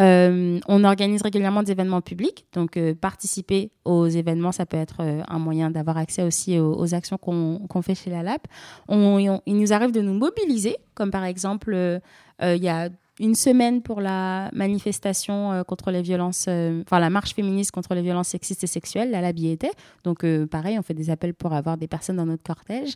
Euh, 0.00 0.58
on 0.66 0.84
organise 0.84 1.20
régulièrement 1.20 1.62
des 1.62 1.72
événements 1.72 2.00
publics, 2.00 2.46
donc 2.54 2.78
participer 3.02 3.70
aux 3.84 4.06
événements, 4.06 4.50
ça 4.50 4.64
peut 4.64 4.78
être 4.78 5.02
un 5.28 5.38
moyen 5.38 5.70
d'avoir 5.70 5.98
accès 5.98 6.22
aussi 6.22 6.58
aux, 6.58 6.94
actions 6.94 7.18
qu'on 7.18 7.82
fait 7.82 7.94
chez 7.94 8.08
la 8.08 8.22
LAP. 8.22 8.46
On- 8.88 9.42
il 9.44 9.56
nous 9.56 9.72
arrive 9.74 9.92
de 9.92 10.00
nous 10.00 10.14
mobiliser, 10.14 10.78
comme 10.94 11.10
par 11.10 11.24
exemple, 11.24 12.00
il 12.42 12.62
y 12.62 12.68
a 12.68 12.88
une 13.20 13.34
semaine 13.34 13.82
pour 13.82 14.00
la 14.00 14.50
manifestation 14.52 15.52
euh, 15.52 15.62
contre 15.62 15.90
les 15.90 16.02
violences, 16.02 16.46
euh, 16.48 16.82
enfin 16.86 16.98
la 16.98 17.10
marche 17.10 17.34
féministe 17.34 17.70
contre 17.70 17.94
les 17.94 18.02
violences 18.02 18.28
sexistes 18.28 18.64
et 18.64 18.66
sexuelles, 18.66 19.10
la 19.10 19.20
LAB 19.20 19.38
y 19.38 19.50
était. 19.50 19.70
Donc 20.04 20.24
euh, 20.24 20.46
pareil, 20.46 20.78
on 20.78 20.82
fait 20.82 20.94
des 20.94 21.10
appels 21.10 21.34
pour 21.34 21.52
avoir 21.52 21.76
des 21.76 21.86
personnes 21.86 22.16
dans 22.16 22.26
notre 22.26 22.42
cortège. 22.42 22.94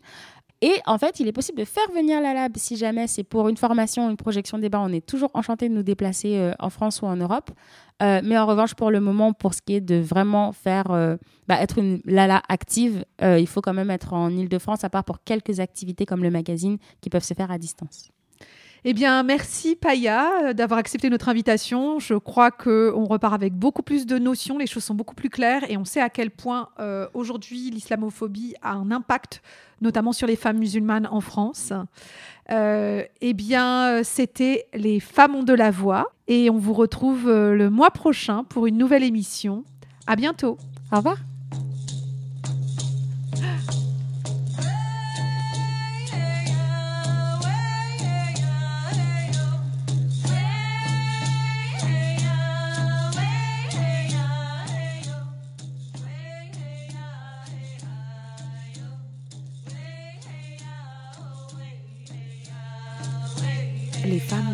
Et 0.62 0.72
en 0.86 0.96
fait, 0.96 1.20
il 1.20 1.28
est 1.28 1.32
possible 1.32 1.58
de 1.58 1.66
faire 1.66 1.90
venir 1.94 2.22
la 2.22 2.32
lab 2.32 2.52
si 2.56 2.76
jamais 2.76 3.06
c'est 3.06 3.22
pour 3.22 3.48
une 3.48 3.56
formation, 3.58 4.08
une 4.08 4.16
projection 4.16 4.56
débat. 4.56 4.80
On 4.80 4.88
est 4.92 5.04
toujours 5.04 5.30
enchanté 5.34 5.68
de 5.68 5.74
nous 5.74 5.82
déplacer 5.82 6.52
en 6.58 6.70
France 6.70 7.02
ou 7.02 7.06
en 7.06 7.16
Europe. 7.16 7.50
Mais 8.00 8.38
en 8.38 8.46
revanche, 8.46 8.74
pour 8.74 8.90
le 8.90 9.00
moment, 9.00 9.34
pour 9.34 9.52
ce 9.52 9.60
qui 9.60 9.74
est 9.74 9.82
de 9.82 9.96
vraiment 9.96 10.52
faire, 10.52 10.84
bah, 11.48 11.60
être 11.60 11.76
une 11.76 12.00
Lala 12.06 12.40
active, 12.48 13.04
il 13.20 13.46
faut 13.46 13.60
quand 13.60 13.74
même 13.74 13.90
être 13.90 14.14
en 14.14 14.30
Ile-de-France, 14.30 14.84
à 14.84 14.90
part 14.90 15.04
pour 15.04 15.22
quelques 15.22 15.60
activités 15.60 16.06
comme 16.06 16.22
le 16.22 16.30
magazine 16.30 16.78
qui 17.02 17.10
peuvent 17.10 17.24
se 17.24 17.34
faire 17.34 17.50
à 17.50 17.58
distance. 17.58 18.10
Eh 18.86 18.92
bien, 18.92 19.22
merci 19.22 19.76
Paya 19.76 20.30
euh, 20.42 20.52
d'avoir 20.52 20.78
accepté 20.78 21.08
notre 21.08 21.30
invitation. 21.30 21.98
Je 22.00 22.12
crois 22.14 22.50
qu'on 22.50 23.06
repart 23.06 23.32
avec 23.32 23.54
beaucoup 23.54 23.82
plus 23.82 24.04
de 24.04 24.18
notions, 24.18 24.58
les 24.58 24.66
choses 24.66 24.84
sont 24.84 24.94
beaucoup 24.94 25.14
plus 25.14 25.30
claires 25.30 25.62
et 25.70 25.78
on 25.78 25.86
sait 25.86 26.02
à 26.02 26.10
quel 26.10 26.30
point 26.30 26.68
euh, 26.78 27.08
aujourd'hui 27.14 27.70
l'islamophobie 27.70 28.54
a 28.60 28.74
un 28.74 28.90
impact, 28.90 29.40
notamment 29.80 30.12
sur 30.12 30.26
les 30.26 30.36
femmes 30.36 30.58
musulmanes 30.58 31.08
en 31.10 31.22
France. 31.22 31.72
Euh, 32.50 33.04
eh 33.22 33.32
bien, 33.32 34.02
c'était 34.04 34.66
Les 34.74 35.00
femmes 35.00 35.34
ont 35.34 35.44
de 35.44 35.54
la 35.54 35.70
voix 35.70 36.12
et 36.28 36.50
on 36.50 36.58
vous 36.58 36.74
retrouve 36.74 37.30
le 37.30 37.70
mois 37.70 37.90
prochain 37.90 38.44
pour 38.44 38.66
une 38.66 38.76
nouvelle 38.76 39.02
émission. 39.02 39.64
À 40.06 40.14
bientôt. 40.14 40.58
Au 40.92 40.96
revoir. 40.96 41.16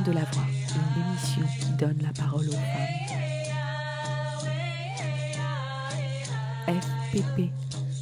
de 0.05 0.13
la 0.13 0.21
voix, 0.21 0.43
une 0.75 1.03
émission 1.03 1.43
qui 1.59 1.71
donne 1.73 1.99
la 2.03 2.13
parole 2.13 2.49
aux 2.49 2.53
femmes. 2.53 3.01
FPP 6.67 7.51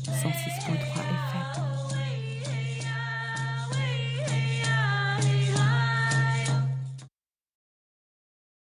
106.3 0.06 0.57